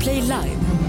Play 0.00 0.22
Live. 0.22 0.79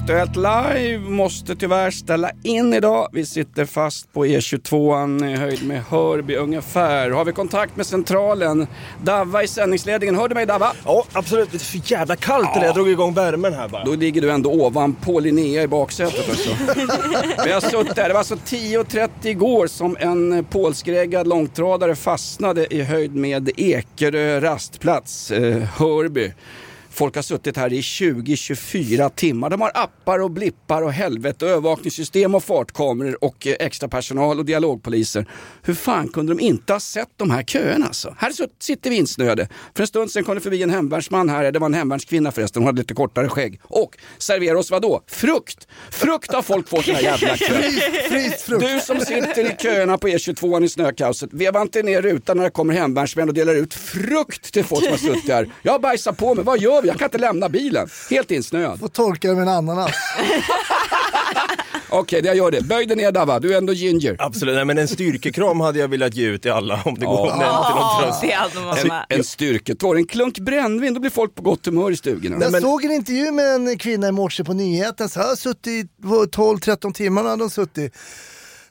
Aktuellt 0.00 0.36
Live 0.36 0.98
måste 0.98 1.56
tyvärr 1.56 1.90
ställa 1.90 2.30
in 2.42 2.74
idag. 2.74 3.08
Vi 3.12 3.26
sitter 3.26 3.64
fast 3.64 4.12
på 4.12 4.26
E22 4.26 5.32
i 5.32 5.36
höjd 5.36 5.66
med 5.66 5.82
Hörby 5.82 6.36
ungefär. 6.36 7.10
Har 7.10 7.24
vi 7.24 7.32
kontakt 7.32 7.76
med 7.76 7.86
centralen? 7.86 8.66
Davva 9.02 9.42
i 9.42 9.48
sändningsledningen. 9.48 10.14
Hör 10.14 10.28
du 10.28 10.34
mig 10.34 10.46
Davva? 10.46 10.72
Ja, 10.84 11.04
absolut. 11.12 11.50
Det 11.50 11.56
är 11.56 11.58
för 11.58 11.92
jävla 11.92 12.16
kallt 12.16 12.56
eller? 12.56 12.66
Jag 12.66 12.74
drog 12.74 12.88
igång 12.88 13.14
värmen 13.14 13.54
här 13.54 13.68
bara. 13.68 13.84
Då 13.84 13.94
ligger 13.94 14.20
du 14.20 14.30
ändå 14.30 14.50
ovanpå 14.50 15.20
Linnea 15.20 15.62
i 15.62 15.66
baksätet 15.68 16.28
också. 16.28 16.50
Vi 17.44 17.52
har 17.52 17.60
suttit 17.60 17.96
där. 17.96 18.08
Det 18.08 18.12
var 18.14 18.18
alltså 18.18 18.34
10.30 18.34 19.08
igår 19.22 19.66
som 19.66 19.96
en 20.00 20.44
polskreggad 20.44 21.26
långtradare 21.26 21.96
fastnade 21.96 22.74
i 22.74 22.82
höjd 22.82 23.14
med 23.14 23.50
Ekerö 23.56 24.40
rastplats, 24.40 25.30
eh, 25.30 25.56
Hörby. 25.56 26.32
Folk 27.00 27.14
har 27.14 27.22
suttit 27.22 27.56
här 27.56 27.72
i 27.72 27.80
20-24 27.80 29.10
timmar. 29.14 29.50
De 29.50 29.60
har 29.60 29.70
appar 29.74 30.18
och 30.18 30.30
blippar 30.30 30.82
och 30.82 30.92
helvete, 30.92 31.46
övervakningssystem 31.46 32.34
och 32.34 32.44
fartkameror 32.44 33.24
och 33.24 33.46
eh, 33.46 33.56
extra 33.60 33.88
personal 33.88 34.38
och 34.38 34.44
dialogpoliser. 34.44 35.26
Hur 35.62 35.74
fan 35.74 36.08
kunde 36.08 36.34
de 36.34 36.40
inte 36.40 36.72
ha 36.72 36.80
sett 36.80 37.08
de 37.16 37.30
här 37.30 37.42
köerna 37.42 37.86
alltså? 37.86 38.14
Här 38.18 38.32
sitter 38.62 38.90
vi 38.90 38.96
insnöade. 38.96 39.48
För 39.74 39.82
en 39.82 39.86
stund 39.86 40.10
sedan 40.10 40.24
kom 40.24 40.34
det 40.34 40.40
förbi 40.40 40.62
en 40.62 40.70
hemvärnsman 40.70 41.28
här, 41.28 41.52
det 41.52 41.58
var 41.58 41.66
en 41.66 41.74
hemvärnskvinna 41.74 42.32
förresten, 42.32 42.62
hon 42.62 42.66
hade 42.66 42.78
lite 42.78 42.94
kortare 42.94 43.28
skägg. 43.28 43.60
Och 43.64 43.96
serverar 44.18 44.54
oss 44.54 44.70
vadå? 44.70 45.02
Frukt! 45.06 45.68
Frukt 45.90 46.32
har 46.32 46.42
folk 46.42 46.68
fått 46.68 46.86
den 46.86 46.94
här 46.94 47.02
jävla 47.02 47.36
kön. 47.36 48.60
Du 48.60 48.80
som 48.80 49.00
sitter 49.00 49.52
i 49.52 49.56
köerna 49.58 49.98
på 49.98 50.08
E22 50.08 50.64
i 50.64 50.68
snökaoset, 50.68 51.32
veva 51.32 51.62
inte 51.62 51.82
ner 51.82 52.02
rutan 52.02 52.36
när 52.36 52.44
det 52.44 52.50
kommer 52.50 52.74
hemvärnsmän 52.74 53.28
och 53.28 53.34
delar 53.34 53.54
ut 53.54 53.74
frukt 53.74 54.52
till 54.52 54.64
folk 54.64 54.82
som 54.82 54.90
har 54.90 54.98
suttit 54.98 55.30
här. 55.30 55.48
Jag 55.62 55.72
har 55.72 55.78
bajsat 55.78 56.16
på 56.16 56.34
mig, 56.34 56.44
vad 56.44 56.60
gör 56.60 56.82
vi? 56.82 56.89
Jag 56.90 56.98
kan 56.98 57.06
inte 57.06 57.18
lämna 57.18 57.48
bilen. 57.48 57.88
Helt 58.10 58.30
insnöad. 58.30 58.82
Och 58.82 58.92
torkar 58.92 59.34
med 59.34 59.42
en 59.42 59.48
ananas. 59.48 59.90
Okej, 61.92 62.20
jag 62.24 62.36
gör 62.36 62.50
det. 62.50 62.60
Böj 62.62 62.86
dig 62.86 62.96
ner 62.96 63.12
Dava, 63.12 63.38
du 63.40 63.52
är 63.54 63.58
ändå 63.58 63.72
ginger. 63.72 64.16
Absolut, 64.18 64.54
nej 64.54 64.64
men 64.64 64.78
en 64.78 64.88
styrkekram 64.88 65.60
hade 65.60 65.78
jag 65.78 65.88
velat 65.88 66.14
ge 66.14 66.26
ut 66.26 66.42
till 66.42 66.50
alla 66.52 66.80
om 66.84 66.94
det 66.94 67.06
går 67.06 67.28
Ja. 67.28 67.36
nej, 67.38 67.48
till 67.66 67.74
någon 67.74 68.02
tröst. 68.02 68.54
det 68.54 68.60
man 68.60 68.78
En, 68.78 68.88
med. 68.88 69.06
en 69.08 69.24
styrketår, 69.24 69.96
en 69.96 70.06
klunk 70.06 70.38
brännvin, 70.38 70.94
då 70.94 71.00
blir 71.00 71.10
folk 71.10 71.34
på 71.34 71.42
gott 71.42 71.66
humör 71.66 71.90
i 71.90 71.96
stugorna. 71.96 72.36
Jag 72.40 72.52
men- 72.52 72.60
såg 72.60 72.84
en 72.84 72.90
intervju 72.92 73.32
med 73.32 73.54
en 73.54 73.78
kvinna 73.78 74.08
i 74.08 74.12
morse 74.12 74.44
på 74.44 74.52
nyheten. 74.52 75.08
Så 75.08 75.20
har 75.20 75.36
suttit 75.36 75.66
i 75.66 75.88
12-13 76.02 76.92
timmar 76.92 77.24
hade 77.24 77.42
hon 77.42 77.50
suttit. 77.50 77.94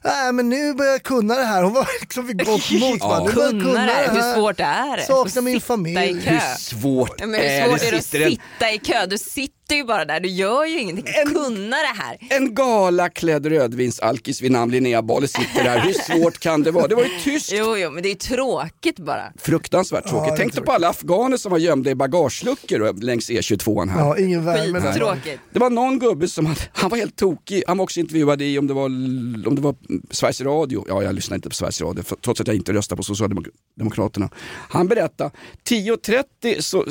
Nej 0.04 0.32
men 0.32 0.48
nu 0.48 0.74
börjar 0.74 0.92
jag 0.92 1.02
kunna 1.02 1.34
det 1.36 1.44
här. 1.44 1.62
Hon 1.62 1.72
var 1.72 1.88
liksom 2.00 2.26
vid 2.26 2.46
gott 2.46 2.70
mod. 2.80 2.98
Ja. 3.00 3.24
Nu 3.34 3.40
jag 3.40 3.50
Kunna 3.50 3.86
det, 3.86 3.92
här. 3.92 4.14
hur 4.14 4.34
svårt 4.34 4.60
är 4.60 4.96
det? 4.96 5.02
Saknar 5.02 5.40
Att 5.40 5.44
min 5.44 5.60
familj. 5.60 5.98
Hur 5.98 6.56
svårt 6.58 7.20
Men 7.20 7.34
är 7.34 7.62
hur 7.62 7.68
svårt 7.70 7.82
är 7.82 7.90
det 7.92 7.98
att 7.98 8.04
sitter 8.04 8.20
en, 8.26 8.30
sitta 8.30 8.70
i 8.72 8.78
kö? 8.78 9.06
Du 9.06 9.18
sitter 9.18 9.59
ju 9.76 9.84
bara 9.84 10.04
där, 10.04 10.20
du 10.20 10.28
gör 10.28 10.64
ju 10.64 10.80
ingenting. 10.80 11.04
Kunna 11.34 11.76
det 11.76 11.94
här. 12.02 12.18
en 12.30 12.54
galaklädd 12.54 13.46
rödvinsalkis 13.46 14.42
vid 14.42 14.50
namn 14.52 14.72
Linnea 14.72 15.02
Bale 15.02 15.28
sitter 15.28 15.64
där. 15.64 15.78
Hur 15.80 15.92
svårt 15.92 16.38
kan 16.38 16.62
det 16.62 16.70
vara? 16.70 16.88
Det 16.88 16.94
var 16.94 17.02
ju 17.02 17.10
tyst. 17.24 17.50
Jo, 17.52 17.76
jo, 17.76 17.90
men 17.90 18.02
det 18.02 18.08
är 18.08 18.10
ju 18.10 18.16
tråkigt 18.16 18.98
bara. 18.98 19.32
Fruktansvärt 19.38 20.08
tråkigt. 20.08 20.32
är 20.32 20.36
Tänk 20.36 20.54
dig 20.54 20.64
på 20.64 20.72
alla 20.72 20.88
afghaner 20.88 21.36
som 21.36 21.52
var 21.52 21.58
gömda 21.58 21.90
i 21.90 21.94
bagageluckor 21.94 22.80
och- 22.80 22.98
längs 23.02 23.30
E22 23.30 23.88
här. 23.90 24.00
Ja, 24.00 24.18
ingen 24.18 24.44
värme. 24.44 24.80
Skittråkigt. 24.80 25.40
Det 25.52 25.58
var 25.58 25.70
någon 25.70 25.98
gubbe 25.98 26.28
som 26.28 26.46
hade, 26.46 26.60
han 26.72 26.90
var 26.90 26.98
helt 26.98 27.16
tokig. 27.16 27.62
Han 27.66 27.78
var 27.78 27.82
också 27.82 28.00
intervjuad 28.00 28.42
i 28.42 28.58
om 28.58 28.66
det 28.66 28.74
var, 28.74 28.84
om 28.86 29.52
det 29.54 29.60
var 29.62 29.74
Sveriges 30.10 30.40
Radio. 30.40 30.84
Ja, 30.88 31.02
jag 31.02 31.14
lyssnar 31.14 31.34
inte 31.34 31.48
på 31.48 31.54
Sveriges 31.54 31.80
Radio 31.80 32.02
för, 32.02 32.16
trots 32.16 32.40
att 32.40 32.46
jag 32.46 32.56
inte 32.56 32.72
röstar 32.72 32.96
på 32.96 33.02
Socialdemokraterna. 33.02 34.28
Han 34.70 34.88
berättade 34.88 35.30
10.30 35.68 36.60
så 36.60 36.84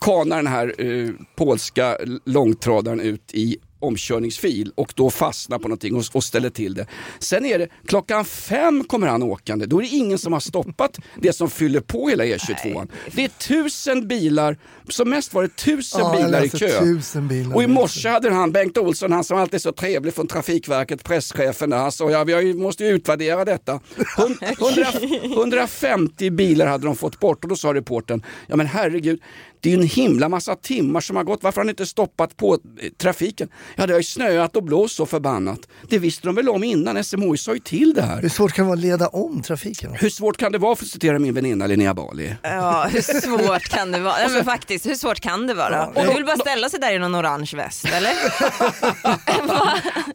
kanar 0.00 0.36
den 0.36 0.46
här 0.46 0.74
eh, 0.78 1.10
polska 1.36 1.96
långtradaren 2.24 3.00
ut 3.00 3.30
i 3.34 3.56
omkörningsfil 3.82 4.72
och 4.74 4.92
då 4.96 5.10
fastnar 5.10 5.58
på 5.58 5.68
någonting 5.68 5.94
och, 5.94 6.04
och 6.12 6.24
ställer 6.24 6.50
till 6.50 6.74
det. 6.74 6.86
Sen 7.18 7.44
är 7.44 7.58
det 7.58 7.68
klockan 7.86 8.24
fem 8.24 8.84
kommer 8.84 9.06
han 9.06 9.22
åkande. 9.22 9.66
Då 9.66 9.78
är 9.78 9.82
det 9.82 9.88
ingen 9.88 10.18
som 10.18 10.32
har 10.32 10.40
stoppat 10.40 10.98
det 11.20 11.32
som 11.32 11.50
fyller 11.50 11.80
på 11.80 12.08
hela 12.08 12.24
E22. 12.24 12.88
Det 13.12 13.24
är 13.24 13.28
tusen 13.28 14.08
bilar, 14.08 14.56
som 14.88 15.10
mest 15.10 15.34
var 15.34 15.42
det 15.42 15.56
tusen 15.56 16.00
Ja, 16.00 16.16
bilar 16.16 16.44
i 16.44 16.48
kö. 16.48 17.20
bilar. 17.20 17.54
Och 17.56 17.62
i 17.62 17.66
morse 17.66 18.08
hade 18.08 18.30
han 18.30 18.52
Bengt 18.52 18.78
Olsson, 18.78 19.12
han 19.12 19.24
som 19.24 19.38
alltid 19.38 19.54
är 19.54 19.58
så 19.58 19.72
trevlig 19.72 20.14
från 20.14 20.26
Trafikverket, 20.26 21.04
presschefen 21.04 21.70
där, 21.70 21.76
han 21.78 21.92
sa 21.92 22.10
ja, 22.10 22.24
vi 22.24 22.54
måste 22.54 22.84
ju 22.84 22.90
utvärdera 22.90 23.44
detta. 23.44 23.80
Hun- 24.16 24.38
100, 24.42 24.86
150 25.34 26.30
bilar 26.30 26.66
hade 26.66 26.84
de 26.86 26.96
fått 26.96 27.20
bort 27.20 27.44
och 27.44 27.48
då 27.48 27.56
sa 27.56 27.74
reportern, 27.74 28.22
ja 28.46 28.56
men 28.56 28.66
herregud, 28.66 29.20
det 29.60 29.68
är 29.72 29.76
ju 29.76 29.80
en 29.82 29.86
himla 29.88 30.28
massa 30.28 30.56
timmar 30.56 31.00
som 31.00 31.16
har 31.16 31.24
gått, 31.24 31.42
varför 31.42 31.60
har 31.60 31.64
ni 31.64 31.70
inte 31.70 31.86
stoppat 31.86 32.36
på 32.36 32.58
trafiken? 32.98 33.48
Ja 33.76 33.86
det 33.86 33.92
har 33.92 34.00
ju 34.00 34.04
snöat 34.04 34.56
och 34.56 34.62
blåst 34.64 34.96
så 34.96 35.06
förbannat. 35.06 35.60
Det 35.88 35.98
visste 35.98 36.26
de 36.26 36.34
väl 36.34 36.48
om 36.48 36.64
innan, 36.64 37.04
SMHI 37.04 37.36
sa 37.38 37.52
ju 37.54 37.58
till 37.60 37.94
det 37.94 38.02
här. 38.02 38.22
Hur 38.22 38.28
svårt 38.28 38.52
kan 38.52 38.64
det 38.64 38.68
vara 38.68 38.78
att 38.78 38.82
leda 38.84 39.08
om 39.08 39.42
trafiken? 39.42 39.92
Hur 39.94 40.10
svårt 40.10 40.36
kan 40.36 40.52
det 40.52 40.58
vara 40.58 40.76
för 40.76 40.84
att 40.84 40.90
citera 40.90 41.18
min 41.18 41.34
väninna 41.34 41.66
Linnea 41.66 41.94
Bali? 41.94 42.34
Ja, 42.42 42.88
hur 42.92 43.00
svårt 43.20 43.68
kan 43.68 43.92
det 43.92 43.98
vara? 44.00 44.14
Nej, 44.14 44.28
men 44.30 44.44
faktiskt, 44.44 44.86
hur 44.86 44.94
svårt 44.94 45.20
kan 45.20 45.46
det 45.46 45.54
vara? 45.54 45.88
Ja. 45.94 46.02
Du 46.08 46.14
vill 46.14 46.24
bara 46.24 46.36
ställa 46.36 46.68
sig 46.68 46.80
där 46.80 46.94
i 46.94 46.98
någon 46.98 47.14
orange 47.16 47.50
väst, 47.56 47.84
eller? 47.84 48.12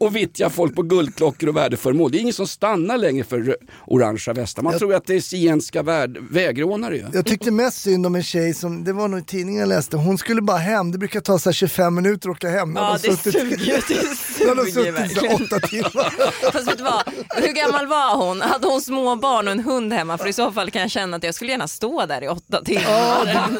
och 0.00 0.16
vittja 0.16 0.50
folk 0.50 0.74
på 0.74 0.82
guldklockor 0.82 1.48
och 1.48 1.56
värdeföremål. 1.56 2.10
Det 2.12 2.18
är 2.18 2.20
ingen 2.20 2.32
som 2.34 2.46
stannar 2.46 2.98
längre 2.98 3.24
för 3.24 3.56
orangea 3.86 4.34
västar. 4.34 4.62
Man 4.62 4.78
tror 4.78 4.90
ju 4.90 4.96
att 4.96 5.06
det 5.06 5.14
är 5.14 5.20
zigenska 5.20 5.82
värd- 5.82 6.18
vägrånare 6.30 6.96
ju. 6.96 7.04
Jag 7.12 7.26
tyckte 7.26 7.50
mest 7.50 7.82
synd 7.82 8.06
om 8.06 8.14
en 8.14 8.22
tjej 8.22 8.54
som, 8.54 8.84
det 8.84 8.92
var 8.92 9.08
nog 9.08 9.26
tidningen 9.36 9.60
jag 9.60 9.68
läste, 9.68 9.96
hon 9.96 10.18
skulle 10.18 10.42
bara 10.42 10.56
hem, 10.56 10.92
det 10.92 10.98
brukar 10.98 11.20
ta 11.20 11.38
så 11.38 11.48
här 11.48 11.54
25 11.54 11.94
minuter 11.94 12.30
att 12.30 12.36
åka 12.36 12.48
hem. 12.48 12.76
Ja, 12.76 12.98
de 13.02 13.08
det 13.08 13.16
suger 13.16 13.56
det 14.38 14.46
har 14.48 14.54
de 14.54 14.72
suger 14.72 14.92
suttit 14.92 15.16
så 15.16 15.20
verkligen. 15.20 15.34
åtta 15.34 15.60
timmar. 15.60 16.50
Fast 16.52 16.68
vet 16.68 16.78
du 16.78 16.84
vad, 16.84 17.02
hur 17.36 17.52
gammal 17.52 17.86
var 17.86 18.16
hon? 18.16 18.40
Hade 18.40 18.66
hon 18.66 18.80
små 18.80 19.16
barn 19.16 19.46
och 19.46 19.52
en 19.52 19.60
hund 19.60 19.92
hemma? 19.92 20.18
För 20.18 20.26
i 20.26 20.32
så 20.32 20.52
fall 20.52 20.70
kan 20.70 20.82
jag 20.82 20.90
känna 20.90 21.16
att 21.16 21.22
jag 21.22 21.34
skulle 21.34 21.50
gärna 21.50 21.68
stå 21.68 22.06
där 22.06 22.24
i 22.24 22.28
åtta 22.28 22.62
timmar. 22.64 22.84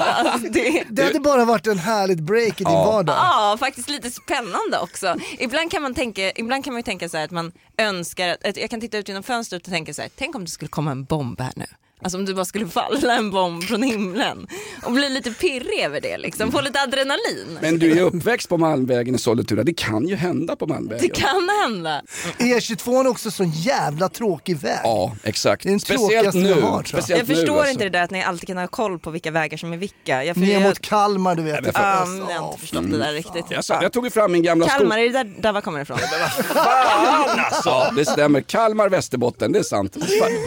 Alltså, 0.00 0.48
det... 0.50 0.84
Det 0.90 1.04
hade 1.04 1.20
bara 1.20 1.44
varit 1.44 1.66
en 1.66 1.78
härligt 1.78 2.20
break 2.20 2.60
i 2.60 2.64
din 2.64 2.72
vardag. 2.72 3.16
Ja, 3.16 3.56
faktiskt 3.60 3.88
lite 3.88 4.10
spännande 4.10 4.78
också. 4.82 5.16
Ibland 5.38 5.70
kan 5.70 5.82
man, 5.82 5.94
tänka, 5.94 6.32
ibland 6.36 6.64
kan 6.64 6.72
man 6.72 6.78
ju 6.78 6.82
tänka 6.84 7.08
så 7.08 7.16
här 7.16 7.24
att 7.24 7.30
man 7.30 7.52
önskar, 7.78 8.28
att, 8.28 8.46
att 8.46 8.56
jag 8.56 8.70
kan 8.70 8.80
titta 8.80 8.98
ut 8.98 9.08
genom 9.08 9.22
fönstret 9.22 9.66
och 9.66 9.72
tänka 9.72 9.94
så 9.94 10.02
här, 10.02 10.10
tänk 10.16 10.34
om 10.36 10.44
det 10.44 10.50
skulle 10.50 10.68
komma 10.68 10.90
en 10.90 11.04
bomb 11.04 11.40
här 11.40 11.52
nu. 11.56 11.66
Alltså 12.02 12.18
om 12.18 12.24
det 12.24 12.34
bara 12.34 12.44
skulle 12.44 12.68
falla 12.68 13.14
en 13.14 13.30
bomb 13.30 13.62
från 13.64 13.82
himlen 13.82 14.46
och 14.82 14.92
bli 14.92 15.08
lite 15.08 15.30
pirrig 15.30 15.80
över 15.84 16.00
det 16.00 16.18
liksom, 16.18 16.52
få 16.52 16.60
lite 16.60 16.80
adrenalin. 16.80 17.58
Men 17.60 17.78
du 17.78 17.98
är 17.98 18.02
uppväxt 18.02 18.48
på 18.48 18.56
Malmvägen 18.56 19.14
i 19.14 19.18
Sollentuna. 19.18 19.62
Det 19.62 19.72
kan 19.74 20.08
ju 20.08 20.16
hända 20.16 20.56
på 20.56 20.66
Malmvägen. 20.66 21.08
Det 21.08 21.20
kan 21.20 21.48
hända. 21.62 22.02
E22 22.38 23.00
är 23.00 23.06
också 23.06 23.30
sån 23.30 23.50
jävla 23.50 24.08
tråkig 24.08 24.56
väg. 24.56 24.78
Ja, 24.82 25.16
exakt. 25.22 25.62
Det 25.62 25.68
är 25.68 25.70
den 25.70 25.80
Speciellt 25.80 26.34
nu. 26.34 26.42
vi 26.42 26.48
har, 26.52 26.60
tror 26.60 26.72
jag. 26.76 26.86
Speciellt 26.88 27.28
Jag 27.28 27.36
förstår 27.36 27.52
nu, 27.54 27.58
alltså. 27.58 27.72
inte 27.72 27.84
det 27.84 27.90
där 27.90 28.02
att 28.02 28.10
ni 28.10 28.22
alltid 28.22 28.46
kan 28.46 28.56
ha 28.56 28.68
koll 28.68 28.98
på 28.98 29.10
vilka 29.10 29.30
vägar 29.30 29.58
som 29.58 29.72
är 29.72 29.76
vilka. 29.76 30.24
Jag, 30.24 30.36
Ner 30.36 30.52
jag, 30.52 30.62
mot 30.62 30.80
Kalmar 30.80 31.34
du 31.34 31.42
vet. 31.42 31.64
det 31.64 31.72
för- 31.72 32.02
um, 32.02 32.26
jag 32.30 32.38
har 32.40 32.48
inte 32.48 32.60
förstått 32.60 32.90
det 32.90 32.98
där 32.98 33.12
riktigt. 33.12 33.44
Jag, 33.50 33.64
sa, 33.64 33.82
jag 33.82 33.92
tog 33.92 34.04
ju 34.04 34.10
fram 34.10 34.32
min 34.32 34.42
gamla 34.42 34.68
sko... 34.68 34.78
Kalmar, 34.78 34.98
är 34.98 35.02
det 35.02 35.22
där 35.22 35.42
Dava 35.42 35.60
kommer 35.60 35.80
ifrån? 35.80 35.98
Fan 36.54 37.38
alltså! 37.38 37.68
Ja, 37.68 37.90
det 37.96 38.04
stämmer. 38.06 38.40
Kalmar, 38.40 38.88
Västerbotten, 38.88 39.52
det 39.52 39.58
är 39.58 39.62
sant. 39.62 39.96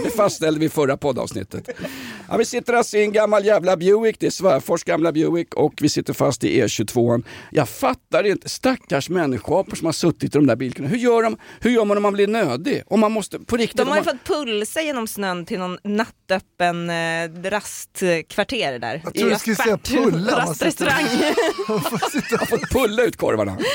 Det 0.03 0.09
fastställde 0.09 0.59
vi 0.59 0.69
förra 0.69 0.97
poddavsnittet. 0.97 1.38
этот. 1.39 1.75
Ja, 2.31 2.37
vi 2.37 2.45
sitter 2.45 2.73
alltså 2.73 2.97
i 2.97 3.03
en 3.03 3.11
gammal 3.11 3.45
jävla 3.45 3.77
Buick, 3.77 4.19
det 4.19 4.25
är 4.25 4.31
svärfors 4.31 4.83
gamla 4.83 5.11
Buick 5.11 5.53
och 5.53 5.73
vi 5.81 5.89
sitter 5.89 6.13
fast 6.13 6.43
i 6.43 6.63
E22. 6.63 7.23
Jag 7.51 7.69
fattar 7.69 8.23
inte, 8.23 8.49
stackars 8.49 9.09
människor 9.09 9.75
som 9.75 9.85
har 9.85 9.93
suttit 9.93 10.35
i 10.35 10.37
de 10.37 10.47
där 10.47 10.55
bilarna. 10.55 10.87
Hur 10.87 10.97
gör, 10.97 11.23
de, 11.23 11.37
hur 11.59 11.71
gör 11.71 11.85
man 11.85 11.97
om 11.97 12.03
man 12.03 12.13
blir 12.13 12.27
nödig? 12.27 12.83
Om 12.87 12.99
man 12.99 13.11
måste, 13.11 13.39
på 13.39 13.57
riktigt, 13.57 13.77
De 13.77 13.87
har 13.87 13.95
ju 13.97 14.03
man, 14.03 14.17
fått 14.17 14.35
pulsa 14.35 14.81
genom 14.81 15.07
snön 15.07 15.45
till 15.45 15.59
någon 15.59 15.77
nattöppen 15.83 16.89
eh, 16.89 17.49
rastkvarter 17.49 18.79
där. 18.79 19.01
Jag 19.03 19.13
tror 19.13 19.29
du 19.29 19.35
skulle 19.35 19.55
säga 19.55 19.77
pulla, 19.77 20.39
Rastrestaurang. 20.39 21.05
har 21.67 22.45
fått 22.45 22.69
pulla 22.69 23.03
ut 23.03 23.17
korvarna. 23.17 23.57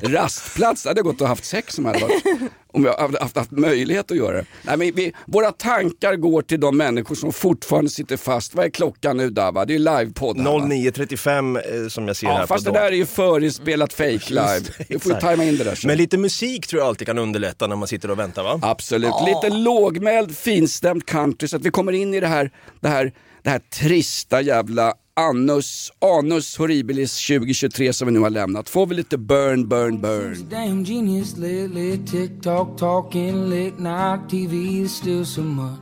rastplats. 0.00 0.82
Det 0.82 0.88
hade 0.88 1.02
gått 1.02 1.20
och 1.20 1.28
haft 1.28 1.44
sex 1.44 1.78
om 1.78 1.84
jag 1.84 1.92
hade 1.92 2.04
varit, 2.04 2.24
om 2.72 2.84
jag 2.84 2.98
hade 2.98 3.18
haft, 3.20 3.36
haft 3.36 3.50
möjlighet 3.50 4.10
att 4.10 4.16
göra 4.16 4.36
det. 4.36 4.46
Nej, 4.62 4.76
men 4.76 4.92
vi, 4.94 5.12
våra 5.26 5.52
tankar 5.52 6.16
går 6.16 6.42
till 6.48 6.60
de 6.60 6.76
människor 6.76 7.14
som 7.14 7.32
fortfarande 7.32 7.90
sitter 7.90 8.16
fast. 8.16 8.54
Vad 8.54 8.64
är 8.66 8.70
klockan 8.70 9.16
nu 9.16 9.30
Dava? 9.30 9.64
Det 9.64 9.72
är 9.72 9.78
ju 9.78 9.84
livepodd. 9.84 10.38
här, 10.38 10.44
va? 10.44 10.58
09.35 10.66 11.82
eh, 11.84 11.88
som 11.88 12.06
jag 12.06 12.16
ser 12.16 12.26
här 12.26 12.34
Ja, 12.34 12.40
på 12.40 12.46
fast 12.46 12.64
det 12.64 12.70
dagen. 12.70 12.82
där 12.82 12.92
är 12.92 12.96
ju 12.96 13.06
förinspelat 13.06 13.92
fake 13.92 14.28
live. 14.28 14.60
Du 14.88 14.98
får 14.98 15.12
ju 15.12 15.20
tajma 15.20 15.44
in 15.44 15.56
det 15.56 15.64
där. 15.64 15.74
så. 15.74 15.86
Men 15.86 15.96
lite 15.98 16.18
musik 16.18 16.66
tror 16.66 16.80
jag 16.80 16.88
alltid 16.88 17.06
kan 17.06 17.18
underlätta 17.18 17.66
när 17.66 17.76
man 17.76 17.88
sitter 17.88 18.10
och 18.10 18.18
väntar 18.18 18.42
va? 18.42 18.58
Absolut, 18.62 19.12
lite 19.26 19.56
lågmäld 19.56 20.36
finstämd 20.36 21.06
country 21.06 21.48
så 21.48 21.56
att 21.56 21.64
vi 21.66 21.70
kommer 21.70 21.92
in 21.92 22.14
i 22.14 22.20
det 22.20 22.26
här, 22.26 22.50
det 22.80 22.88
här, 22.88 23.12
det 23.42 23.50
här 23.50 23.58
trista 23.58 24.40
jävla 24.40 24.94
anus, 25.20 25.92
anus 26.18 26.56
horribilis 26.58 27.26
2023 27.26 27.92
som 27.92 28.06
vi 28.08 28.12
nu 28.14 28.20
har 28.20 28.30
lämnat. 28.30 28.68
Får 28.68 28.86
vi 28.86 28.94
lite 28.94 29.18
burn, 29.18 29.68
burn, 29.68 30.00
burn. 30.00 30.48
Damn 30.50 30.84
genius 30.84 31.36
lately, 31.36 31.98
TikTok 32.06 32.78
talking, 32.78 33.44
late 33.44 33.82
night 33.82 34.30
TV, 34.30 34.56
there's 34.56 34.88
still 34.88 35.26
so 35.26 35.40
much 35.40 35.78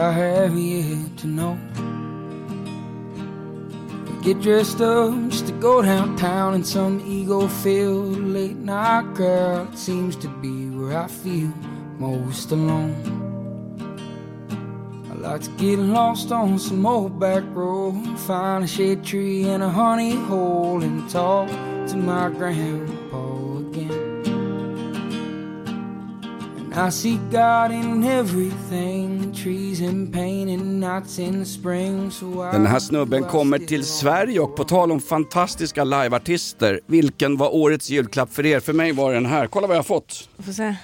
I 0.00 0.12
have 0.12 0.56
yet 0.58 1.18
to 1.18 1.26
know. 1.26 1.58
I 4.06 4.22
Get 4.22 4.40
dressed 4.40 4.80
up 4.80 5.12
just 5.28 5.48
to 5.48 5.52
go 5.52 5.82
downtown 5.82 6.54
in 6.54 6.64
some 6.64 7.02
ego 7.06 7.46
filled 7.46 8.16
late 8.16 8.56
night 8.56 9.14
crowd. 9.14 9.74
It 9.74 9.78
seems 9.78 10.16
to 10.16 10.28
be 10.28 10.70
where 10.70 10.96
I 10.96 11.06
feel 11.06 11.52
most 11.98 12.50
alone. 12.50 12.96
I 15.10 15.14
like 15.16 15.42
to 15.42 15.50
get 15.58 15.78
lost 15.78 16.32
on 16.32 16.58
some 16.58 16.86
old 16.86 17.20
back 17.20 17.44
road, 17.50 18.18
find 18.20 18.64
a 18.64 18.66
shade 18.66 19.04
tree 19.04 19.50
and 19.50 19.62
a 19.62 19.68
honey 19.68 20.16
hole, 20.16 20.82
and 20.82 21.10
talk 21.10 21.50
to 21.88 21.96
my 21.96 22.30
grandpa 22.30 22.99
And 26.72 26.88
I 26.88 26.90
see 26.90 27.18
God 27.30 27.72
in 27.72 28.04
everything, 28.04 29.34
trees 29.34 29.80
in 29.80 30.12
pain 30.12 30.48
and 30.48 30.80
nights 30.80 31.18
in 31.18 31.46
spring. 31.46 32.10
So 32.10 32.48
I 32.48 32.52
Den 32.52 32.66
här 32.66 32.78
snubben 32.78 33.24
kommer 33.24 33.58
till 33.58 33.84
Sverige 33.84 34.40
och 34.40 34.56
på 34.56 34.64
tal 34.64 34.92
om 34.92 35.00
fantastiska 35.00 35.84
liveartister, 35.84 36.80
vilken 36.86 37.36
var 37.36 37.54
årets 37.54 37.90
julklapp 37.90 38.32
för 38.32 38.46
er? 38.46 38.60
För 38.60 38.72
mig 38.72 38.92
var 38.92 39.12
den 39.12 39.26
här. 39.26 39.46
Kolla 39.46 39.66
vad 39.66 39.76
jag 39.76 39.78
har 39.78 39.84
fått. 39.84 40.28
Får 40.38 40.52
se. 40.52 40.74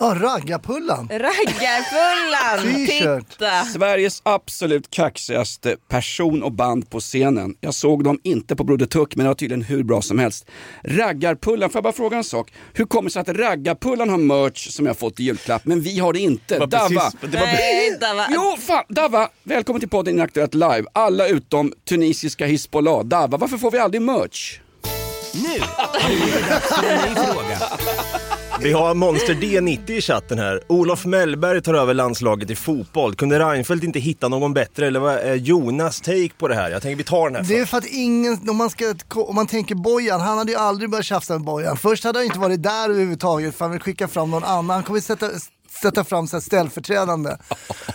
Ja, 0.00 0.14
raggarpullan. 0.20 1.08
Raggarpullan! 1.12 2.86
Titta! 3.28 3.64
Sveriges 3.64 4.20
absolut 4.24 4.90
kaxigaste 4.90 5.76
person 5.88 6.42
och 6.42 6.52
band 6.52 6.90
på 6.90 7.00
scenen. 7.00 7.54
Jag 7.60 7.74
såg 7.74 8.04
dem 8.04 8.18
inte 8.24 8.56
på 8.56 8.64
Broder 8.64 8.86
Tuck 8.86 9.16
men 9.16 9.24
det 9.24 9.28
var 9.30 9.34
tydligen 9.34 9.62
hur 9.62 9.82
bra 9.82 10.02
som 10.02 10.18
helst. 10.18 10.46
Raggarpullan, 10.84 11.70
får 11.70 11.76
jag 11.76 11.82
bara 11.82 11.92
fråga 11.92 12.16
en 12.16 12.24
sak? 12.24 12.52
Hur 12.72 12.84
kommer 12.84 13.08
det 13.08 13.12
sig 13.12 13.20
att 13.20 13.28
Raggarpullan 13.28 14.08
har 14.10 14.18
merch 14.18 14.68
som 14.70 14.86
jag 14.86 14.98
fått 14.98 15.20
i 15.20 15.24
julklapp 15.24 15.64
men 15.64 15.80
vi 15.80 15.98
har 15.98 16.12
det 16.12 16.18
inte? 16.20 16.58
Dava! 16.58 16.88
precis- 16.88 17.16
det 17.20 17.38
var 17.38 17.46
Nej, 17.46 17.98
Dava. 18.00 18.26
Jo, 18.30 18.56
fan, 18.60 18.84
Dava, 18.88 19.28
välkommen 19.42 19.80
till 19.80 19.88
podden 19.88 20.14
Inaktuellt 20.14 20.54
Live. 20.54 20.84
Alla 20.92 21.28
utom 21.28 21.72
tunisiska 21.88 22.46
Hizbollah. 22.46 23.04
Dava, 23.04 23.36
varför 23.36 23.58
får 23.58 23.70
vi 23.70 23.78
aldrig 23.78 24.02
merch? 24.02 24.58
Nu 25.34 25.48
det 25.48 26.06
blivit 26.06 26.48
dags 26.48 26.68
för 26.68 26.86
en 26.86 27.08
ny 27.08 27.14
fråga. 27.14 27.58
Vi 28.62 28.72
har 28.72 28.94
Monster 28.94 29.34
D90 29.34 29.90
i 29.90 30.00
chatten 30.00 30.38
här. 30.38 30.60
Olof 30.66 31.04
Mellberg 31.04 31.62
tar 31.62 31.74
över 31.74 31.94
landslaget 31.94 32.50
i 32.50 32.54
fotboll. 32.54 33.14
Kunde 33.14 33.38
Reinfeldt 33.38 33.84
inte 33.84 33.98
hitta 33.98 34.28
någon 34.28 34.54
bättre? 34.54 34.86
Eller 34.86 35.00
vad 35.00 35.14
är 35.14 35.34
Jonas 35.34 36.00
take 36.00 36.30
på 36.38 36.48
det 36.48 36.54
här? 36.54 36.70
Jag 36.70 36.82
tänker 36.82 36.96
vi 36.96 37.04
tar 37.04 37.30
den 37.30 37.36
här 37.36 37.54
Det 37.54 37.58
är 37.58 37.66
för 37.66 37.78
att 37.78 37.86
ingen, 37.86 38.48
om 38.48 38.56
man, 38.56 38.70
ska, 38.70 38.94
om 39.08 39.34
man 39.34 39.46
tänker 39.46 39.74
Bojan, 39.74 40.20
han 40.20 40.38
hade 40.38 40.52
ju 40.52 40.58
aldrig 40.58 40.90
börjat 40.90 41.04
tjafsa 41.04 41.32
med 41.32 41.42
Bojan. 41.42 41.76
Först 41.76 42.04
hade 42.04 42.18
han 42.18 42.26
inte 42.26 42.38
varit 42.38 42.62
där 42.62 42.90
överhuvudtaget 42.90 43.54
för 43.54 43.64
han 43.64 43.72
vill 43.72 43.80
skicka 43.80 44.08
fram 44.08 44.30
någon 44.30 44.44
annan. 44.44 44.70
Han 44.70 44.82
kommer 44.82 45.00
sätta, 45.00 45.30
sätta 45.82 46.04
fram 46.04 46.26
så 46.26 46.36
här 46.36 46.40
ställföreträdande. 46.40 47.36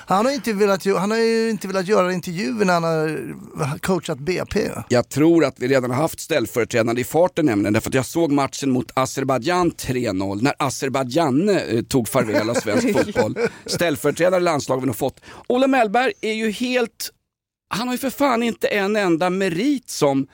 Han 0.08 0.26
har, 0.26 0.34
inte 0.34 0.54
velat, 0.54 0.86
han 0.86 1.12
har 1.12 1.18
ju 1.18 1.50
inte 1.50 1.68
velat 1.68 1.88
göra 1.88 2.14
intervjuer 2.14 2.66
när 2.66 2.74
han 2.74 2.84
har 2.84 3.78
coachat 3.78 4.20
BP. 4.20 4.70
Jag 4.90 5.10
tror 5.10 5.46
att 5.46 5.60
vi 5.60 5.68
redan 5.68 5.92
har 5.92 5.98
haft 5.98 6.20
ställföreträdande 6.20 7.02
i 7.02 7.04
farten 7.04 7.46
nämligen, 7.46 7.74
därför 7.74 7.90
att 7.90 7.94
jag 7.94 8.06
såg 8.06 8.32
matchen 8.32 8.72
mot 8.72 8.92
Azerbajdzjan 8.94 9.72
3-0, 9.72 10.42
när 10.42 10.54
Azerbajdzjan 10.60 11.50
eh, 11.50 11.82
tog 11.82 12.08
farväl 12.08 12.50
av 12.50 12.54
svensk 12.54 12.94
fotboll. 12.94 13.38
Ställföreträdare 13.66 14.42
i 14.42 14.44
landslaget 14.44 14.84
vi 14.84 14.88
har 14.88 14.94
fått. 14.94 15.20
Olle 15.48 15.68
Mellberg 15.68 16.14
är 16.22 16.34
ju 16.34 16.52
helt, 16.52 17.12
han 17.70 17.88
har 17.88 17.94
ju 17.96 17.98
för 17.98 18.10
fan 18.10 18.44
inte 18.44 18.68
en 18.68 18.96
enda 18.96 19.30
merit 19.30 19.90
som 19.90 20.28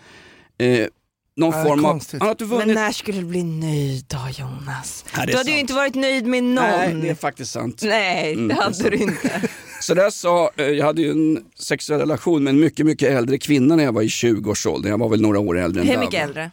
eh, 0.58 0.88
någon 1.36 1.52
form 1.54 1.86
av, 1.86 2.02
han 2.12 2.22
har 2.22 2.32
inte 2.32 2.46
Men 2.46 2.60
vunnit 2.60 2.76
när 2.76 2.92
skulle 2.92 3.18
du 3.20 3.26
bli 3.26 3.44
nöjd 3.44 4.06
då 4.08 4.18
Jonas? 4.40 5.06
Nej, 5.18 5.26
det 5.28 5.32
är 5.32 5.34
du 5.34 5.38
hade 5.38 5.50
ju 5.50 5.56
sant. 5.56 5.60
inte 5.62 5.74
varit 5.74 5.96
nöjd 5.96 6.28
med 6.28 6.44
någon. 6.44 6.64
Nej, 6.66 6.94
det 6.94 7.10
är 7.10 7.16
faktiskt 7.16 7.52
sant. 7.52 7.82
Nej, 7.86 8.34
Mm, 8.34 8.48
det 8.48 8.54
det 8.56 8.62
hade 8.62 8.76
sant. 8.76 8.92
du 8.92 8.98
inte. 8.98 9.42
Så 9.82 9.94
där 9.94 10.10
sa, 10.10 10.52
eh, 10.58 10.66
jag 10.66 10.86
hade 10.86 11.02
ju 11.02 11.12
en 11.12 11.44
sexuell 11.60 12.00
relation 12.00 12.44
med 12.44 12.52
en 12.54 12.60
mycket, 12.60 12.86
mycket 12.86 13.10
äldre 13.12 13.38
kvinna 13.38 13.76
när 13.76 13.84
jag 13.84 13.92
var 13.94 14.02
i 14.02 14.08
20-årsåldern. 14.08 14.92
Jag 14.92 14.98
var 14.98 15.10
väl 15.10 15.22
några 15.22 15.40
år 15.40 15.58
äldre 15.60 15.82
än 15.82 15.88
Hur 15.88 15.98
mycket 15.98 16.24
äldre? 16.24 16.52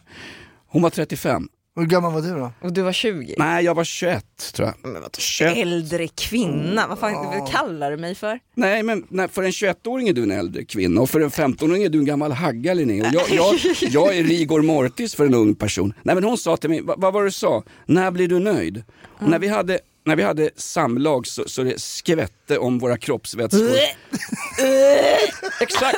Hon 0.67 0.81
var 0.81 0.89
35. 0.89 1.47
Hur 1.75 1.85
gammal 1.85 2.13
var 2.13 2.21
du 2.21 2.29
då? 2.29 2.51
Och 2.61 2.73
du 2.73 2.81
var 2.81 2.91
20? 2.91 3.35
Nej, 3.37 3.65
jag 3.65 3.75
var 3.75 3.83
21 3.83 4.25
tror 4.53 4.67
jag. 4.83 5.09
21. 5.17 5.57
Äldre 5.57 6.07
kvinna, 6.07 6.87
vad 6.87 6.99
fan 6.99 7.13
vad 7.39 7.51
kallar 7.51 7.91
du 7.91 7.97
mig 7.97 8.15
för? 8.15 8.39
Nej, 8.55 8.83
men 8.83 9.05
nej, 9.09 9.27
för 9.27 9.43
en 9.43 9.51
21-åring 9.51 10.07
är 10.09 10.13
du 10.13 10.23
en 10.23 10.31
äldre 10.31 10.65
kvinna 10.65 11.01
och 11.01 11.09
för 11.09 11.19
en 11.21 11.29
15-åring 11.29 11.83
är 11.83 11.89
du 11.89 11.99
en 11.99 12.05
gammal 12.05 12.31
hagga 12.31 12.73
Linné. 12.73 13.01
Och 13.01 13.13
jag, 13.13 13.29
jag, 13.29 13.55
jag 13.91 14.17
är 14.17 14.23
rigor 14.23 14.61
mortis 14.61 15.15
för 15.15 15.25
en 15.25 15.33
ung 15.33 15.55
person. 15.55 15.93
Nej, 16.03 16.15
men 16.15 16.23
hon 16.23 16.37
sa 16.37 16.57
till 16.57 16.69
mig, 16.69 16.81
"Va- 16.81 16.95
vad 16.97 17.13
var 17.13 17.21
det 17.21 17.27
du 17.27 17.31
sa? 17.31 17.63
När 17.85 18.11
blir 18.11 18.27
du 18.27 18.39
nöjd? 18.39 18.83
Och 19.19 19.29
när 19.29 19.39
vi 19.39 19.47
hade 19.47 19.79
när 20.05 20.15
vi 20.15 20.23
hade 20.23 20.49
samlag 20.55 21.27
så, 21.27 21.43
så 21.47 21.63
det 21.63 21.81
skvätte 21.81 22.57
om 22.57 22.79
våra 22.79 22.97
kroppsvätskor. 22.97 23.71
exakt, 25.61 25.97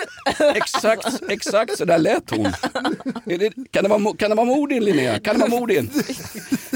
exakt, 0.55 1.07
exakt 1.29 1.77
så 1.77 1.85
där 1.85 1.97
lät 1.97 2.29
hon. 2.29 2.43
Kan, 3.71 3.83
det 3.83 3.89
vara, 3.89 4.15
kan 4.17 4.29
det 4.29 4.35
vara 4.35 4.45
mord 4.45 4.71
in 4.71 4.83
Linnea? 4.83 5.19
Kan 5.19 5.33
det 5.35 5.39
vara 5.39 5.59
mord 5.59 5.71
in? 5.71 5.89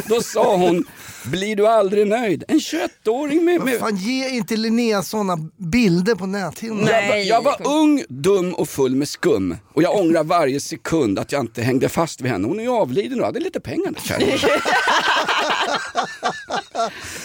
Då 0.05 0.21
sa 0.21 0.55
hon, 0.55 0.85
blir 1.25 1.55
du 1.55 1.67
aldrig 1.67 2.07
nöjd? 2.07 2.43
En 2.47 2.59
21-åring 2.59 3.45
med, 3.45 3.61
med 3.61 3.79
Fan, 3.79 3.95
ge 3.95 4.29
inte 4.29 4.55
Linnea 4.55 5.01
sådana 5.03 5.37
bilder 5.57 6.15
på 6.15 6.25
näthinnan. 6.25 6.85
Nej. 6.85 7.27
jag, 7.27 7.41
var- 7.41 7.51
jag 7.59 7.65
var 7.65 7.71
ung, 7.79 8.03
dum 8.09 8.53
och 8.53 8.69
full 8.69 8.95
med 8.95 9.07
skum. 9.07 9.57
Och 9.73 9.83
jag 9.83 9.95
ångrar 9.95 10.23
varje 10.23 10.59
sekund 10.59 11.19
att 11.19 11.31
jag 11.31 11.41
inte 11.41 11.61
hängde 11.61 11.89
fast 11.89 12.21
vid 12.21 12.31
henne. 12.31 12.47
Hon 12.47 12.59
är 12.59 12.63
ju 12.63 12.69
avliden 12.69 13.19
och 13.19 13.25
hade 13.25 13.39
lite 13.39 13.59
pengar. 13.59 13.93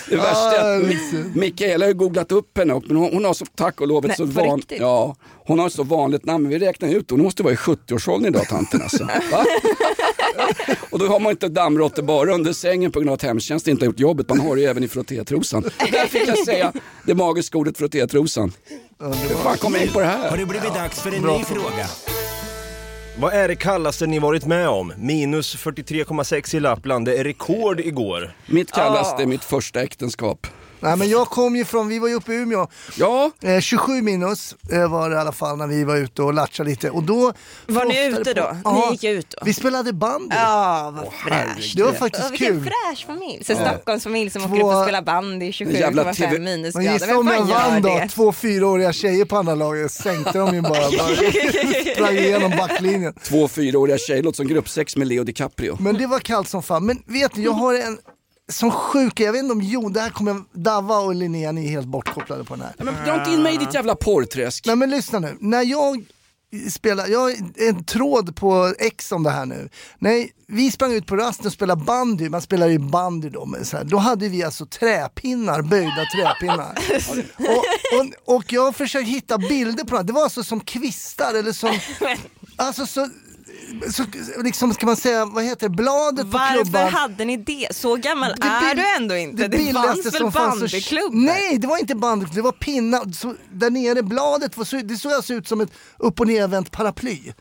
Det 0.08 0.16
värsta 0.16 0.56
är 0.56 0.76
att 0.76 0.82
Mi- 0.82 1.31
Mikaela 1.34 1.87
har 1.87 1.93
googlat 1.93 2.32
upp 2.32 2.58
henne 2.58 2.75
och 2.75 2.82
men 2.87 2.96
hon, 2.96 3.12
hon 3.12 3.25
har 3.25 3.34
så, 3.34 3.44
tack 3.54 3.81
och 3.81 3.87
lov 3.88 4.06
ett 4.06 4.16
så 4.16 4.25
van, 4.25 4.62
ja, 4.69 5.16
Hon 5.46 5.58
har 5.58 5.69
så 5.69 5.82
vanligt 5.82 6.25
namn, 6.25 6.49
vi 6.49 6.58
räknar 6.58 6.88
ut 6.88 7.10
hon 7.10 7.22
måste 7.22 7.43
vara 7.43 7.52
i 7.52 7.56
70-årsåldern 7.56 8.34
idag 8.34 8.49
tanten 8.49 8.82
alltså. 8.82 9.04
Va? 9.04 9.44
Och 10.90 10.99
då 10.99 11.06
har 11.06 11.20
man 11.20 11.31
inte 11.31 11.49
dammråttor 11.49 12.02
bara 12.02 12.34
under 12.34 12.52
sängen 12.52 12.93
på 12.93 12.99
grund 13.00 13.10
av 13.10 13.14
att 13.14 13.23
hemtjänst 13.23 13.68
inte 13.68 13.85
har 13.85 13.87
gjort 13.87 14.00
jobbet, 14.00 14.28
man 14.28 14.40
har 14.40 14.56
det 14.56 14.62
ju 14.62 14.68
även 14.68 14.85
i 14.85 14.88
frottétrosan. 14.88 15.62
Där 15.92 16.06
fick 16.06 16.28
jag 16.28 16.38
säga 16.38 16.73
det 17.06 17.14
magiska 17.14 17.59
ordet 17.59 17.78
frottétrosan. 17.78 18.52
Hur 19.28 19.35
fan 19.37 19.56
kom 19.59 19.75
jag 19.75 19.82
in 19.82 19.92
på 19.92 20.00
det 20.00 20.06
Har 20.06 20.12
här? 20.18 20.37
det 20.37 20.47
blivit 20.47 20.75
dags 20.75 21.00
för 21.00 21.09
en 21.12 21.23
ny 21.23 21.44
fråga? 21.44 21.87
Vad 23.19 23.35
är 23.35 23.49
det 23.49 23.57
kallaste 23.57 24.07
ni 24.07 24.19
varit 24.19 24.47
med 24.47 24.69
om? 24.69 24.92
Minus 24.97 25.57
43,6 25.57 26.57
i 26.57 26.61
Lappland. 26.61 27.07
Det 27.07 27.19
är 27.19 27.25
rekord 27.25 27.81
igår. 27.81 28.33
Mitt 28.47 28.73
kallaste 28.73 29.23
är 29.23 29.26
mitt 29.26 29.45
första 29.45 29.83
äktenskap. 29.83 30.47
Nej 30.83 30.97
men 30.97 31.09
jag 31.09 31.29
kom 31.29 31.57
ju 31.57 31.65
från, 31.65 31.89
vi 31.89 31.99
var 31.99 32.09
ju 32.09 32.15
uppe 32.15 32.33
i 32.33 32.37
Umeå, 32.37 32.67
Ja, 32.97 33.31
eh, 33.43 33.61
27 33.61 34.03
minus 34.03 34.57
eh, 34.73 34.91
var 34.91 35.11
det 35.11 35.17
i 35.17 35.19
alla 35.19 35.33
fall 35.33 35.57
när 35.59 35.67
vi 35.67 35.85
var 35.85 35.97
ute 35.97 36.23
och 36.23 36.35
latchade 36.35 36.71
lite 36.71 36.91
och 36.91 37.03
då 37.03 37.33
Var 37.67 37.85
ni 37.85 38.07
ute 38.07 38.35
på- 38.35 38.41
då? 38.41 38.57
Ja, 38.65 38.87
Ni 38.87 38.93
gick 38.93 39.05
ut 39.05 39.31
då? 39.31 39.45
Vi 39.45 39.55
spelade 39.55 39.93
bandy. 39.93 40.37
Ja, 40.37 40.93
vad 40.97 41.12
fräscht. 41.12 41.77
Det 41.77 41.83
var 41.83 41.93
faktiskt 41.93 42.25
Ja, 42.25 42.31
vilken 42.31 42.49
kul. 42.49 42.65
fräsch 42.65 43.07
familj. 43.07 43.45
Så 43.45 43.55
Stockholmsfamilj 43.55 44.31
som 44.31 44.45
åker 44.45 44.61
Två- 44.61 44.71
upp 44.73 44.77
och 44.77 44.83
spelar 44.85 45.03
bandy 45.03 45.47
i 45.47 45.53
Jävla 45.81 46.05
27,5 46.05 46.15
TV 46.15 46.33
Men 46.33 46.45
minusgrader. 46.45 46.93
gissa 46.93 47.19
om 47.19 47.27
jag 47.27 47.45
vann 47.45 47.83
då? 47.83 48.01
Två 48.11 48.33
fyraåriga 48.33 48.93
tjejer 48.93 49.25
på 49.25 49.37
andra 49.37 49.55
laget 49.55 49.93
sänkte 49.93 50.39
de 50.39 50.55
ju 50.55 50.61
bara. 50.62 50.71
bara 50.73 50.91
sprang 51.95 52.15
igenom 52.17 52.51
backlinjen. 52.59 53.15
två 53.23 53.49
fyraåriga 53.49 53.99
tjejer 53.99 54.23
låter 54.23 54.37
som 54.37 54.47
gruppsex 54.47 54.97
med 54.97 55.07
Leo 55.09 55.25
DiCaprio. 55.25 55.77
Men 55.81 55.97
det 55.99 56.07
var 56.07 56.19
kallt 56.19 56.49
som 56.49 56.62
fan. 56.62 56.87
Men 56.87 57.03
vet 57.07 57.37
ni, 57.37 57.45
jag 57.45 57.53
har 57.53 57.75
en 57.75 57.99
som 58.52 58.70
sjuk, 58.70 59.20
jag 59.20 59.32
vet 59.32 59.42
inte 59.42 59.52
om 59.52 59.62
Jo, 59.62 59.88
där 59.88 60.11
kommer 60.11 60.42
Dava 60.52 60.99
och 60.99 61.14
Linnea, 61.14 61.52
ni 61.52 61.64
är 61.64 61.70
helt 61.70 61.87
bortkopplade 61.87 62.44
på 62.44 62.54
den 62.54 62.64
här. 62.64 62.75
Nej, 62.78 62.94
men 62.94 63.06
dra 63.06 63.14
inte 63.14 63.30
in 63.30 63.42
mig 63.42 63.54
i 63.54 63.58
ditt 63.58 63.75
jävla 63.75 63.94
porrträsk. 63.94 64.66
Nej 64.66 64.76
men 64.76 64.90
lyssna 64.90 65.18
nu, 65.18 65.37
när 65.40 65.62
jag 65.62 66.04
spelar, 66.70 67.06
jag 67.06 67.18
har 67.18 67.34
en 67.56 67.84
tråd 67.84 68.37
på 68.37 68.75
X 68.78 69.12
om 69.12 69.22
det 69.22 69.30
här 69.30 69.46
nu. 69.46 69.68
Nej, 69.99 70.32
vi 70.46 70.70
sprang 70.70 70.92
ut 70.92 71.06
på 71.06 71.16
rasten 71.16 71.46
och 71.46 71.52
spelade 71.52 71.84
bandy, 71.84 72.28
man 72.28 72.42
spelar 72.42 72.66
ju 72.66 72.78
bandy 72.78 73.28
då, 73.28 73.46
men 73.46 73.64
så 73.64 73.76
här, 73.76 73.84
då 73.84 73.96
hade 73.96 74.28
vi 74.28 74.42
alltså 74.44 74.66
träpinnar, 74.66 75.62
böjda 75.62 76.06
träpinnar. 76.14 76.78
och, 77.38 77.56
och, 78.26 78.37
och 78.37 78.52
jag 78.52 78.62
har 78.62 78.72
försökt 78.72 79.08
hitta 79.08 79.38
bilder 79.38 79.84
på 79.84 79.90
det 79.90 79.96
här, 79.96 80.04
det 80.04 80.12
var 80.12 80.22
alltså 80.22 80.44
som 80.44 80.61
kvistar 80.61 81.34
eller 81.34 81.52
som, 81.52 81.78
alltså 82.56 82.87
så 82.87 83.08
så, 83.93 84.05
liksom 84.43 84.75
ska 84.75 84.87
man 84.87 84.97
säga, 84.97 85.25
vad 85.25 85.45
heter 85.45 85.69
det, 85.69 85.75
bladet 85.76 86.31
på 86.31 86.38
Varför 86.38 86.62
klubban. 86.62 86.88
hade 86.93 87.25
ni 87.25 87.37
det? 87.37 87.69
Så 87.71 87.97
gammal 87.97 88.35
Det 88.41 88.47
är 88.47 88.75
du 88.75 88.97
ändå 88.97 89.17
inte. 89.17 89.43
Det, 89.43 89.49
billigaste 89.49 89.83
fanns 89.88 90.07
väl 90.07 90.12
som 90.12 90.33
fanns 90.33 90.55
att- 90.55 90.61
bandyklubbar? 90.61 91.11
Nej, 91.19 91.59
det 91.59 91.67
var 91.67 91.79
inte 91.79 91.95
bandyklubb, 91.95 92.35
det 92.35 92.43
var 92.43 92.52
pinnar. 92.52 93.12
Så, 93.12 93.35
där 93.52 93.71
nere, 93.71 94.02
bladet, 94.02 94.57
var 94.57 94.64
så, 94.64 94.76
det 94.76 94.97
såg 94.97 95.12
alltså 95.12 95.35
ut 95.35 95.49
som 95.49 95.61
ett 95.61 95.71
upp 95.99 96.21
och 96.21 96.26
nervänt 96.29 96.71
paraply. 96.71 97.33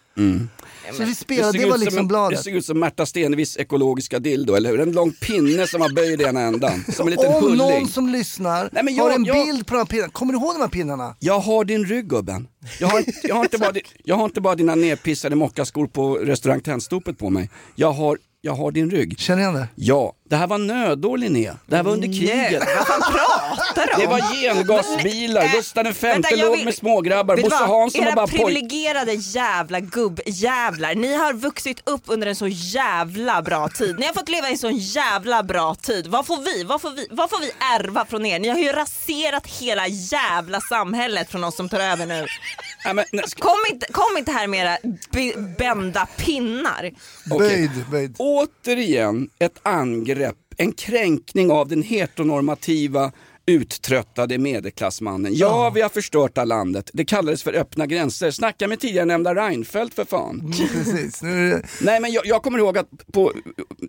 Så 0.93 1.03
vi 1.03 1.15
spelade, 1.15 1.51
det, 1.57 1.59
såg 1.59 1.69
var 1.69 1.75
ut 1.75 1.79
som 1.79 1.85
liksom 1.85 1.97
en, 1.99 2.03
det 2.05 2.07
bladet. 2.07 2.43
såg 2.43 2.53
ut 2.53 2.65
som 2.65 2.79
Märta 2.79 3.05
Stenevis 3.05 3.57
ekologiska 3.57 4.19
dildo, 4.19 4.55
eller 4.55 4.69
hur? 4.69 4.79
En 4.79 4.91
lång 4.91 5.11
pinne 5.11 5.67
som 5.67 5.79
var 5.81 5.89
böjd 5.89 6.21
i 6.21 6.23
ena 6.23 6.41
ändan. 6.41 6.83
Som 6.93 7.07
en 7.07 7.11
liten 7.11 7.33
Om 7.33 7.41
hulling. 7.43 7.57
någon 7.57 7.87
som 7.87 8.09
lyssnar 8.09 8.69
Nej, 8.71 8.83
men 8.83 8.97
har 8.99 9.09
jag- 9.09 9.15
en 9.15 9.25
jag- 9.25 9.45
bild 9.45 9.67
på 9.67 9.73
de 9.73 9.77
här 9.79 9.85
pinnarna, 9.85 10.11
kommer 10.11 10.33
du 10.33 10.39
ihåg 10.39 10.55
de 10.55 10.61
här 10.61 10.67
pinnarna? 10.67 11.15
Jag 11.19 11.39
har 11.39 11.65
din 11.65 11.85
rygg 11.85 12.07
gubben. 12.07 12.47
Jag 12.79 12.87
har, 12.87 13.03
jag, 13.23 13.35
har 13.35 13.43
inte 13.43 13.57
bara, 13.57 13.73
jag 14.03 14.15
har 14.15 14.25
inte 14.25 14.41
bara 14.41 14.55
dina 14.55 14.75
nedpissade 14.75 15.35
mockaskor 15.35 15.87
på 15.87 16.15
restaurang 16.15 16.61
Tennstopet 16.61 17.17
på 17.17 17.29
mig. 17.29 17.49
Jag 17.75 17.91
har, 17.91 18.17
jag 18.43 18.53
har 18.53 18.71
din 18.71 18.91
rygg. 18.91 19.19
Känner 19.19 19.41
igen 19.41 19.53
det? 19.53 19.67
Ja, 19.75 20.13
det 20.29 20.35
här 20.35 20.47
var 20.47 20.57
nödår 20.57 21.17
Linnea. 21.17 21.57
Det 21.65 21.75
här 21.75 21.83
var 21.83 21.91
under 21.91 22.07
kriget. 22.07 22.63
Vad 22.77 22.87
fan 22.87 23.01
pratar 23.13 23.87
du 23.87 23.93
om? 23.93 23.99
Det 23.99 24.07
var 24.07 24.33
gengasbilar, 24.41 25.47
Gustav 25.55 25.83
V 25.83 25.91
vänta, 26.01 26.29
jag 26.31 26.39
låg 26.39 26.55
vill- 26.55 26.65
med 26.65 26.75
smågrabbar, 26.75 27.35
Vet 27.35 27.43
du 27.45 27.49
Bosse 27.49 27.63
vad? 27.67 27.79
Hansson 27.81 28.01
var 28.01 28.07
Era 28.07 28.15
bara 28.15 28.27
pojk. 28.27 28.41
privilegierade 28.45 29.13
jävla 29.13 29.79
gubbjävlar. 29.79 30.95
Ni 30.95 31.13
har 31.15 31.33
vuxit 31.33 31.89
upp 31.89 32.01
under 32.05 32.27
en 32.27 32.35
så 32.35 32.47
jävla 32.47 33.41
bra 33.41 33.69
tid. 33.69 33.99
Ni 33.99 34.05
har 34.05 34.13
fått 34.13 34.29
leva 34.29 34.47
i 34.49 34.51
en 34.51 34.57
så 34.57 34.69
jävla 34.69 35.43
bra 35.43 35.75
tid. 35.75 36.07
Vad 36.07 36.25
får 36.25 36.37
vi? 36.37 36.63
Vad 36.63 36.81
får 36.81 36.89
vi, 36.91 37.07
vad 37.11 37.29
får 37.29 37.39
vi 37.39 37.51
ärva 37.75 38.05
från 38.05 38.25
er? 38.25 38.39
Ni 38.39 38.47
har 38.49 38.57
ju 38.59 38.71
raserat 38.71 39.47
hela 39.47 39.87
jävla 39.87 40.61
samhället 40.61 41.31
från 41.31 41.43
oss 41.43 41.55
som 41.55 41.69
tar 41.69 41.79
över 41.79 42.05
nu. 42.05 42.25
Nej, 42.85 42.93
men, 42.93 43.05
Kom 43.39 43.57
inte, 43.71 43.85
kom 43.91 44.17
inte 44.17 44.31
här 44.31 44.47
med 44.47 44.59
era 44.59 44.77
bända 45.57 46.07
pinnar. 46.17 46.91
Böjd, 47.29 47.71
böjd. 47.91 48.15
Återigen 48.19 49.29
ett 49.39 49.59
angrepp, 49.63 50.35
en 50.57 50.71
kränkning 50.71 51.51
av 51.51 51.67
den 51.67 51.83
heteronormativa 51.83 53.11
uttröttade 53.51 54.37
medelklassmannen. 54.37 55.31
Ja, 55.35 55.69
vi 55.69 55.81
har 55.81 55.89
förstört 55.89 56.35
det 56.35 56.45
landet. 56.45 56.89
Det 56.93 57.05
kallades 57.05 57.43
för 57.43 57.53
öppna 57.53 57.85
gränser. 57.85 58.31
Snacka 58.31 58.67
med 58.67 58.79
tidigare 58.79 59.05
nämnda 59.05 59.35
Reinfeldt 59.35 59.93
för 59.95 60.05
fan. 60.05 60.39
Mm, 60.39 60.51
Precis. 60.51 61.21
Nu 61.21 61.53
är 61.53 61.65
Nej 61.81 61.99
men 61.99 62.11
jag, 62.11 62.25
jag 62.25 62.43
kommer 62.43 62.59
ihåg 62.59 62.77
att 62.77 62.87
på, 63.13 63.33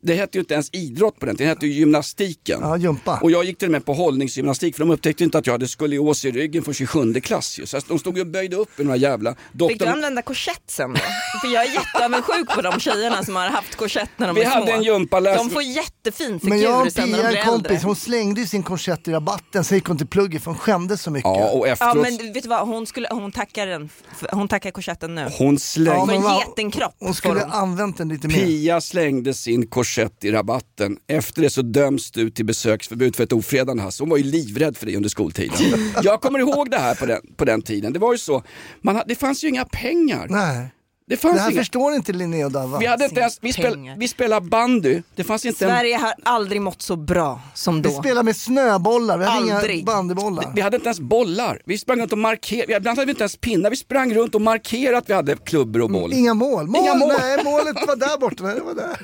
det 0.03 0.15
hette 0.15 0.39
ju 0.39 0.41
inte 0.41 0.55
ens 0.55 0.69
idrott 0.73 1.19
på 1.19 1.27
den 1.27 1.37
tiden, 1.37 1.49
det 1.49 1.55
hette 1.55 1.67
ju 1.67 1.73
gymnastiken. 1.73 2.59
ja, 2.63 2.77
jumpa. 2.77 3.19
Och 3.23 3.31
jag 3.31 3.45
gick 3.45 3.59
till 3.59 3.69
och 3.69 3.73
med 3.73 3.85
på 3.85 3.93
hållningsgymnastik 3.93 4.75
för 4.77 4.81
de 4.85 4.91
upptäckte 4.91 5.25
inte 5.25 5.39
att 5.39 5.47
jag 5.47 5.55
hade 5.55 5.69
skolios 5.69 6.25
i 6.25 6.31
ryggen 6.31 6.63
från 6.65 6.75
27 6.75 7.15
klass 7.15 7.59
ju. 7.59 7.67
Så 7.67 7.81
de 7.89 7.99
stod 7.99 8.17
ju 8.17 8.21
och 8.21 8.27
böjde 8.27 8.57
upp 8.57 8.81
i 8.81 8.85
här 8.85 8.97
jävla... 8.97 9.31
Fick 9.31 9.39
du 9.53 9.59
Doktorn, 9.59 9.89
använda 9.89 10.23
korsett 10.23 10.63
sen 10.67 10.91
då? 10.93 11.01
För 11.43 11.49
jag 11.55 11.65
är 11.67 11.73
jätteavundsjuk 11.75 12.49
på 12.55 12.63
de 12.63 12.81
tjejerna 12.81 13.25
som 13.25 13.37
har 13.37 13.47
haft 13.49 13.77
korsett 13.77 14.11
när 14.17 14.27
de 14.27 14.37
Vi 14.37 14.45
hade 14.45 14.67
små. 14.67 14.77
en 14.77 14.83
gympaläs- 14.85 15.37
De 15.37 15.51
får 15.51 15.63
jättefin 15.63 16.41
Men 16.43 16.61
jag 16.61 16.79
figur 16.79 16.91
sen 16.91 17.11
när 17.11 17.19
de 17.23 17.29
blir 17.29 17.39
en 17.41 17.49
äldre. 17.49 17.53
kompis, 17.69 17.83
hon 17.83 17.97
slängde 17.97 18.47
sin 18.47 18.63
korsett 18.63 19.09
i 19.09 19.13
rabatten, 19.13 19.52
så 19.65 19.75
gick 19.75 19.85
hon 19.87 19.99
till 19.99 20.07
plugget 20.07 20.43
för 20.43 20.51
hon 20.51 20.59
skämdes 20.59 21.03
så 21.03 21.11
mycket. 21.11 21.25
ja 21.25 21.51
och 21.51 21.69
Ja 21.69 21.73
efteråt, 21.73 21.97
men 21.97 22.33
vet 22.33 22.43
du 22.43 22.49
vad, 22.49 22.69
hon, 22.69 22.87
skulle, 22.87 23.09
hon, 23.11 23.33
tackar 23.33 23.67
den, 23.67 23.89
hon 24.33 24.49
tackar 24.49 24.71
korsetten 24.71 25.15
nu. 25.15 25.29
hon 25.39 25.59
slängde... 25.59 26.15
Ja, 26.15 26.21
vad- 26.21 26.39
getingkropp 26.41 26.95
Hon 26.99 27.15
skulle 27.15 27.41
hon. 27.41 27.51
använt 27.53 27.99
den 27.99 28.09
lite 28.09 28.29
mer. 28.29 28.35
Pia 28.35 28.81
slängde 28.81 29.35
sin 29.35 29.67
korsett 29.67 30.25
i 30.25 30.31
rabatten. 30.33 30.97
Efter 31.09 31.43
det 31.43 31.51
så 31.51 31.63
döms 31.63 32.11
du 32.11 32.31
till 32.31 32.45
besöksförbud 32.45 33.17
för 33.17 33.25
ett 33.25 33.33
ofredande 33.33 33.83
Hasse. 33.83 34.03
Hon 34.03 34.11
var 34.11 34.17
ju 34.17 34.25
livrädd 34.25 34.77
för 34.77 34.87
det 34.87 34.97
under 34.97 35.09
skoltiden. 35.09 35.91
Jag 36.03 36.21
kommer 36.21 36.39
ihåg 36.39 36.71
det 36.71 36.79
här 36.79 36.95
på 36.95 37.07
den, 37.07 37.21
på 37.37 37.45
den 37.45 37.63
tiden. 37.63 37.93
Det 37.93 37.99
var 37.99 38.13
ju 38.13 38.19
så, 38.19 38.43
man, 38.81 39.03
det 39.07 39.15
fanns 39.15 39.45
ju 39.45 39.49
inga 39.49 39.65
pengar. 39.65 40.27
Nej, 40.31 40.69
Det 41.07 41.17
fanns 41.17 41.35
det 41.35 41.41
här 41.41 41.51
inga. 41.51 41.61
förstår 41.61 41.95
inte 41.95 42.13
Linnea 42.13 42.47
och 42.47 42.53
Dava. 42.53 42.79
Vi, 42.79 42.87
hade 42.87 43.05
inte 43.05 43.21
ens, 43.21 43.39
vi, 43.41 43.53
spel, 43.53 43.95
vi 43.97 44.09
spelade 44.09 44.47
bandy, 44.47 45.03
det 45.15 45.25
fanns 45.25 45.45
inte 45.45 45.65
en, 45.65 45.71
Sverige 45.71 45.97
har 45.97 46.15
aldrig 46.23 46.63
mått 46.63 46.83
så 46.83 46.97
bra 46.97 47.41
som 47.55 47.83
Vi 47.83 47.89
då. 47.89 47.91
spelade 47.91 48.23
med 48.25 48.37
snöbollar, 48.37 49.19
vi 49.19 49.25
hade 49.25 49.73
inga 49.73 49.85
bandybollar. 49.85 50.53
vi 50.55 50.61
hade 50.61 50.77
inte 50.77 50.87
ens 50.89 51.01
bollar. 51.01 51.61
Vi 51.65 51.79
sprang 51.79 52.01
runt 52.01 52.13
och 52.13 52.19
markerade, 52.19 52.77
ibland 52.77 52.99
hade 52.99 53.07
vi 53.07 53.11
inte 53.11 53.23
ens 53.23 53.37
pinnar, 53.37 53.71
vi 53.71 53.77
sprang 53.77 54.15
runt 54.15 54.35
och 54.35 54.41
markerade 54.41 54.99
att 54.99 55.09
vi 55.11 55.15
hade 55.15 55.37
klubbor 55.37 55.83
och 55.83 55.91
boll. 55.91 56.13
Inga 56.13 56.35
mål. 56.35 56.67
mål. 56.67 56.83
Inga 56.83 56.95
mål. 56.95 57.13
Nej, 57.21 57.45
målet 57.45 57.77
var 57.87 57.97
där 57.97 58.19
borta. 58.19 58.45
Nej, 58.45 58.55
det 58.55 58.61
var 58.61 58.75
där. 58.75 58.97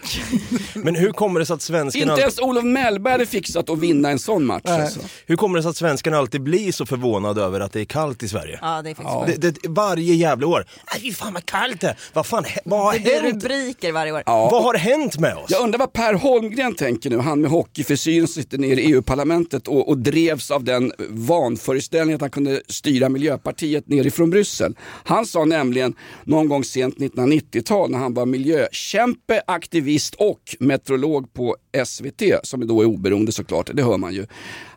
Men 0.85 0.95
hur 0.95 1.13
kommer 1.13 1.41
det 1.41 1.47
sig 1.47 1.55
att 1.55 1.63
svenskarna, 1.63 2.03
Inte 2.03 2.13
alltid, 2.13 2.23
ens 2.23 2.39
Olof 2.39 2.65
Mellberg 2.65 3.13
hade 3.13 3.27
fixat 3.27 3.71
att 3.71 3.79
vinna 3.79 4.11
en 4.11 4.19
sån 4.19 4.45
match. 4.47 4.63
Alltså. 4.65 5.01
hur 5.27 5.37
kommer 5.37 5.57
det 5.59 5.63
sig 5.63 5.71
att 5.71 5.77
svenskarna 5.77 6.19
alltid 6.19 6.43
blir 6.43 6.73
så 6.73 6.87
förvånade 6.87 7.43
över 7.43 7.61
att 7.61 7.73
det 7.73 7.81
är 7.81 7.85
kallt 7.85 8.23
i 8.23 8.29
Sverige? 8.29 8.59
Ja 8.63 8.83
det 8.83 8.91
är 8.91 8.95
faktiskt 8.95 9.41
Det, 9.43 9.51
det, 9.63 9.69
varje 9.69 10.15
jävla 10.15 10.47
år. 10.47 10.65
Aj, 10.85 11.01
fy 11.01 11.13
fan 11.13 11.33
vad 11.33 11.47
kallt 11.47 11.81
det. 11.81 11.97
Vad 12.13 12.27
fan, 12.27 12.45
vad 12.65 12.81
har 12.81 12.99
Det 12.99 13.11
hänt? 13.23 13.45
rubriker 13.45 13.93
varje 13.93 14.13
år. 14.13 14.23
Ja. 14.27 14.49
Vad 14.53 14.63
har 14.63 14.75
hänt 14.75 15.19
med 15.19 15.37
oss? 15.37 15.47
Jag 15.51 15.63
undrar 15.63 15.79
vad 15.79 15.93
Per 15.93 16.15
Holmgren 16.15 16.75
tänker 16.75 17.11
nu, 17.11 17.19
han 17.19 17.41
med 17.41 17.51
hockeyfrisyren 17.51 18.27
som 18.29 18.43
sitter 18.43 18.59
nere 18.59 18.81
i 18.81 18.93
EU-parlamentet 18.93 19.69
och, 19.69 19.89
och 19.89 19.99
drevs 19.99 20.51
av 20.51 20.65
den 20.65 20.93
vanföreställningen 21.09 22.15
att 22.15 22.21
han 22.21 22.31
kunde 22.31 22.63
styra 22.69 23.09
Miljöpartiet 23.09 23.89
nerifrån 23.89 24.31
Bryssel. 24.31 24.77
Han 25.05 25.27
sa 25.27 25.45
nämligen 25.45 25.95
någon 26.25 26.49
gång 26.49 26.65
sent 26.65 26.97
1990-tal 26.97 27.91
när 27.91 27.99
han 27.99 28.15
var 28.15 28.27
miljökämpe, 28.27 29.43
aktivist 29.47 30.15
och 30.15 30.41
meteorolog 30.61 31.33
på 31.33 31.57
SVT, 31.87 32.23
som 32.43 32.67
då 32.67 32.81
är 32.81 32.87
oberoende 32.87 33.33
såklart, 33.33 33.71
det 33.75 33.83
hör 33.83 33.97
man 33.97 34.15
ju. 34.15 34.27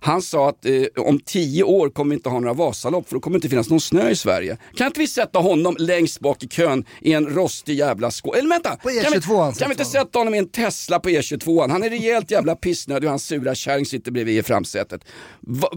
Han 0.04 0.22
sa 0.22 0.50
att 0.50 0.66
eh, 0.66 0.72
om 0.98 1.20
tio 1.20 1.64
år 1.64 1.90
kommer 1.90 2.10
vi 2.10 2.16
inte 2.16 2.30
ha 2.30 2.40
några 2.40 2.54
Vasalopp 2.54 3.08
för 3.08 3.16
då 3.16 3.20
kommer 3.20 3.34
det 3.34 3.38
inte 3.38 3.50
finnas 3.50 3.70
någon 3.70 3.82
snö 3.82 4.10
i 4.10 4.16
Sverige. 4.16 4.58
Kan 4.76 4.88
inte 4.88 5.00
vi 5.00 5.08
sätta 5.08 5.40
honom 5.40 5.76
längst 5.80 6.20
bak 6.20 6.44
i 6.44 6.48
kön 6.48 6.86
i 7.02 7.14
en 7.14 7.26
rostig 7.30 7.76
jävla 7.78 8.12
skål? 8.12 8.36
Eller 8.38 8.50
vänta! 8.50 8.70
På 8.76 8.90
kan 8.90 9.12
vi, 9.12 9.20
E22 9.20 9.60
kan 9.60 9.70
vi 9.70 9.74
inte 9.74 9.86
sätta 9.86 10.20
honom 10.20 10.36
i 10.36 10.38
en 10.38 10.50
Tesla 10.50 11.00
på 11.00 11.10
E22? 11.10 11.70
Han 11.72 11.84
är 11.84 11.90
rejält 11.90 12.32
jävla 12.32 12.56
pissnödig 12.56 13.04
och 13.08 13.10
hans 13.12 13.26
sura 13.26 13.56
kärring 13.56 13.86
sitter 13.86 14.12
bredvid 14.12 14.38
i 14.38 14.44
framsätet. 14.44 15.02
Va, 15.40 15.70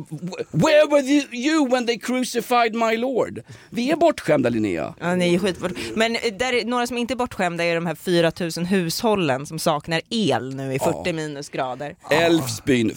where 0.51 0.87
were 0.91 1.01
you- 1.03 1.71
when 1.71 1.87
they 1.87 1.99
crucified 1.99 2.75
my 2.75 2.97
lord? 2.97 3.41
Vi 3.71 3.91
är 3.91 3.97
bortskämda 3.97 4.49
Linnea. 4.49 4.95
Ja, 5.01 5.15
ni 5.15 5.35
är 5.35 5.39
skitbort. 5.39 5.73
Men 5.95 6.13
där 6.13 6.53
är, 6.53 6.65
några 6.65 6.87
som 6.87 6.99
inte 6.99 7.15
är 7.15 7.17
bortskämda 7.17 7.65
är 7.65 7.75
de 7.75 7.87
här 7.87 7.95
4000 7.95 8.65
hushållen 8.67 9.47
som 9.47 9.59
saknar 9.59 10.01
el 10.11 10.55
nu 10.57 10.75
i 10.75 10.79
40 10.79 11.13
minusgrader. 11.13 11.97
Älvsbyn, 12.11 12.95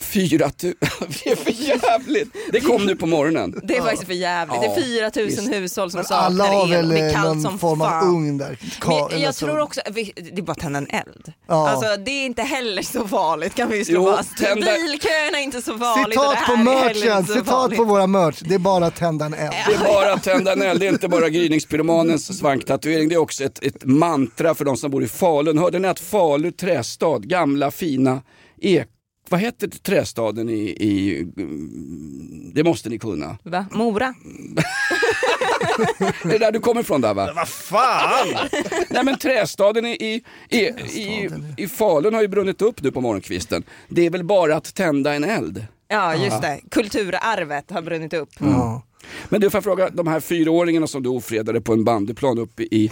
fy, 0.00 0.28
fyra 0.28 0.48
tu- 0.50 0.74
Det 1.24 1.30
är 1.30 1.36
för 1.36 1.50
jävligt. 1.50 2.28
Det 2.52 2.60
kom 2.60 2.86
nu 2.86 2.96
på 2.96 3.06
morgonen. 3.06 3.60
Det 3.62 3.76
är 3.76 3.82
faktiskt 3.82 4.04
för 4.06 4.12
jävligt. 4.14 4.60
Det 4.60 4.66
är 4.66 4.74
4000 5.10 5.52
hushåll 5.52 5.90
som 5.90 5.98
Men 5.98 6.04
saknar 6.04 6.26
alla 6.26 6.44
har 6.46 6.64
el 6.64 6.70
väl 6.70 6.86
och 6.86 6.92
det 6.92 7.00
är 7.00 7.06
eh, 7.08 7.12
kallt 7.12 7.26
någon 7.26 7.42
som 7.42 7.58
form 7.58 7.80
av 7.80 7.86
fan. 7.86 8.08
ugn 8.08 8.38
där. 8.38 8.58
Ka- 8.80 8.88
Men 9.08 9.12
eller 9.16 9.24
jag 9.24 9.34
så. 9.34 9.46
tror 9.46 9.60
också, 9.60 9.80
vi- 9.92 10.12
det 10.16 10.38
är 10.38 10.42
bara 10.42 10.52
att 10.52 10.58
tända 10.60 10.78
en 10.78 10.86
eld. 10.90 11.32
Ja. 11.48 11.68
Alltså 11.68 11.96
det 12.04 12.10
är 12.10 12.26
inte 12.26 12.42
heller 12.42 12.82
så 12.82 13.08
farligt 13.08 13.54
kan 13.54 13.70
vi 13.70 13.76
ju 13.78 13.84
slå 13.84 13.94
Jo, 14.10 14.16
fast. 14.16 14.36
tända- 14.36 14.72
Bilköerna 14.72 15.38
är 15.38 15.42
inte 15.42 15.62
så 15.62 15.78
farligt 15.78 16.18
och 16.18 16.24
det 16.24 16.30
Citat 16.30 16.46
på 16.46 16.52
här 16.54 16.62
är 16.62 16.88
heller 16.88 17.04
merchen, 17.06 17.18
inte 17.18 17.32
så 17.32 17.38
citat 17.38 17.48
farligt. 17.48 17.78
på 17.78 17.84
våra 17.84 18.06
merch. 18.06 18.38
Det 18.44 18.54
är 18.54 18.58
bara 18.58 18.86
att 18.86 18.96
tända 18.96 19.26
en 19.26 19.34
eld. 19.34 19.54
Det 19.68 19.74
är 19.74 19.78
bara 19.94 20.12
att 20.12 20.22
tända 20.24 20.52
en 20.52 20.62
eld, 20.62 20.80
det 20.80 20.86
är 20.86 20.92
inte 20.92 21.08
bara 21.08 21.28
gryningspyromanens 21.28 22.38
svanktatuering, 22.38 23.08
det 23.08 23.14
är 23.14 23.18
också 23.18 23.44
ett, 23.44 23.64
ett 23.64 23.84
mantra 23.84 24.54
för 24.54 24.64
de 24.64 24.76
som 24.76 24.90
bor 24.90 25.04
i 25.04 25.08
Falun. 25.08 25.58
Hörde 25.58 25.78
ni 25.78 25.88
att 25.88 26.00
Falu 26.00 26.52
trästad, 26.52 27.18
gamla 27.18 27.70
fina 27.70 28.22
ek 28.62 28.88
vad 29.30 29.40
heter 29.40 29.68
trästaden 29.68 30.48
i, 30.48 30.76
i, 30.80 31.20
mm, 31.36 32.52
det 32.54 32.64
måste 32.64 32.88
ni 32.88 32.98
kunna. 32.98 33.38
Va? 33.42 33.66
Mora? 33.72 34.14
Det 36.22 36.34
är 36.34 36.38
där 36.38 36.52
du 36.52 36.60
kommer 36.60 36.80
ifrån 36.80 37.00
där 37.00 37.14
va? 37.14 37.32
Vad 37.36 37.48
fan! 37.48 38.48
Nej 38.90 39.04
men 39.04 39.18
trästaden 39.18 39.86
i, 39.86 39.90
i, 39.90 40.22
i, 40.58 40.60
i, 41.00 41.30
i 41.56 41.68
Falun 41.68 42.14
har 42.14 42.22
ju 42.22 42.28
brunnit 42.28 42.62
upp 42.62 42.82
nu 42.82 42.90
på 42.90 43.00
morgonkvisten. 43.00 43.62
Det 43.88 44.06
är 44.06 44.10
väl 44.10 44.24
bara 44.24 44.56
att 44.56 44.74
tända 44.74 45.14
en 45.14 45.24
eld. 45.24 45.66
Ja 45.88 46.14
just 46.14 46.42
det, 46.42 46.60
kulturarvet 46.70 47.70
har 47.70 47.82
brunnit 47.82 48.14
upp. 48.14 48.28
Ja. 48.38 48.82
Men 49.28 49.40
du 49.40 49.50
får 49.50 49.60
fråga, 49.60 49.90
de 49.90 50.06
här 50.06 50.20
fyraåringarna 50.20 50.86
som 50.86 51.02
du 51.02 51.08
ofredade 51.08 51.60
på 51.60 51.72
en 51.72 51.84
bandyplan 51.84 52.38
uppe 52.38 52.62
i, 52.62 52.90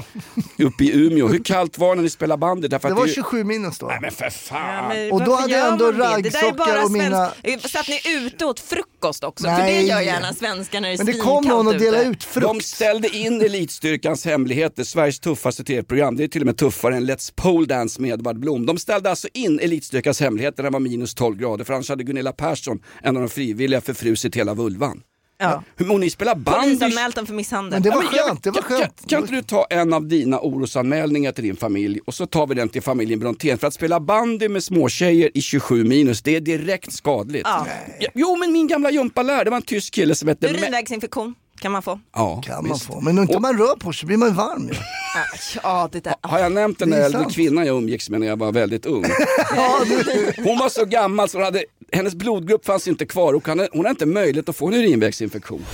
uppe 0.59 0.85
i 0.85 1.07
Umeå, 1.07 1.29
hur 1.29 1.45
kallt 1.45 1.79
var 1.79 1.89
det 1.89 1.95
när 1.95 2.03
ni 2.03 2.11
spelade 2.11 2.41
bandy? 2.41 2.69
Därför 2.69 2.89
Det 2.89 2.93
att 2.93 2.99
var 2.99 3.05
är 3.05 3.09
ju- 3.09 3.15
27 3.15 3.45
minus 3.45 3.79
då. 3.79 3.87
Nej 3.87 3.99
men 4.03 4.11
för 4.11 4.31
fan! 4.31 4.75
Ja, 4.75 4.89
men 4.89 5.13
Och 5.13 5.25
då 5.25 5.35
hade 5.35 5.53
jag 5.53 5.73
ändå 5.73 5.93
det? 5.93 6.21
Det 6.23 6.55
bara 6.59 6.85
och 6.85 6.91
mina- 6.91 7.31
svensk- 7.43 7.69
Satt 7.69 7.89
ni 7.89 8.01
ute 8.27 8.45
åt 8.47 8.61
frukost 8.61 9.25
också? 9.25 9.45
För 9.45 9.51
Nej. 9.53 9.77
det 9.83 9.89
gör 9.89 10.01
gärna 10.01 10.33
svenskar 10.35 10.81
när 10.81 10.89
det 10.89 10.95
är 10.95 10.99
Men 10.99 11.07
det 11.07 11.13
kom 11.13 11.45
någon 11.45 11.67
och 11.67 11.79
delade 11.79 12.05
ut 12.05 12.21
De 12.21 12.41
frukt. 12.41 12.65
ställde 12.67 13.17
in 13.17 13.41
Elitstyrkans 13.41 14.25
hemligheter, 14.25 14.85
Sveriges 14.85 15.21
tuffaste 15.21 15.65
tv-program. 15.65 16.17
Det 16.17 16.25
är 16.25 16.29
till 16.29 16.43
och 16.43 16.47
med 16.47 16.57
tuffare 16.57 16.97
än 16.97 17.11
Let's 17.11 17.33
Pole 17.37 17.67
Dance 17.67 18.01
med 18.01 18.11
Edvard 18.11 18.39
Blom. 18.39 18.67
De 18.67 18.79
ställde 18.79 19.11
alltså 19.11 19.29
in 19.35 19.61
Elitstyrkans 19.61 20.21
hemligheter 20.21 20.63
när 20.63 20.71
det 20.71 20.73
var 20.73 20.81
minus 20.81 21.15
12 21.15 21.37
grader, 21.37 21.65
för 21.65 21.75
annars 21.75 21.89
hade 21.89 22.05
Gunilla 22.05 22.33
Persson, 22.33 22.79
en 23.03 23.17
av 23.17 23.23
de 23.23 23.29
frivilliga, 23.29 23.81
förfrusit 23.81 24.37
hela 24.37 24.55
vulvan. 24.55 25.01
Ja. 25.39 25.63
Hur 25.77 25.87
må 25.87 25.99
ni 25.99 26.11
spela 26.11 26.35
bandy? 26.35 26.79
För 26.79 27.33
misshandel. 27.33 27.73
Men 27.73 27.83
det 27.83 27.91
var 27.91 28.03
Ja, 28.03 28.11
men 28.11 28.27
skönt, 28.27 28.43
det 28.43 28.51
var 28.51 28.63
kan, 28.63 28.79
skönt. 28.79 29.01
Kan, 29.01 29.09
kan 29.09 29.21
inte 29.21 29.35
du 29.35 29.43
ta 29.43 29.67
en 29.71 29.93
av 29.93 30.09
dina 30.09 30.41
orosanmälningar 30.41 31.33
till 31.33 31.45
din 31.45 31.57
familj 31.57 32.01
och 32.07 32.15
så 32.15 32.27
tar 32.27 32.47
vi 32.47 32.55
den 32.55 32.69
till 32.69 32.83
familjen 32.83 33.21
Brontén. 33.21 33.59
För 33.59 33.67
att 33.67 33.75
spela 33.75 34.01
bandy 34.01 34.49
med 34.49 34.65
småtjejer 34.65 35.31
i 35.35 35.43
27 35.43 35.85
minus, 35.85 36.23
det 36.23 36.37
är 36.37 36.41
direkt 36.41 36.93
skadligt. 36.93 37.47
Ja. 37.47 37.67
Jo 38.15 38.37
men 38.37 38.53
min 38.53 38.67
gamla 38.67 38.91
gympalärare, 38.91 39.45
det 39.45 39.51
var 39.51 39.57
en 39.57 39.63
tysk 39.63 39.95
kille 39.95 40.15
som 40.15 40.29
hette... 40.29 40.49
Urinvägsinfektion 40.49 41.35
kan 41.65 41.73
man 41.73 41.83
få. 41.83 42.01
Ja, 42.15 42.43
Kan 42.45 42.55
man 42.55 42.73
visst. 42.73 42.87
få. 42.87 43.01
Men 43.01 43.19
inte 43.19 43.37
om 43.37 43.43
man 43.43 43.59
rör 43.59 43.77
på 43.77 43.93
sig 43.93 44.07
blir 44.07 44.17
man 44.17 44.35
varm 44.35 44.69
ju. 44.69 44.75
Ja, 45.63 45.89
det 45.93 46.05
där. 46.05 46.15
Har 46.21 46.39
jag 46.39 46.53
nämnt 46.53 46.79
den 46.79 46.91
där 46.91 47.01
äldre 47.05 47.25
kvinnan 47.25 47.67
jag 47.67 47.77
umgicks 47.77 48.11
med 48.11 48.21
när 48.21 48.27
jag 48.27 48.37
var 48.39 48.53
väldigt 48.53 48.87
ung? 48.87 49.05
Hon 50.45 50.59
var 50.59 50.69
så 50.69 50.85
gammal 50.85 51.29
så 51.29 51.39
hon 51.39 51.45
hade, 51.45 51.65
hennes 51.93 52.15
blodgrupp 52.15 52.65
fanns 52.67 52.89
inte 52.89 53.07
kvar 53.07 53.33
och 53.35 53.47
hon 53.49 53.59
hade, 53.59 53.71
hon 53.73 53.81
hade 53.85 53.91
inte 53.91 54.07
möjlighet 54.07 54.49
att 54.49 54.57
få 54.57 54.67
en 54.69 54.75
urinvägsinfektion. 54.75 55.65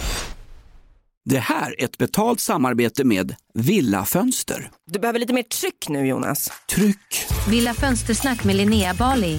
Det 1.24 1.38
här 1.38 1.74
är 1.80 1.84
ett 1.84 1.98
betalt 1.98 2.40
samarbete 2.40 3.04
med 3.04 3.34
Villa 3.54 4.04
Fönster. 4.04 4.70
Du 4.90 4.98
behöver 4.98 5.18
lite 5.18 5.32
mer 5.32 5.42
tryck 5.42 5.88
nu 5.88 6.06
Jonas. 6.06 6.52
Tryck! 6.74 7.26
Villa 7.48 7.74
Fönstersnack 7.74 8.44
med 8.44 8.56
Linnea 8.56 8.94
Bali. 8.94 9.38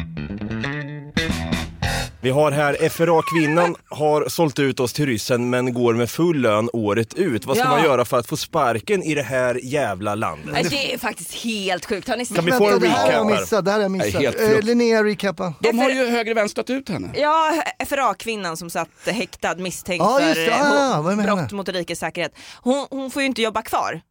Vi 2.23 2.29
har 2.29 2.51
här 2.51 2.89
FRA-kvinnan 2.89 3.75
har 3.89 4.25
sålt 4.29 4.59
ut 4.59 4.79
oss 4.79 4.93
till 4.93 5.05
ryssen 5.05 5.49
men 5.49 5.73
går 5.73 5.93
med 5.93 6.09
full 6.09 6.41
lön 6.41 6.69
året 6.73 7.13
ut. 7.13 7.45
Vad 7.45 7.57
ska 7.57 7.65
Ja. 7.65 7.71
man 7.71 7.83
göra 7.83 8.05
för 8.05 8.17
att 8.19 8.27
få 8.27 8.37
sparken 8.37 9.03
i 9.03 9.15
det 9.15 9.21
här 9.23 9.59
jävla 9.63 10.15
landet? 10.15 10.49
Nej, 10.53 10.63
Det 10.69 10.93
är 10.93 10.97
faktiskt 10.97 11.33
helt 11.33 11.85
sjukt. 11.85 12.07
Har 12.07 12.17
ni 12.17 12.25
sett? 12.25 12.35
Kan 12.35 12.45
vi 12.45 12.51
få 12.51 12.69
en 12.69 12.79
det 12.79 12.87
här 12.87 13.05
har 13.05 13.11
jag 13.13 13.19
recap 13.25 13.33
här? 13.33 13.41
missat. 13.41 13.65
Det 13.65 13.71
här 13.71 13.77
har 13.77 13.83
jag 13.83 13.91
missat. 13.91 14.21
helt 14.21 14.39
Eh, 14.39 14.47
frukt. 14.49 14.63
Linnea, 14.63 15.03
recappa. 15.03 15.53
De 15.59 15.79
har 15.79 15.89
ju 15.89 16.09
högre 16.09 16.33
vänstrat 16.33 16.69
ut 16.69 16.89
henne. 16.89 17.09
Ja, 17.15 17.63
FRA-kvinnan 17.89 18.57
som 18.57 18.69
satt 18.69 18.89
häktad 19.05 19.55
misstänkt 19.55 20.01
Ja, 20.03 20.21
just 20.21 20.33
för 20.35 20.41
det. 20.45 20.51
eh, 20.51 20.91
Ah, 20.91 20.95
hot- 20.95 21.05
vad 21.05 21.23
brott 21.23 21.51
mot 21.51 21.69
rikets 21.69 21.99
säkerhet. 21.99 22.31
Hon, 22.61 22.87
hon 22.89 23.11
får 23.11 23.21
ju 23.21 23.25
inte 23.25 23.41
jobba 23.41 23.61
kvar 23.61 24.01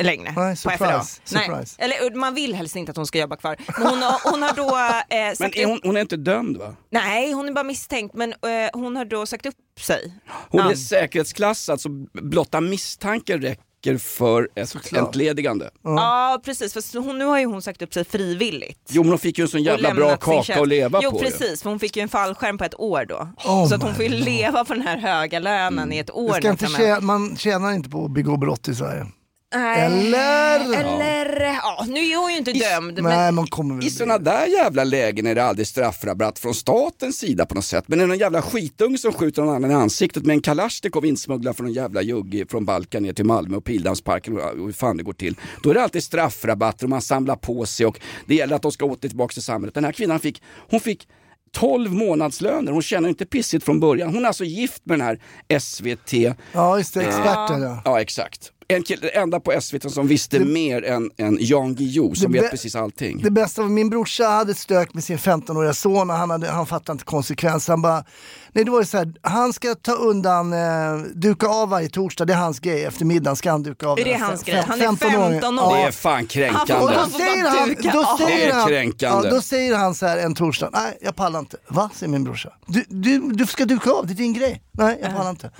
längre 0.00 0.32
Nej, 0.36 0.52
på 0.52 0.56
surprise, 0.56 0.84
FRA. 0.84 1.02
surprise. 1.24 1.76
Nej, 1.78 1.98
eller 2.00 2.14
man 2.14 2.34
vill 2.34 2.54
helst 2.54 2.76
inte 2.76 2.90
att 2.90 2.96
hon 2.96 3.06
ska 3.06 3.18
jobba 3.18 3.36
kvar. 3.36 3.56
Men 3.78 3.86
hon, 3.86 4.02
har, 4.02 4.30
hon 4.30 4.42
har 4.42 4.52
då 4.56 4.68
eh, 5.16 5.28
sagt 5.34 5.40
Men 5.40 5.54
är 5.54 5.66
hon, 5.66 5.80
hon 5.82 5.96
är 5.96 6.00
inte 6.00 6.16
dömd 6.16 6.56
va? 6.56 6.76
Nej, 6.90 7.32
hon 7.32 7.48
är 7.48 7.52
bara 7.52 7.64
misstänkt 7.64 8.14
men 8.14 8.32
eh, 8.32 8.38
hon 8.72 8.96
har 8.96 9.04
då 9.04 9.26
sagt 9.26 9.46
upp 9.46 9.54
sig. 9.80 10.14
Hon 10.50 10.60
Ja. 10.60 10.70
är 10.70 10.74
säkerhetsklassad 10.74 11.80
så 11.80 11.88
blotta 12.12 12.60
misstanken 12.60 13.40
räcker 13.42 13.98
för 13.98 14.48
ett 14.54 14.68
Såklart. 14.68 15.06
entledigande. 15.06 15.70
Ja 15.82 16.40
precis, 16.44 16.72
för 16.72 16.98
hon, 17.00 17.18
nu 17.18 17.24
har 17.24 17.38
ju 17.38 17.44
hon 17.46 17.62
sagt 17.62 17.82
upp 17.82 17.94
sig 17.94 18.04
frivilligt. 18.04 18.80
Jo 18.90 19.02
men 19.02 19.10
hon 19.10 19.18
fick 19.18 19.38
ju 19.38 19.42
en 19.42 19.48
sån 19.48 19.62
jävla 19.62 19.94
bra 19.94 20.16
kaka 20.16 20.60
att 20.62 20.68
leva 20.68 21.00
jo, 21.02 21.10
på. 21.10 21.16
ju. 21.18 21.22
precis, 21.24 21.62
för 21.62 21.70
hon 21.70 21.78
fick 21.78 21.96
ju 21.96 22.02
en 22.02 22.08
fallskärm 22.08 22.58
på 22.58 22.64
ett 22.64 22.80
år 22.80 23.04
då. 23.08 23.28
Oh 23.44 23.66
så 23.68 23.74
att 23.74 23.82
hon 23.82 23.94
får 23.94 24.04
ju 24.04 24.10
God. 24.10 24.20
leva 24.20 24.64
på 24.64 24.74
den 24.74 24.82
här 24.82 24.96
höga 24.98 25.38
lönen 25.38 25.92
i 25.92 25.98
ett 25.98 26.10
år 26.10 26.40
Det 26.40 26.56
ska 26.58 26.66
tjäna, 26.76 27.00
man 27.00 27.36
tjänar 27.36 27.72
inte 27.72 27.90
på 27.90 28.04
att 28.04 28.10
begå 28.10 28.36
brott 28.36 28.68
i 28.68 28.74
Sverige. 28.74 29.06
Nej. 29.54 29.80
Eller? 29.80 30.78
Eller, 30.80 31.44
ja, 31.44 31.84
nu 31.88 32.00
är 32.00 32.16
hon 32.16 32.30
ju 32.30 32.38
inte 32.38 32.52
dömd. 32.52 33.02
Men, 33.02 33.18
Nej, 33.18 33.32
man 33.32 33.46
kommer 33.46 33.74
väl 33.74 33.86
I 33.86 33.90
sådana 33.90 34.18
där 34.18 34.46
jävla 34.46 34.84
lägen 34.84 35.26
är 35.26 35.34
det 35.34 35.44
aldrig 35.44 35.66
straffrabatt 35.66 36.38
från 36.38 36.54
statens 36.54 37.18
sida 37.18 37.46
på 37.46 37.54
något 37.54 37.64
sätt. 37.64 37.84
Men 37.86 37.98
är 37.98 38.02
det 38.02 38.08
någon 38.08 38.18
jävla 38.18 38.42
skitunge 38.42 38.98
som 38.98 39.12
skjuter 39.12 39.42
någon 39.42 39.54
annan 39.54 39.70
i 39.70 39.74
ansiktet 39.74 40.24
med 40.24 40.34
en 40.34 40.40
kalasjnikov 40.40 41.06
insmugglad 41.06 41.56
från 41.56 41.66
en 41.66 41.72
jävla 41.72 42.02
jugg 42.02 42.46
från 42.50 42.64
Balkan 42.64 43.02
ner 43.02 43.12
till 43.12 43.24
Malmö 43.24 43.56
och 43.56 43.64
Pildammsparken 43.64 44.38
och 44.38 44.64
hur 44.64 44.72
fan 44.72 44.96
det 44.96 45.02
går 45.02 45.12
till. 45.12 45.36
Då 45.62 45.70
är 45.70 45.74
det 45.74 45.82
alltid 45.82 46.02
straffrabatter 46.04 46.84
och 46.86 46.90
man 46.90 47.02
samlar 47.02 47.36
på 47.36 47.66
sig 47.66 47.86
och 47.86 48.00
det 48.26 48.34
gäller 48.34 48.56
att 48.56 48.62
de 48.62 48.72
ska 48.72 48.84
åter 48.84 49.08
tillbaka 49.08 49.32
till 49.32 49.42
samhället. 49.42 49.74
Den 49.74 49.84
här 49.84 49.92
kvinnan 49.92 50.20
fick, 50.20 50.42
hon 50.70 50.80
fick 50.80 51.08
12 51.52 51.92
månadslöner, 51.92 52.72
hon 52.72 52.82
tjänar 52.82 53.08
inte 53.08 53.26
pissigt 53.26 53.64
från 53.64 53.80
början. 53.80 54.14
Hon 54.14 54.24
är 54.24 54.28
alltså 54.28 54.44
gift 54.44 54.82
med 54.86 54.98
den 54.98 55.06
här 55.06 55.20
SVT, 55.60 56.12
Ja, 56.52 56.78
just 56.78 56.94
det. 56.94 57.02
Experten 57.02 57.62
ja. 57.62 57.82
ja 57.84 58.00
exakt. 58.00 58.50
En 58.68 58.82
kille, 58.82 59.08
enda 59.08 59.40
på 59.40 59.60
SVT 59.60 59.92
som 59.92 60.06
visste 60.06 60.38
mer 60.40 60.84
än, 60.84 61.10
än 61.16 61.38
Jan 61.40 61.74
Guillou 61.74 62.14
som 62.14 62.32
Det 62.32 62.40
vet 62.40 62.50
precis 62.50 62.74
allting. 62.76 63.22
Det 63.22 63.30
bästa 63.30 63.62
var 63.62 63.68
min 63.68 63.90
brorsa 63.90 64.24
hade 64.28 64.50
ett 64.50 64.58
stök 64.58 64.94
med 64.94 65.04
sin 65.04 65.18
15-åriga 65.18 65.74
son 65.74 66.10
och 66.10 66.16
han, 66.16 66.30
hade, 66.30 66.50
han 66.50 66.66
fattade 66.66 66.92
inte 66.92 67.04
konsekvensen. 67.04 67.72
Han 67.72 67.82
bara, 67.82 68.04
nej 68.52 68.64
det 68.64 68.70
var 68.70 68.78
ju 68.80 68.84
så 68.86 68.96
här, 68.98 69.12
han 69.22 69.52
ska 69.52 69.74
ta 69.74 69.92
undan, 69.92 70.52
eh, 70.52 70.96
duka 71.14 71.46
av 71.48 71.68
varje 71.68 71.88
torsdag, 71.88 72.24
det 72.24 72.32
är 72.32 72.36
hans 72.36 72.60
grej. 72.60 72.84
Efter 72.84 73.04
middagen 73.04 73.36
ska 73.36 73.50
han 73.50 73.62
duka 73.62 73.86
av. 73.88 73.98
Är 74.00 74.04
det 74.04 74.14
hans 74.14 74.42
grej? 74.42 74.64
Han 74.68 74.80
är 74.80 74.86
15-åringen. 74.86 75.32
15 75.40 75.58
år. 75.58 75.74
Det 75.74 75.80
Ja. 75.80 75.86
är 75.86 75.90
fan 75.92 76.12
Han 76.14 76.26
kränkande. 76.26 76.66
får- 76.74 76.88
Han 76.88 77.10
får 77.10 77.18
bara 77.18 77.26
säger 77.26 77.48
han, 77.48 77.68
då 77.92 78.16
säger 78.26 78.36
Det 78.46 78.50
är 78.50 78.52
han, 78.54 78.68
kränkande. 78.68 79.28
Ja, 79.28 79.34
då 79.34 79.40
säger 79.40 79.76
han 79.76 79.94
så 79.94 80.06
här 80.06 80.16
en 80.18 80.34
torsdag, 80.34 80.70
nej 80.72 80.98
jag 81.00 81.16
pallar 81.16 81.38
inte. 81.40 81.56
Va? 81.68 81.90
säger 81.94 82.10
min 82.12 82.24
brorsa. 82.24 82.52
Du, 82.66 82.84
du, 82.88 83.18
du 83.18 83.46
ska 83.46 83.64
duka 83.64 83.90
av, 83.90 84.06
det 84.06 84.12
är 84.12 84.14
din 84.14 84.32
grej. 84.32 84.62
Nej, 84.72 84.98
jag 85.02 85.16
pallar 85.16 85.30
inte. 85.30 85.50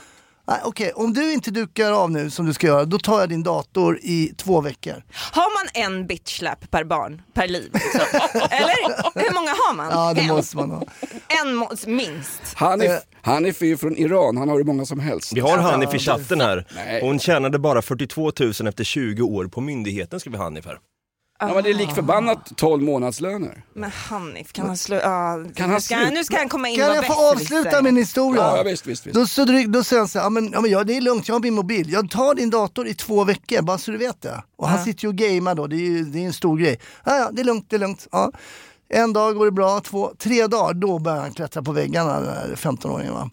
Nej, 0.47 0.61
Okej, 0.65 0.93
om 0.95 1.13
du 1.13 1.33
inte 1.33 1.51
dukar 1.51 1.93
av 1.93 2.11
nu 2.11 2.31
som 2.31 2.47
du 2.47 2.53
ska 2.55 2.67
göra, 2.67 2.85
då 2.85 2.99
tar 2.99 3.21
jag 3.21 3.29
din 3.29 3.43
dator 3.43 3.99
i 4.03 4.33
två 4.37 4.61
veckor. 4.61 5.03
Har 5.33 5.65
man 5.65 5.85
en 5.85 6.07
bitchlap 6.07 6.71
per 6.71 6.85
barn, 6.85 7.23
per 7.35 7.49
liv? 7.49 7.71
Liksom? 7.73 8.01
Eller 8.51 9.21
hur 9.25 9.35
många 9.35 9.51
har 9.51 9.75
man? 9.75 9.89
Ja, 9.91 10.15
det 10.15 10.21
en. 10.21 10.27
måste 10.27 10.57
man 10.57 10.71
ha. 10.71 10.83
En 11.45 11.55
må- 11.55 11.71
minst. 11.87 12.41
Han 12.55 12.81
är, 12.81 12.91
Eh. 12.91 12.97
han 13.23 13.47
är 13.47 13.65
ju 13.65 13.77
från 13.77 13.97
Iran, 13.97 14.37
han 14.37 14.49
har 14.49 14.57
hur 14.57 14.65
många 14.65 14.85
som 14.87 15.01
helst. 15.01 15.33
Vi 15.33 15.41
har 15.41 15.59
Hanif 15.59 15.95
i 15.95 15.99
chatten 15.99 16.41
här. 16.41 16.67
Hon 17.01 17.19
tjänade 17.19 17.59
bara 17.59 17.83
42 17.83 18.33
000 18.41 18.51
efter 18.69 18.85
20 18.85 19.23
år 19.23 19.45
på 19.47 19.61
myndigheten 19.61 20.21
skriver 20.21 20.39
Hanif 20.39 20.67
här. 20.67 20.79
Ja, 21.39 21.55
men 21.55 21.65
det 21.65 21.71
är 21.71 21.75
lik 21.75 21.91
förbannat 21.95 22.57
12 22.57 22.83
månadslöner. 22.83 23.65
Men 23.75 23.91
Hanif, 23.91 24.53
kan 24.53 24.67
han 24.67 24.77
slå... 24.77 24.97
Ja, 24.97 25.45
Kan 25.55 25.67
nu, 25.67 25.73
han 25.73 25.81
ska, 25.81 25.95
sluta? 25.95 26.11
nu 26.11 26.25
ska 26.25 26.37
han 26.39 26.49
komma 26.49 26.69
in 26.69 26.77
Kan 26.79 26.91
och 26.91 26.97
jag 26.97 27.07
få 27.07 27.33
avsluta 27.33 27.83
min 27.83 27.97
historia? 27.97 28.57
Ja, 28.57 28.63
visst, 28.63 28.87
visst, 28.87 29.07
visst. 29.07 29.15
Då, 29.15 29.27
så, 29.27 29.45
då 29.69 29.85
säger 29.85 30.01
han 30.01 30.09
så 30.09 30.19
här, 30.19 30.27
ja, 30.27 30.31
men, 30.31 30.51
ja, 30.53 30.61
men 30.61 30.71
ja, 30.71 30.85
det 30.85 30.97
är 30.97 31.01
lugnt, 31.01 31.29
jag 31.29 31.35
har 31.35 31.41
min 31.41 31.55
mobil. 31.55 31.93
Jag 31.93 32.11
tar 32.11 32.35
din 32.35 32.51
dator 32.51 32.89
i 32.89 32.95
två 32.95 33.25
veckor, 33.25 33.63
bara 33.63 33.79
så 33.79 33.91
du 33.91 33.99
vet 33.99 34.23
det. 34.23 34.43
Och 34.57 34.69
han 34.69 34.85
sitter 34.85 35.05
ju 35.05 35.09
och 35.09 35.15
gamear 35.15 35.55
då, 35.55 35.67
det 35.67 35.77
är 35.77 35.79
ju 35.79 36.05
det 36.05 36.19
är 36.19 36.27
en 36.27 36.33
stor 36.33 36.59
grej. 36.59 36.81
Ja, 37.05 37.17
ja, 37.17 37.31
det 37.33 37.41
är 37.43 37.45
lugnt, 37.45 37.67
det 37.71 37.77
är 37.77 37.81
lugnt. 37.81 38.07
Ja. 38.13 38.33
En 38.89 39.13
dag 39.13 39.37
går 39.37 39.45
det 39.45 39.53
bra, 39.53 39.81
två, 39.81 40.13
tre 40.19 40.47
dagar, 40.47 40.75
då 40.75 40.99
börjar 40.99 41.21
han 41.21 41.33
klättra 41.33 41.63
på 41.63 41.73
väggarna, 41.73 42.21
den 42.21 42.35
här 42.35 42.55
15-åringen. 42.57 43.31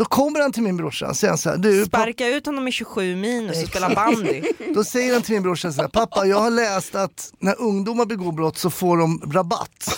Då 0.00 0.04
kommer 0.06 0.40
han 0.40 0.52
till 0.52 0.62
min 0.62 0.76
brorsa 0.76 1.08
och 1.08 1.16
säger 1.16 1.36
så 1.36 1.50
här, 1.50 1.56
du, 1.56 1.84
Sparka 1.84 2.28
ut 2.28 2.46
honom 2.46 2.68
i 2.68 2.72
27 2.72 3.16
minus 3.16 3.62
och 3.62 3.68
spela 3.68 3.94
bandy. 3.94 4.42
då 4.74 4.84
säger 4.84 5.12
han 5.12 5.22
till 5.22 5.34
min 5.34 5.42
brorsa 5.42 5.72
så 5.72 5.80
här, 5.80 5.88
pappa 5.88 6.26
jag 6.26 6.40
har 6.40 6.50
läst 6.50 6.94
att 6.94 7.32
när 7.38 7.60
ungdomar 7.60 8.06
begår 8.06 8.32
brott 8.32 8.58
så 8.58 8.70
får 8.70 8.96
de 8.96 9.32
rabatt. 9.32 9.96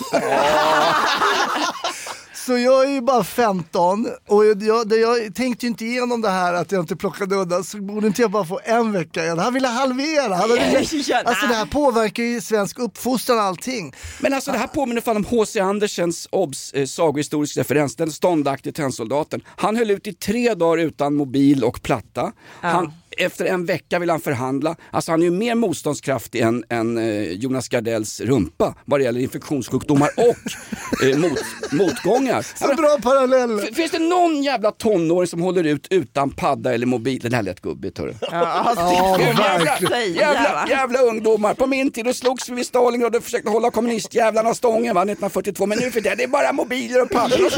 Så 2.45 2.57
jag 2.57 2.85
är 2.85 2.89
ju 2.89 3.01
bara 3.01 3.23
15 3.23 4.07
och 4.27 4.45
jag, 4.45 4.63
jag, 4.63 4.91
jag 4.91 5.35
tänkte 5.35 5.65
ju 5.65 5.69
inte 5.69 5.85
igenom 5.85 6.21
det 6.21 6.29
här 6.29 6.53
att 6.53 6.71
jag 6.71 6.83
inte 6.83 6.95
plockade 6.95 7.35
undan 7.35 7.63
så 7.63 7.77
borde 7.77 8.07
inte 8.07 8.21
jag 8.21 8.31
bara 8.31 8.45
få 8.45 8.59
en 8.63 8.91
vecka 8.91 9.23
igen. 9.23 9.39
Han 9.39 9.53
ville 9.53 9.67
halvera. 9.67 10.35
Han 10.35 10.49
hade, 10.49 10.77
alltså 11.25 11.47
det 11.47 11.55
här 11.55 11.65
påverkar 11.65 12.23
ju 12.23 12.41
svensk 12.41 12.79
uppfostran 12.79 13.37
och 13.37 13.43
allting. 13.43 13.93
Men 14.19 14.33
alltså 14.33 14.51
det 14.51 14.57
här 14.57 14.67
påminner 14.67 15.01
fan 15.01 15.17
om 15.17 15.25
H.C. 15.25 15.59
Andersens 15.59 16.27
obs, 16.31 16.73
eh, 16.73 16.85
sagohistorisk 16.85 17.57
referens, 17.57 17.95
den 17.95 18.11
ståndaktige 18.11 18.73
tennsoldaten. 18.73 19.41
Han 19.45 19.77
höll 19.77 19.91
ut 19.91 20.07
i 20.07 20.13
tre 20.13 20.53
dagar 20.53 20.83
utan 20.83 21.15
mobil 21.15 21.63
och 21.63 21.81
platta. 21.81 22.31
Han, 22.61 22.93
efter 23.17 23.45
en 23.45 23.65
vecka 23.65 23.99
vill 23.99 24.09
han 24.09 24.19
förhandla. 24.19 24.75
Alltså 24.91 25.11
han 25.11 25.19
är 25.21 25.25
ju 25.25 25.31
mer 25.31 25.55
motståndskraftig 25.55 26.41
än, 26.41 26.63
än 26.69 26.97
eh, 26.97 27.23
Jonas 27.31 27.69
Gardells 27.69 28.21
rumpa 28.21 28.75
vad 28.85 28.99
det 28.99 29.03
gäller 29.03 29.19
infektionssjukdomar 29.21 30.09
och 30.17 31.03
eh, 31.07 31.17
mot, 31.17 31.39
motgångar. 31.71 32.41
Så 32.67 32.75
bra 32.75 32.97
parallell. 33.03 33.59
F- 33.59 33.75
Finns 33.75 33.91
det 33.91 33.99
någon 33.99 34.43
jävla 34.43 34.71
tonåring 34.71 35.27
som 35.27 35.41
håller 35.41 35.63
ut 35.63 35.87
utan 35.89 36.31
padda 36.31 36.73
eller 36.73 36.85
mobil? 36.85 37.19
Det 37.23 37.35
här 37.35 37.43
lät 37.43 37.61
gubbigt 37.61 37.97
hörru. 37.97 38.13
Ja, 38.31 39.15
Gud, 39.17 39.27
jävla, 39.27 39.63
verkligen. 39.65 40.13
jävla, 40.13 40.65
jävla 40.69 40.99
ungdomar. 40.99 41.53
På 41.53 41.67
min 41.67 41.91
tid 41.91 42.05
då 42.05 42.13
slogs 42.13 42.49
vi 42.49 42.53
vid 42.55 42.65
Stalingrad 42.65 43.15
och 43.15 43.23
försökte 43.23 43.49
hålla 43.49 43.71
kommunistjävlarna 43.71 44.53
stången 44.53 44.95
va, 44.95 45.01
1942. 45.01 45.65
Men 45.65 45.77
nu 45.79 45.91
för 45.91 46.01
det, 46.01 46.15
det 46.15 46.23
är 46.23 46.27
bara 46.27 46.53
mobiler 46.53 47.01
och 47.01 47.09
paddor. 47.09 47.49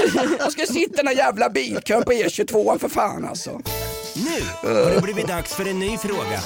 De 0.45 0.51
ska 0.51 0.65
sitta 0.65 0.93
i 0.93 0.97
den 0.97 1.07
här 1.07 1.13
jävla 1.15 1.49
bilkön 1.49 2.03
på 2.03 2.11
E22 2.11 2.79
för 2.79 2.89
fan 2.89 3.25
alltså. 3.25 3.61
Nu 4.63 4.83
har 4.83 4.91
det 4.91 5.01
blivit 5.01 5.27
dags 5.27 5.53
för 5.55 5.67
en 5.69 5.79
ny 5.79 5.97
fråga. 5.97 6.39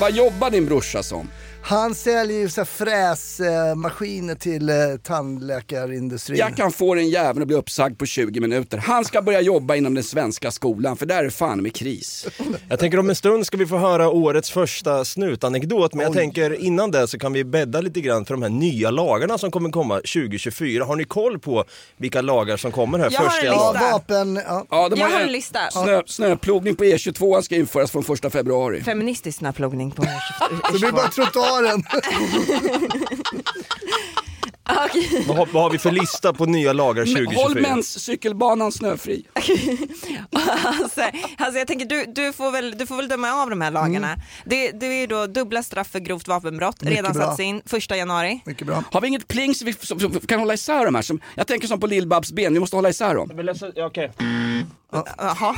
Vad 0.00 0.12
jobbar 0.12 0.50
din 0.50 0.66
brorsa 0.66 1.02
som? 1.02 1.30
Han 1.62 1.94
säljer 1.94 2.38
ju 2.38 2.48
så 2.48 2.64
fräsmaskiner 2.64 4.34
till 4.34 4.68
eh, 4.68 4.74
tandläkarindustrin. 5.02 6.38
Jag 6.38 6.56
kan 6.56 6.72
få 6.72 6.94
den 6.94 7.08
jäveln 7.08 7.42
att 7.42 7.46
bli 7.48 7.56
uppsagd 7.56 7.98
på 7.98 8.06
20 8.06 8.40
minuter. 8.40 8.78
Han 8.78 9.04
ska 9.04 9.22
börja 9.22 9.40
jobba 9.40 9.74
inom 9.76 9.94
den 9.94 10.04
svenska 10.04 10.50
skolan 10.50 10.96
för 10.96 11.06
där 11.06 11.24
är 11.24 11.30
fan 11.30 11.62
med 11.62 11.74
kris. 11.74 12.26
Jag 12.68 12.78
tänker 12.78 12.98
om 12.98 13.08
en 13.08 13.14
stund 13.16 13.46
ska 13.46 13.56
vi 13.56 13.66
få 13.66 13.76
höra 13.78 14.08
årets 14.10 14.50
första 14.50 15.04
snutanekdot, 15.04 15.94
men 15.94 16.04
jag 16.06 16.12
tänker 16.14 16.60
innan 16.64 16.90
det 16.90 17.08
så 17.08 17.18
kan 17.18 17.32
vi 17.32 17.44
bädda 17.44 17.80
lite 17.80 18.00
grann 18.00 18.24
för 18.24 18.34
de 18.34 18.42
här 18.42 18.50
nya 18.50 18.90
lagarna 18.90 19.38
som 19.38 19.50
kommer 19.50 19.70
komma 19.70 19.94
2024. 19.94 20.84
Har 20.84 20.96
ni 20.96 21.04
koll 21.04 21.38
på 21.38 21.64
vilka 21.96 22.20
lagar 22.22 22.56
som 22.56 22.72
kommer 22.72 22.98
här 22.98 23.08
Jag 23.10 23.20
har 23.20 23.28
första 23.28 23.46
en 23.46 23.52
Ja, 23.52 23.74
januari? 23.74 23.92
vapen, 23.92 24.40
ja. 24.46 24.66
Ja, 24.70 24.90
Jag 24.96 25.08
har 25.08 25.20
en 25.20 25.32
lista. 25.32 25.58
Snö, 25.70 26.02
snöplogning 26.06 26.76
på 26.76 26.84
E22 26.84 27.40
ska 27.42 27.54
införas 27.56 27.90
från 27.90 28.04
1 28.24 28.32
februari. 28.32 28.80
Feministisk 28.82 29.38
snöplogning 29.38 29.90
på 29.90 30.02
Så 30.02 30.72
det 30.72 30.78
blir 30.78 30.92
bara 30.92 31.08
trottoaren. 31.48 31.82
Okej. 34.84 35.24
Vad, 35.28 35.36
har, 35.36 35.46
vad 35.52 35.62
har 35.62 35.70
vi 35.70 35.78
för 35.78 35.90
lista 35.90 36.32
på 36.32 36.46
nya 36.46 36.72
lagar 36.72 37.04
Men 37.04 37.14
2024? 37.14 37.42
Håll 37.42 37.60
mens 37.60 38.04
cykelbanan 38.04 38.72
snöfri. 38.72 39.26
alltså, 40.64 41.00
alltså 41.38 41.58
jag 41.58 41.66
tänker 41.66 41.86
du, 41.86 42.04
du, 42.14 42.32
får 42.32 42.50
väl, 42.50 42.78
du 42.78 42.86
får 42.86 42.96
väl 42.96 43.08
döma 43.08 43.32
av 43.32 43.50
de 43.50 43.60
här 43.60 43.70
lagarna. 43.70 44.16
Det, 44.44 44.70
det 44.70 44.86
är 44.86 45.00
ju 45.00 45.06
då 45.06 45.26
dubbla 45.26 45.62
straff 45.62 45.88
för 45.88 45.98
grovt 45.98 46.28
vapenbrott, 46.28 46.80
Mycket 46.82 46.96
redan 46.96 47.12
bra. 47.12 47.22
satts 47.26 47.40
in 47.40 47.62
första 47.66 47.96
januari. 47.96 48.40
Mycket 48.44 48.66
bra. 48.66 48.84
Har 48.92 49.00
vi 49.00 49.08
inget 49.08 49.28
pling 49.28 49.54
så 49.54 49.64
vi 49.64 49.72
som, 49.72 50.00
som, 50.00 50.12
kan 50.20 50.38
hålla 50.40 50.54
isär 50.54 50.84
de 50.84 50.94
här? 50.94 51.02
Som, 51.02 51.20
jag 51.34 51.46
tänker 51.46 51.68
som 51.68 51.80
på 51.80 51.86
Lill-Babs 51.86 52.32
ben, 52.34 52.52
vi 52.54 52.60
måste 52.60 52.76
hålla 52.76 52.88
isär 52.88 53.14
dem. 53.14 53.30
Men 53.34 53.46
läsa- 53.46 53.72
ja, 53.74 53.90
okej. 54.92 55.12
Jaha. 55.18 55.54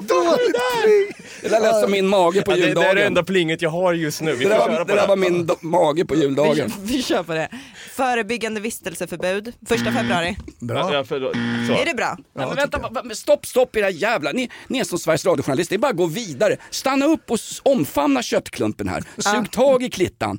Dåligt 0.00 0.56
pling. 0.82 1.26
Det 1.42 1.48
där 1.48 1.60
lät 1.60 1.80
som 1.80 1.90
min 1.90 2.06
mage 2.08 2.42
på 2.42 2.52
Ja, 2.52 2.56
det, 2.56 2.60
det 2.60 2.64
är 2.64 2.68
juldagen. 2.68 2.96
det 2.96 3.04
enda 3.06 3.22
plinget 3.22 3.62
jag 3.62 3.70
har 3.70 3.92
just 3.92 4.20
nu. 4.20 4.32
Vi 4.32 4.44
det 4.44 4.50
får 4.50 4.58
där 4.58 4.66
köra 4.66 4.78
var, 4.78 4.84
på 4.84 4.90
det 4.94 5.00
där 5.00 5.06
var 5.06 5.16
min 5.16 5.46
do- 5.46 5.56
mage 5.60 6.04
på 6.04 6.14
juldagen. 6.14 6.72
vi 6.82 7.02
kör 7.02 7.22
på 7.22 7.32
det. 7.34 7.48
Förebyggande 7.92 8.60
vistelseförbud, 8.60 9.52
första 9.68 9.92
februari. 9.92 10.36
Ja, 10.60 10.92
ja, 10.92 11.04
för, 11.04 11.20
så. 11.66 11.72
Är 11.72 11.84
det 11.86 11.94
bra? 11.94 12.16
Nej, 12.34 12.46
men 12.46 12.56
vänta, 12.56 12.78
va- 12.78 12.88
va- 12.92 13.02
men 13.04 13.16
stopp, 13.16 13.46
stopp 13.46 13.76
era 13.76 13.90
jävla... 13.90 14.32
Ni, 14.32 14.50
ni 14.68 14.78
är 14.78 14.84
som 14.84 14.98
Sveriges 14.98 15.24
radiojournalist, 15.26 15.70
det 15.70 15.76
är 15.76 15.78
bara 15.78 15.90
att 15.90 15.96
gå 15.96 16.06
vidare. 16.06 16.56
Stanna 16.70 17.06
upp 17.06 17.30
och 17.30 17.34
s- 17.38 17.60
omfamna 17.62 18.22
köttklumpen 18.22 18.88
här. 18.88 19.04
Sug 19.18 19.50
tag 19.50 19.82
i 19.82 19.90
klittan. 19.90 20.38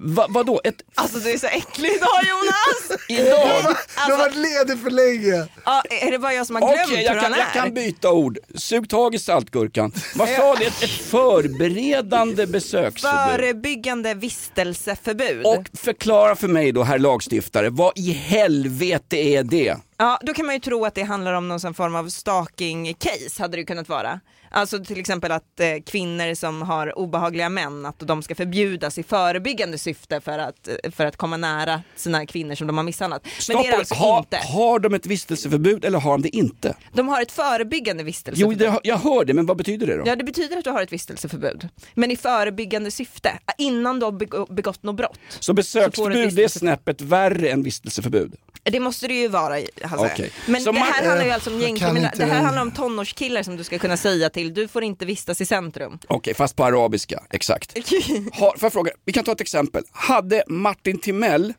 Va, 0.00 0.26
vadå? 0.28 0.60
Ett, 0.64 0.74
Alltså 0.94 1.18
du 1.18 1.30
är 1.30 1.38
så 1.38 1.46
äcklig 1.46 1.88
idag 1.96 2.08
Jonas! 2.28 3.00
idag? 3.08 3.76
Du 4.06 4.12
har 4.12 4.18
varit 4.18 4.36
ledig 4.36 4.82
för 4.82 4.90
länge. 4.90 5.48
Ja, 5.64 5.82
är 5.90 6.10
det 6.10 6.18
bara 6.18 6.34
jag 6.34 6.46
som 6.46 6.56
har 6.56 6.62
Okej, 6.62 6.76
glömt 6.86 7.02
jag, 7.02 7.12
hur 7.14 7.20
kan, 7.20 7.32
han 7.32 7.40
jag 7.40 7.52
kan 7.52 7.66
är? 7.66 7.70
byta 7.70 8.12
ord. 8.12 8.38
Sug 8.54 8.88
tag 8.90 9.14
i 9.14 9.18
saltgurkan. 9.18 9.92
Vad 10.16 10.28
sa 10.28 10.54
du? 10.54 10.66
Ett, 10.66 10.82
ett 10.82 10.90
förberedande 10.90 12.46
besöksförbud. 12.46 13.30
Förebyggande 13.40 14.14
vistelseförbud. 14.14 15.46
Och 15.46 15.64
förklara 15.74 16.36
för 16.36 16.48
mig 16.48 16.72
då, 16.72 16.82
herr 16.82 16.98
lagstiftare, 16.98 17.70
vad 17.70 17.92
i 17.98 18.12
helvete 18.12 19.16
är 19.16 19.42
det? 19.42 19.76
Ja, 19.96 20.18
då 20.22 20.34
kan 20.34 20.46
man 20.46 20.54
ju 20.54 20.60
tro 20.60 20.84
att 20.84 20.94
det 20.94 21.02
handlar 21.02 21.32
om 21.32 21.48
någon 21.48 21.74
form 21.74 21.94
av 21.94 22.08
stalking-case, 22.08 23.40
hade 23.40 23.56
det 23.56 23.64
kunnat 23.64 23.88
vara. 23.88 24.20
Alltså 24.50 24.84
till 24.84 25.00
exempel 25.00 25.32
att 25.32 25.60
eh, 25.60 25.66
kvinnor 25.86 26.34
som 26.34 26.62
har 26.62 26.98
obehagliga 26.98 27.48
män, 27.48 27.86
att 27.86 27.98
de 27.98 28.22
ska 28.22 28.34
förbjudas 28.34 28.98
i 28.98 29.02
förebyggande 29.02 29.78
syfte 29.78 30.20
för 30.20 30.38
att, 30.38 30.68
eh, 30.68 30.90
för 30.90 31.06
att 31.06 31.16
komma 31.16 31.36
nära 31.36 31.82
sina 31.96 32.26
kvinnor 32.26 32.54
som 32.54 32.66
de 32.66 32.76
har 32.76 32.84
misshandlat. 32.84 33.22
Men 33.24 33.32
Stopp, 33.42 33.62
det 33.62 33.68
är 33.68 33.78
alltså 33.78 33.94
har, 33.94 34.18
inte. 34.18 34.36
har 34.36 34.78
de 34.78 34.94
ett 34.94 35.06
vistelseförbud 35.06 35.84
eller 35.84 35.98
har 35.98 36.10
de 36.12 36.22
det 36.22 36.36
inte? 36.36 36.74
De 36.92 37.08
har 37.08 37.22
ett 37.22 37.32
förebyggande 37.32 38.02
Jo, 38.02 38.06
vistelseförbud. 38.06 38.58
det, 38.58 38.80
jag 38.82 38.96
hör 38.96 39.24
det, 39.24 39.34
men 39.34 39.46
vad 39.46 39.56
betyder 39.56 39.86
det 39.86 39.96
då? 39.96 40.02
Ja 40.06 40.16
det 40.16 40.24
betyder 40.24 40.56
att 40.56 40.64
du 40.64 40.70
har 40.70 40.82
ett 40.82 40.92
vistelseförbud. 40.92 41.68
Men 41.94 42.10
i 42.10 42.16
förebyggande 42.16 42.90
syfte, 42.90 43.38
innan 43.58 43.98
du 43.98 44.04
har 44.06 44.52
begått 44.54 44.82
något 44.82 44.96
brott. 44.96 45.18
Så 45.40 45.52
besöksförbud 45.52 46.34
det 46.34 46.44
är 46.44 46.48
snäppet 46.48 47.00
värre 47.00 47.48
än 47.50 47.62
vistelseförbud? 47.62 48.34
Det 48.62 48.80
måste 48.80 49.08
det 49.08 49.14
ju 49.14 49.28
vara 49.28 49.54
Hasse. 49.82 50.10
Okej. 50.12 50.30
Men 50.46 50.60
Så 50.60 50.72
det 50.72 50.78
man- 50.78 50.88
här 50.88 51.06
handlar 51.06 51.24
ju 51.26 51.30
alltså 51.30 51.50
om 51.50 51.60
gängkriminella, 51.60 52.12
det 52.16 52.24
här 52.24 52.42
handlar 52.42 52.62
om 52.62 52.70
tonårskillar 52.70 53.42
som 53.42 53.56
du 53.56 53.64
ska 53.64 53.78
kunna 53.78 53.96
säga 53.96 54.30
till, 54.30 54.37
du 54.44 54.68
får 54.68 54.84
inte 54.84 55.06
vistas 55.06 55.40
i 55.40 55.46
centrum. 55.46 55.98
Okej, 56.08 56.34
fast 56.34 56.56
på 56.56 56.64
arabiska, 56.64 57.22
exakt. 57.30 57.78
Har, 58.32 58.50
får 58.50 58.58
jag 58.60 58.72
fråga, 58.72 58.90
vi 59.04 59.12
kan 59.12 59.24
ta 59.24 59.32
ett 59.32 59.40
exempel. 59.40 59.82
Hade 59.92 60.44
Martin 60.48 60.98
Timell 60.98 61.54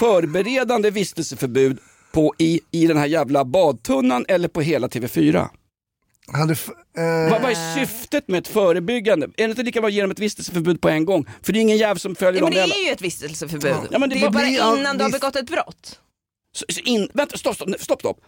förberedande 0.00 0.90
vistelseförbud 0.90 1.78
på, 2.12 2.34
i, 2.38 2.60
i 2.70 2.86
den 2.86 2.96
här 2.96 3.06
jävla 3.06 3.44
badtunnan 3.44 4.24
eller 4.28 4.48
på 4.48 4.60
hela 4.60 4.88
TV4? 4.88 5.48
Hade 6.32 6.52
eh, 6.52 7.30
Vad, 7.30 7.42
vad 7.42 7.50
är 7.50 7.74
syftet 7.74 8.28
med 8.28 8.38
ett 8.38 8.48
förebyggande? 8.48 9.26
Är 9.26 9.44
det 9.44 9.50
inte 9.50 9.62
lika 9.62 9.80
bra 9.80 9.88
att 9.88 9.94
ge 9.94 10.00
dem 10.02 10.10
ett 10.10 10.18
vistelseförbud 10.18 10.80
på 10.80 10.88
en 10.88 11.04
gång? 11.04 11.26
För 11.42 11.52
det 11.52 11.58
är 11.58 11.60
ingen 11.60 11.76
jävel 11.76 11.98
som 11.98 12.14
följer 12.14 12.42
Ja, 12.42 12.48
men 12.48 12.58
dem. 12.58 12.68
det 12.68 12.74
är 12.82 12.86
ju 12.86 12.92
ett 12.92 13.00
vistelseförbud. 13.02 13.74
Ja, 13.90 13.98
men 13.98 14.08
det 14.10 14.14
det 14.14 14.26
är 14.26 14.30
bara 14.30 14.46
innan 14.78 14.98
du 14.98 15.04
har 15.04 15.10
begått 15.10 15.36
ett 15.36 15.50
brott. 15.50 16.00
Så, 16.56 16.64
så 16.68 16.80
in, 16.80 17.08
vänta, 17.14 17.38
stopp, 17.38 17.54
stopp, 17.54 17.68
stopp, 17.80 18.00
stopp. 18.00 18.20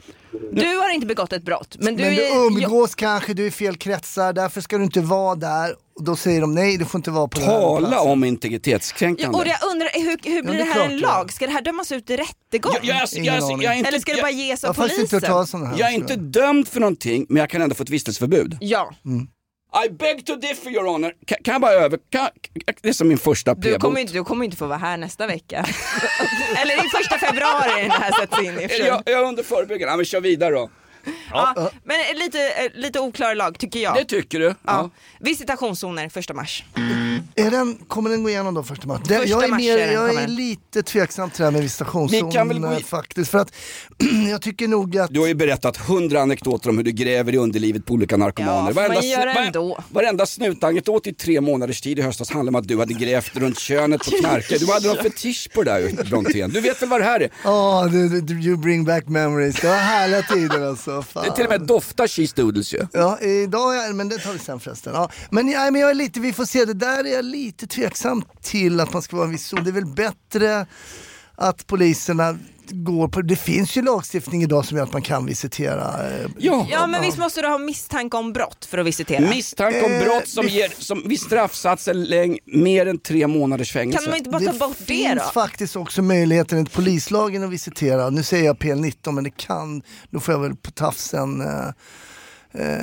Du 0.53 0.77
har 0.77 0.91
inte 0.95 1.07
begått 1.07 1.33
ett 1.33 1.43
brott, 1.45 1.77
men 1.81 1.97
du 1.97 2.03
men 2.05 2.15
du 2.15 2.23
är... 2.25 2.47
umgås 2.47 2.95
kanske, 2.95 3.35
du 3.35 3.43
är 3.43 3.49
i 3.49 3.51
fel 3.51 3.77
kretsar, 3.77 4.33
därför 4.33 4.61
ska 4.61 4.79
du 4.79 4.85
inte 4.85 5.01
vara 5.01 5.35
där. 5.35 5.75
Och 5.99 6.05
då 6.05 6.17
säger 6.17 6.41
de 6.41 6.55
nej, 6.55 6.77
du 6.79 6.85
får 6.85 6.99
inte 6.99 7.11
vara 7.11 7.29
på 7.29 7.39
den 7.41 7.49
här 7.49 7.61
Tala 7.61 8.01
om 8.01 8.23
Ja, 8.23 8.27
integritetskränkande. 8.29 9.39
och 9.39 9.47
jag 9.47 9.59
undrar, 9.73 9.89
hur, 9.95 10.31
hur 10.35 10.43
blir 10.43 10.53
det 10.53 10.59
det 10.59 10.71
är 10.71 10.75
här 10.75 10.85
en 10.85 10.91
det 10.91 10.97
lag? 10.97 11.33
Ska 11.33 11.47
det 11.47 11.53
här 11.53 11.63
dömas 11.63 11.93
ut 11.93 12.11
i 12.11 12.17
rättegång? 12.17 12.73
jag, 12.83 12.97
jag, 12.97 13.09
jag, 13.13 13.25
jag, 13.43 13.63
jag, 13.63 13.77
inte, 13.79 13.89
Eller 13.89 13.99
ska 13.99 14.13
det 14.13 14.19
jag, 14.19 14.25
bara 14.25 14.31
ges 14.31 14.63
Jag 14.63 14.71
av 14.71 14.85
inte 14.85 14.97
polisen? 15.21 15.33
om 15.55 15.61
det 15.61 15.67
här. 15.67 15.79
jag 15.79 15.89
är 15.91 15.95
inte 15.95 16.17
dömd 16.17 16.69
för 16.69 16.81
någonting, 16.81 17.27
men 17.29 17.41
jag 17.41 17.51
kan 17.51 17.63
ändå 17.63 17.75
få 17.75 17.83
ett 17.83 17.91
vistelseförbud. 17.91 18.57
Ja, 18.61 18.95
I 19.73 19.89
beg 19.89 20.27
to 20.27 20.37
differ 20.37 20.71
your 20.71 20.87
honor. 20.87 21.13
Kan, 21.27 21.39
kan 21.45 21.53
jag 21.53 21.61
bara 21.61 21.73
över... 21.73 21.99
Kan, 22.11 22.29
det 22.83 22.89
är 22.89 22.93
som 22.93 23.09
min 23.09 23.19
första 23.19 23.55
du 23.55 23.63
p-bot. 23.63 23.81
kommer, 23.81 24.01
inte, 24.01 24.13
du 24.13 24.25
kommer 24.25 24.45
inte 24.45 24.57
få 24.57 24.67
vara 24.67 24.79
här 24.79 24.97
nästa 24.97 25.27
vecka. 25.27 25.67
Eller 26.63 26.87
i 26.87 26.89
första 26.89 27.19
februari 27.19 27.83
den 27.83 27.91
här 27.91 28.13
sätts 28.21 28.39
in 28.39 28.61
i. 28.61 28.87
Jag, 28.87 29.03
jag 29.07 29.21
är 29.21 29.25
under 29.25 29.43
förebyggande, 29.43 29.93
ja, 29.93 29.97
men 29.97 30.05
kör 30.05 30.21
vidare 30.21 30.55
då. 30.55 30.71
Ja, 31.31 31.71
men 31.85 31.97
lite, 32.19 32.39
lite 32.75 33.01
oklar 33.01 33.35
lag 33.35 33.59
tycker 33.59 33.81
jag. 33.81 33.95
Det 33.97 34.05
tycker 34.05 34.39
du? 34.41 34.45
ja. 34.47 34.55
Ja. 34.65 34.91
Visitationszoner 35.21 36.09
första 36.09 36.35
mars. 36.35 36.65
Är 37.35 37.51
den, 37.51 37.75
kommer 37.89 38.11
den 38.11 38.23
gå 38.23 38.29
igenom 38.31 38.55
då 38.55 38.63
första 38.63 38.87
mars? 38.87 39.01
Det, 39.09 39.15
Första 39.15 39.31
jag 39.31 39.45
är, 39.45 39.49
mars 39.49 39.59
mer, 39.61 39.79
är 39.79 39.87
den, 39.87 39.95
jag 39.95 40.09
kommer 40.09 40.23
är 40.23 40.27
den. 40.27 40.37
lite 40.37 40.83
tveksam 40.83 41.31
till 41.31 41.39
det 41.39 41.45
här 41.45 41.51
med 41.53 41.63
visitationszon 41.63 42.27
Vi 42.29 42.33
kan 42.33 42.49
väl 42.49 42.59
gå 42.61 42.75
i- 42.79 42.83
faktiskt. 42.83 43.31
För 43.31 43.39
att 43.39 43.53
jag 44.31 44.43
tycker 44.43 44.69
nog 44.69 44.99
att... 44.99 45.11
Du 45.15 45.21
har 45.21 45.27
ju 45.27 45.35
berättat 45.35 45.77
hundra 45.77 46.21
anekdoter 46.23 46.71
om 46.71 46.77
hur 46.77 46.85
du 46.85 46.91
gräver 46.93 47.35
i 47.35 47.37
underlivet 47.37 47.87
på 47.87 47.95
olika 47.95 48.17
narkomaner. 48.17 48.55
Ja, 48.69 48.75
får 48.75 48.75
man 48.75 48.91
Varenda- 48.91 49.07
göra 49.07 49.35
var- 49.35 49.41
ändå. 49.43 49.79
Varenda 49.91 50.27
snutanekdot 50.27 51.07
i 51.07 51.15
tre 51.15 51.41
månaders 51.41 51.81
tid 51.81 51.99
i 51.99 52.03
höstas 52.03 52.31
handlade 52.31 52.57
om 52.57 52.63
att 52.63 52.69
du 52.69 52.79
hade 52.79 52.95
grävt 52.95 53.37
runt 53.37 53.59
könet 53.59 54.05
på 54.05 54.11
knarkare. 54.11 54.59
Du 54.59 54.73
hade 54.73 54.89
någon 54.89 54.97
fetisch 55.03 55.49
på 55.55 55.63
det 55.63 55.71
där 55.71 56.05
Brontén. 56.11 56.51
Du 56.51 56.61
vet 56.61 56.83
väl 56.83 56.89
vad 56.89 57.01
det 57.01 57.05
här 57.05 57.21
är? 57.21 57.31
Ja, 57.45 57.89
du, 57.93 58.21
du, 58.21 58.35
you 58.41 58.57
bring 58.57 58.85
back 58.85 59.09
memories. 59.09 59.57
Det 59.61 59.69
var 59.69 59.77
härliga 59.77 60.23
tider 60.23 60.69
alltså. 60.69 60.90
Fan. 61.03 61.25
Det 61.25 61.35
till 61.37 61.45
och 61.45 61.51
med 61.51 61.61
doftar 61.61 62.07
cheese 62.07 62.33
doodles 62.37 62.75
ju. 62.75 62.87
Ja, 62.93 63.19
idag, 63.21 63.77
är- 63.77 63.93
men 63.93 64.09
det 64.09 64.19
tar 64.19 64.33
vi 64.33 64.39
sen 64.39 64.61
förresten. 64.61 64.95
Ja. 64.95 65.11
Men, 65.31 65.49
ja, 65.49 65.71
men 65.71 65.81
jag 65.81 65.91
är 65.91 65.95
lite, 65.95 66.21
vi 66.21 66.33
får 66.33 66.45
se, 66.45 66.65
det 66.65 66.75
där 66.75 67.05
är 67.05 67.13
jag 67.15 67.25
lite 67.25 67.67
tveksam 67.67 68.25
till 68.43 68.81
att 68.81 68.93
man 68.93 69.03
ska 69.03 69.17
vara 69.17 69.27
en 69.27 69.33
viss 69.33 69.47
zon. 69.47 69.65
Det 69.65 69.71
är 69.71 69.73
väl 69.73 69.87
bättre 69.87 70.67
att 71.35 71.67
poliserna 71.67 72.39
går 72.73 73.09
på, 73.09 73.23
det 73.23 73.37
finns 73.37 73.77
ju 73.77 73.83
lagstiftning 73.83 74.43
idag 74.43 74.65
som 74.65 74.77
gör 74.77 74.85
att 74.85 74.93
man 74.93 75.03
kan 75.03 75.27
visitera. 75.27 76.09
eh, 76.09 76.27
Ja. 76.39 76.67
Ja 76.71 76.87
men 76.87 77.03
visst 77.03 77.19
måste 77.19 77.41
du 77.43 77.49
ha 77.49 77.59
misstanke 77.59 78.17
om 78.17 78.33
brott 78.33 78.65
för 78.71 78.79
att 78.79 78.87
visitera? 78.87 79.21
Misstanke 79.21 79.83
om 79.85 79.93
Eh, 79.93 80.05
brott 80.05 80.29
som 80.29 80.47
det- 80.47 80.53
ger 80.53 80.73
som 80.79 81.03
vid 81.09 81.21
straffsatser 81.21 81.95
läng 81.95 82.39
mer 82.47 82.87
än 82.87 82.99
tre 82.99 83.27
månaders 83.27 83.73
fängelse. 83.73 83.99
Kan 84.05 84.11
man 84.11 84.19
inte 84.19 84.31
bara 84.31 84.43
ta 84.43 84.53
bort 84.69 84.77
det 84.79 84.85
finns 84.85 85.15
då? 85.27 85.31
faktiskt 85.41 85.77
också 85.77 86.03
möjligheten 86.03 86.59
enligt 86.59 86.73
polislagen 86.73 87.45
att 87.45 87.51
visitera. 87.51 88.11
Nu 88.11 88.23
säger 88.23 88.45
jag 88.45 88.57
PL19 88.59 89.13
men 89.13 89.25
det 89.25 89.37
kan, 89.37 89.83
då 90.11 90.21
får 90.21 90.35
jag 90.35 90.41
väl 90.41 90.57
på 90.57 90.71
tafsen. 90.71 91.41
Eh, 91.41 91.47
eh, 91.49 91.71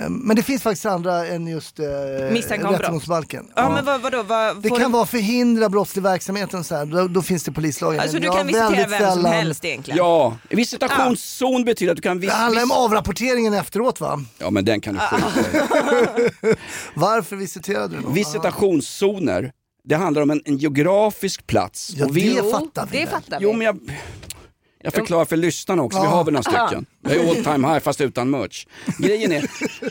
men 0.10 0.36
det 0.36 0.44
finns 0.44 0.62
faktiskt 0.64 0.86
andra 0.86 1.28
än 1.28 1.48
just 1.48 1.80
eh, 1.80 1.86
rättegångsbalken. 1.86 3.48
Ja, 3.56 3.70
men 3.70 3.86
vad, 3.86 4.02
vadå? 4.02 4.24
Vad, 4.24 4.62
Det 4.62 4.70
kan 4.70 4.80
du... 4.80 4.88
vara 4.90 5.06
förhindra 5.06 5.70
brottslig 5.70 6.04
verksamhet 6.04 6.54
och 6.54 6.66
så 6.66 6.76
här. 6.76 6.86
Då, 6.86 7.08
då 7.08 7.22
finns 7.22 7.44
det 7.44 7.52
polislagen. 7.52 8.00
Alltså 8.00 8.20
du 8.20 8.30
kan 8.30 8.48
visitera 8.48 8.70
vem 8.88 8.90
som 8.90 9.00
sällan- 9.00 9.34
helst 9.34 9.66
egentligen? 9.66 9.98
Ja, 9.98 10.38
visitationszon 10.50 11.64
betyder 11.64 11.92
att 11.92 11.96
du 11.96 12.02
kan 12.02 12.18
Det 12.20 12.22
vis- 12.28 12.32
handlar 12.36 12.64
om 12.64 12.72
avrapporteringen 12.72 13.54
efteråt 13.54 14.00
va? 14.02 14.20
Ja 14.38 14.50
men 14.50 14.66
den 14.66 14.82
kan 14.82 14.94
du 14.94 15.00
skita. 15.00 15.28
Varför 16.94 17.36
visiterade 17.36 17.96
du 17.96 18.02
någon? 18.02 18.14
Visitationszoner, 18.14 19.52
det 19.84 19.96
handlar 19.96 20.22
om 20.22 20.30
en, 20.30 20.42
en 20.46 20.58
geografisk 20.58 21.48
plats. 21.48 21.90
Ja, 21.96 22.06
Och 22.06 22.18
vi- 22.18 22.34
det 22.36 22.52
fattar 22.52 22.88
vi. 22.92 22.98
Det 23.00 23.08
fattar 23.08 23.40
vi. 23.40 23.44
Jo 23.46 23.54
men 23.54 23.66
jag, 23.66 23.80
jag 24.88 24.94
förklarar 24.94 25.26
för 25.26 25.38
lyssnarna 25.38 25.84
också, 25.84 26.02
vi 26.02 26.08
har 26.08 26.24
väl 26.24 26.34
några 26.34 26.44
stycken. 26.44 26.86
Jag 27.02 27.14
är 27.16 27.30
all 27.30 27.36
time 27.44 27.68
high 27.68 27.80
fast 27.80 28.02
utan 28.02 28.30
merch. 28.30 28.66
Grejen 29.00 29.32
är, 29.32 29.46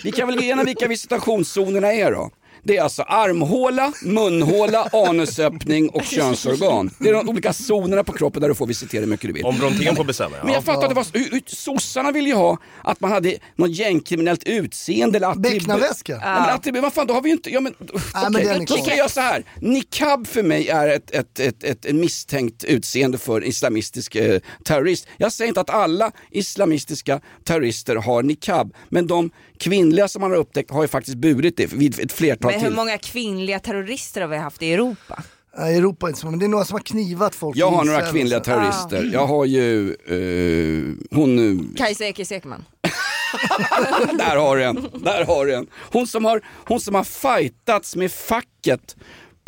vi 0.05 0.13
kan 0.13 0.29
väl 0.29 0.37
gå 0.37 0.43
igenom 0.43 0.65
vilka 0.65 0.89
visitationszonerna 0.89 1.93
är 1.93 2.13
då. 2.13 2.31
Det 2.67 2.77
är 2.77 2.83
alltså 2.83 3.03
armhåla, 3.03 3.93
munhåla, 4.03 4.89
anusöppning 5.09 5.89
och 5.89 6.05
könsorgan. 6.05 6.91
Det 6.99 7.09
är 7.09 7.13
de 7.13 7.29
olika 7.29 7.53
zonerna 7.53 8.05
på 8.05 8.13
kroppen 8.13 8.43
där 8.43 8.49
du 8.49 8.55
får 8.55 8.67
visitera 8.67 9.01
hur 9.01 9.07
mycket 9.09 9.27
du 9.27 9.33
vill. 9.33 9.45
Om 9.45 9.59
Brontén 9.59 9.97
får 9.97 10.05
bestämma, 10.05 10.37
Men 10.43 10.49
ja. 10.49 10.55
jag 10.55 10.65
fattar 10.65 10.83
att 10.83 10.89
det 10.89 10.95
var, 10.95 11.07
hur- 11.13 11.31
hur- 11.31 11.43
sossarna 11.47 12.13
ville 12.13 12.29
ju 12.29 12.35
ha 12.35 12.59
att 12.85 13.01
man 13.01 13.13
hade 13.13 13.37
något 13.57 13.71
gängkriminellt 13.71 14.43
utseende 14.45 15.17
eller 15.19 15.29
attribut. 15.29 15.53
Becknarväska? 15.53 16.13
Ja, 16.13 16.41
men 16.41 16.55
attribut, 16.55 16.83
vad 16.83 16.93
fan 16.93 17.07
då 17.07 17.15
har 17.15 17.23
vi 17.23 17.29
ju 17.29 17.33
inte, 17.35 17.51
ja 17.51 17.61
men, 17.61 17.75
men 17.81 17.89
okej, 18.35 18.45
den 18.45 18.55
är 18.55 18.59
då 18.59 18.67
ska 18.67 18.75
konstig. 18.75 18.91
jag 18.93 18.99
göra 18.99 19.09
så 19.09 19.21
här. 19.21 19.45
Niqab 19.61 20.27
för 20.27 20.43
mig 20.43 20.69
är 20.69 20.89
ett, 20.89 21.11
ett, 21.11 21.41
ett, 21.41 21.65
ett, 21.65 21.85
ett 21.85 21.95
misstänkt 21.95 22.65
utseende 22.65 23.19
för 23.19 23.45
islamistisk 23.45 24.15
eh, 24.17 24.41
terrorist. 24.65 25.07
Jag 25.17 25.33
säger 25.33 25.49
inte 25.49 25.61
att 25.61 25.71
alla 25.71 26.13
islamistiska 26.31 27.21
terrorister 27.45 27.97
har 27.97 28.23
niqab, 28.23 28.75
men 28.89 29.07
de 29.07 29.31
kvinnliga 29.59 30.09
som 30.09 30.21
man 30.21 30.31
har 30.31 30.39
upptäckt 30.39 30.71
har 30.71 30.83
ju 30.83 30.89
faktiskt 30.89 31.17
burit 31.17 31.57
det 31.57 31.73
vid 31.73 32.01
ett 32.01 32.13
flertal 32.13 32.51
Men 32.51 32.61
hur 32.61 32.67
till. 32.69 32.77
många 32.77 32.99
kvinnliga 32.99 33.59
terrorister 33.59 34.21
har 34.21 34.29
vi 34.29 34.37
haft 34.37 34.63
i 34.63 34.73
Europa? 34.73 35.23
Nej, 35.59 35.77
Europa 35.77 36.09
inte 36.09 36.21
så, 36.21 36.31
men 36.31 36.39
det 36.39 36.47
är 36.47 36.49
några 36.49 36.65
som 36.65 36.75
har 36.75 36.81
knivat 36.81 37.35
folk. 37.35 37.57
Jag 37.57 37.71
har 37.71 37.85
några 37.85 38.03
kvinnliga 38.03 38.45
så. 38.45 38.51
Ah. 38.51 38.55
terrorister. 38.55 39.11
Jag 39.13 39.27
har 39.27 39.45
ju 39.45 39.91
eh, 39.91 41.17
hon 41.17 41.75
Kajsa 41.77 42.05
Ekis 42.05 42.33
Ekman. 42.33 42.65
där 44.19 44.37
har 44.37 44.57
du 44.57 44.65
en, 44.65 44.89
där 44.95 45.25
har 45.25 45.47
du 45.47 45.55
en. 45.55 45.67
Hon 45.93 46.07
som 46.07 46.25
har, 46.25 46.43
hon 46.65 46.81
som 46.81 46.95
har 46.95 47.05
fightats 47.05 47.97
med 47.97 48.13
facket 48.13 48.97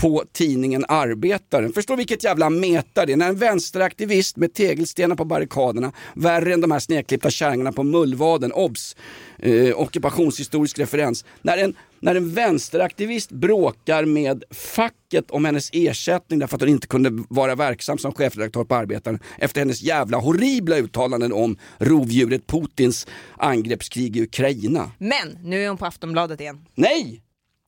på 0.03 0.25
tidningen 0.33 0.85
Arbetaren. 0.89 1.73
Förstår 1.73 1.97
vilket 1.97 2.25
jävla 2.25 2.51
meta 2.51 3.07
det 3.07 3.13
är. 3.13 3.17
När 3.17 3.29
en 3.29 3.37
vänsteraktivist 3.37 4.37
med 4.37 4.55
tegelstenar 4.55 5.17
på 5.17 5.25
barrikaderna, 5.25 5.93
värre 6.15 6.55
än 6.55 6.61
de 6.61 6.71
här 6.71 6.79
snedklippta 6.79 7.31
kärringarna 7.31 7.73
på 7.73 7.83
Mullvaden, 7.83 8.53
obs, 8.53 8.97
eh, 9.39 9.81
ockupationshistorisk 9.81 10.79
referens. 10.79 11.25
När 11.43 11.59
en, 11.59 11.75
när 12.01 12.15
en 12.15 12.35
vänsteraktivist 12.35 13.31
bråkar 13.31 14.05
med 14.05 14.45
facket 14.51 15.31
om 15.31 15.45
hennes 15.45 15.71
ersättning 15.73 16.39
därför 16.39 16.57
att 16.57 16.61
hon 16.63 16.71
inte 16.71 16.87
kunde 16.87 17.25
vara 17.29 17.55
verksam 17.55 17.99
som 17.99 18.13
chefredaktör 18.13 18.65
på 18.65 18.75
Arbetaren 18.75 19.19
efter 19.39 19.61
hennes 19.61 19.83
jävla 19.83 20.19
horribla 20.19 20.77
uttalanden 20.77 21.33
om 21.33 21.57
rovdjuret 21.79 22.47
Putins 22.47 23.07
angreppskrig 23.37 24.17
i 24.17 24.23
Ukraina. 24.23 24.91
Men 24.99 25.39
nu 25.43 25.65
är 25.65 25.69
hon 25.69 25.77
på 25.79 25.87
Aftonbladet 25.87 26.41
igen. 26.41 26.65
Nej! 26.75 27.23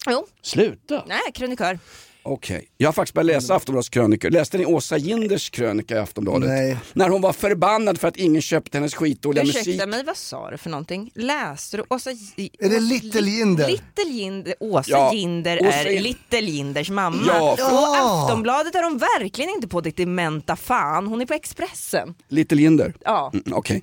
Jo, 0.06 0.26
Sluta! 0.42 1.04
nej, 1.08 1.32
krönikör. 1.34 1.78
Okej, 2.22 2.68
jag 2.76 2.88
har 2.88 2.92
faktiskt 2.92 3.14
börjat 3.14 3.26
läsa 3.26 3.54
Aftonbladets 3.54 3.88
krönikor. 3.88 4.30
Läste 4.30 4.58
ni 4.58 4.66
Åsa 4.66 4.96
Ginders 4.96 5.50
krönika 5.50 5.94
i 5.94 5.98
Aftonbladet? 5.98 6.48
Nej. 6.48 6.76
När 6.92 7.08
hon 7.08 7.20
var 7.22 7.32
förbannad 7.32 7.98
för 8.00 8.08
att 8.08 8.16
ingen 8.16 8.42
köpte 8.42 8.78
hennes 8.78 8.94
skitdåliga 8.94 9.44
musik. 9.44 9.60
Ursäkta 9.68 9.86
mig, 9.86 10.04
vad 10.04 10.16
sa 10.16 10.50
du 10.50 10.58
för 10.58 10.70
någonting? 10.70 11.10
Läste 11.14 11.76
du 11.76 11.84
Åsa... 11.88 12.10
Är 12.10 12.68
det 12.68 12.80
Little 12.80 13.30
Jinder? 13.30 13.68
Little 13.68 14.04
Jinder, 14.12 14.54
Åsa 14.60 14.90
Ja, 14.90 15.14
Jinder 15.14 15.58
Åsa 15.60 15.68
är 15.78 15.84
Jinder. 15.90 16.02
Little 16.02 16.40
Jinders 16.40 16.90
mamma. 16.90 17.22
Ja, 17.26 17.52
Och 17.52 17.58
Ja. 17.58 18.24
Aftonbladet 18.24 18.74
är 18.74 18.82
de 18.82 18.98
verkligen 18.98 19.50
inte 19.50 19.68
på 19.68 19.80
ditt 19.80 19.96
dementa 19.96 20.56
fan, 20.56 21.06
hon 21.06 21.20
är 21.20 21.26
på 21.26 21.34
Expressen. 21.34 22.14
Little 22.28 22.62
Jinder? 22.62 22.94
Ja. 23.04 23.30
Mm, 23.34 23.44
Okej. 23.52 23.82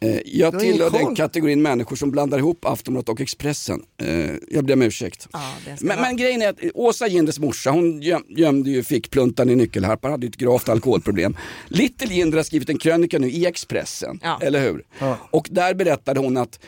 Eh, 0.00 0.18
jag 0.24 0.58
tillhör 0.60 0.90
den 0.90 1.14
kategorin 1.14 1.62
människor 1.62 1.96
som 1.96 2.10
blandar 2.10 2.38
ihop 2.38 2.64
Aftonbladet 2.64 3.08
och 3.08 3.20
Expressen. 3.20 3.82
Eh, 4.02 4.30
jag 4.48 4.64
ber 4.64 4.72
om 4.74 4.82
ursäkt. 4.82 5.28
Ja, 5.32 5.52
Men, 5.80 6.00
men 6.00 6.16
grejen 6.16 6.42
är 6.42 6.48
att 6.48 6.56
Åsa 6.74 7.06
Ginders 7.06 7.38
morsa, 7.38 7.70
hon 7.76 8.02
göm, 8.02 8.22
gömde 8.28 8.70
ju 8.70 8.82
fickpluntan 8.82 9.50
i 9.50 9.54
nyckelharpan, 9.54 10.10
hade 10.10 10.26
ju 10.26 10.30
ett 10.30 10.36
gravt 10.36 10.68
alkoholproblem. 10.68 11.36
Little 11.68 12.14
Jinder 12.14 12.36
har 12.38 12.44
skrivit 12.44 12.68
en 12.68 12.78
krönika 12.78 13.18
nu 13.18 13.30
i 13.30 13.46
Expressen, 13.46 14.20
Ja. 14.22 14.38
eller 14.42 14.60
hur? 14.62 14.84
Och 15.30 15.48
där 15.50 15.74
berättade 15.74 16.20
hon 16.20 16.36
att 16.36 16.60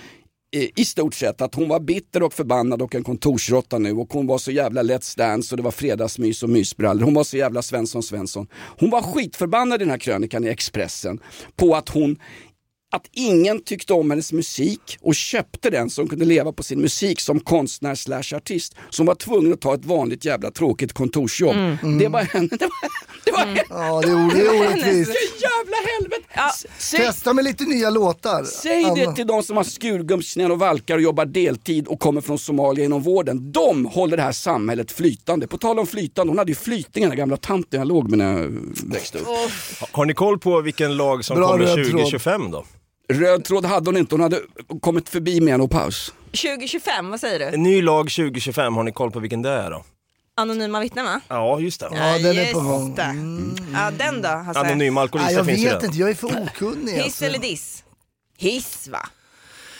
eh, 0.56 0.62
i 0.76 0.84
stort 0.84 1.14
sett 1.14 1.40
att 1.40 1.54
hon 1.54 1.68
var 1.68 1.80
bitter 1.80 2.22
och 2.22 2.32
förbannad 2.32 2.82
och 2.82 2.94
en 2.94 3.04
kontorsråtta 3.04 3.78
nu 3.78 3.92
och 3.92 4.12
hon 4.12 4.26
var 4.26 4.38
så 4.38 4.50
jävla 4.50 4.82
Let's 4.82 5.18
Dance 5.18 5.54
och 5.54 5.56
det 5.56 5.62
var 5.62 5.70
fredagsmys 5.70 6.42
och 6.42 6.48
mysbrallor. 6.50 7.04
Hon 7.04 7.14
var 7.14 7.24
så 7.24 7.36
jävla 7.36 7.62
Svensson 7.62 8.02
Svensson. 8.02 8.46
Hon 8.78 8.90
var 8.90 9.02
skitförbannad 9.02 9.80
i 9.80 9.84
den 9.84 9.90
här 9.90 9.98
krönikan 9.98 10.44
i 10.44 10.48
Expressen 10.48 11.20
på 11.56 11.74
att 11.76 11.88
hon 11.88 12.16
att 12.90 13.07
ingen 13.12 13.61
tyckte 13.64 13.92
om 13.92 14.11
hennes 14.11 14.33
musik 14.33 14.98
och 15.01 15.14
köpte 15.14 15.70
den 15.70 15.90
hon 15.96 16.09
kunde 16.09 16.24
leva 16.24 16.53
på 16.53 16.62
sin 16.62 16.81
musik 16.81 17.20
som 17.20 17.40
konstnär 17.40 17.94
slash 17.94 18.37
artist. 18.37 18.74
Hon 18.96 19.07
var 19.07 19.14
tvungen 19.14 19.53
att 19.53 19.61
ta 19.61 19.74
ett 19.74 19.85
vanligt 19.85 20.24
jävla 20.24 20.51
tråkigt 20.51 20.92
kontorsjobb. 20.92 21.57
Det 22.01 22.09
var 22.09 22.22
henne. 22.22 22.48
Det 22.48 22.66
var, 22.66 22.70
det 23.24 23.33
var 23.33 23.46
henne. 23.46 23.62
Ja, 23.68 24.01
det 24.01 24.09
är, 24.11 24.35
det 24.44 24.59
orättvist. 24.61 25.12
Jävla 25.40 25.77
helvete! 25.98 26.22
Ja. 26.35 26.51
Säg, 26.79 27.01
Testa 27.01 27.33
med 27.33 27.44
lite 27.44 27.64
nya 27.64 27.90
låtar. 27.90 28.44
säg 28.44 28.85
det 28.85 29.03
Anna. 29.05 29.12
till 29.12 29.27
de 29.27 29.42
som 29.42 29.57
har 29.57 29.64
skurgummsknän 29.64 30.51
och 30.51 30.59
valkar 30.59 30.94
och 30.96 31.01
jobbar 31.03 31.24
deltid 31.24 31.87
och 31.87 32.01
kommer 32.01 32.20
från 32.20 32.38
Somalia 32.38 32.85
inom 32.85 33.03
vården. 33.03 33.53
De 33.53 33.87
håller 33.87 34.16
det 34.16 34.22
här 34.22 34.33
samhället 34.33 34.92
flytande. 34.92 35.46
På 35.46 35.59
tal 35.59 35.79
om 35.79 35.87
flytande, 35.87 36.31
hon 36.31 36.38
hade 36.38 36.51
ju 36.51 36.55
flytning 36.55 37.09
den 37.09 37.16
gamla 37.16 37.37
tanten 37.37 37.79
jag 37.81 37.88
låg 37.88 38.11
med 38.11 38.18
när 38.18 38.38
jag 38.38 38.51
växte 38.92 39.18
upp. 39.18 39.27
Har 39.92 40.05
ni 40.05 40.14
koll 40.14 40.38
på 40.38 40.61
vilken 40.61 40.96
lag 40.96 41.24
som 41.24 41.37
Bra 41.37 41.48
kommer 41.48 41.64
röd 41.64 41.74
tråd. 41.74 41.90
2025 41.90 42.51
då? 42.51 42.64
Röd 43.12 43.44
tråd 43.44 43.64
hade 43.64 43.88
hon 43.88 43.96
inte, 43.96 44.14
hon 44.14 44.20
hade 44.20 44.40
kommit 44.80 45.08
förbi 45.08 45.40
med 45.40 45.54
en 45.54 45.68
paus. 45.68 46.14
2025, 46.24 47.10
vad 47.10 47.20
säger 47.20 47.38
du? 47.38 47.44
En 47.44 47.62
ny 47.62 47.82
lag 47.82 48.10
2025, 48.10 48.76
har 48.76 48.82
ni 48.82 48.92
koll 48.92 49.10
på 49.10 49.20
vilken 49.20 49.42
det 49.42 49.50
är 49.50 49.70
då? 49.70 49.84
Anonyma 50.36 50.80
vittnen 50.80 51.04
va? 51.04 51.20
Ja, 51.28 51.60
just 51.60 51.80
det. 51.80 51.88
Ja, 51.92 52.18
den 52.18 52.38
är 52.38 52.52
på 52.52 52.60
gång. 52.60 52.94
det. 52.94 53.14
Ja, 53.72 53.90
den 53.90 54.22
då 54.22 54.28
Hasse? 54.28 54.60
Anonyma 54.60 55.00
alkoholister 55.00 55.36
jag 55.36 55.46
finns 55.46 55.58
ju 55.58 55.64
vet 55.64 55.72
redan. 55.72 55.86
inte, 55.86 55.98
jag 55.98 56.10
är 56.10 56.14
för 56.14 56.42
okunnig. 56.42 56.92
Hiss 56.92 57.04
alltså. 57.04 57.24
eller 57.24 57.38
diss? 57.38 57.84
Hiss 58.36 58.88
va? 58.88 59.08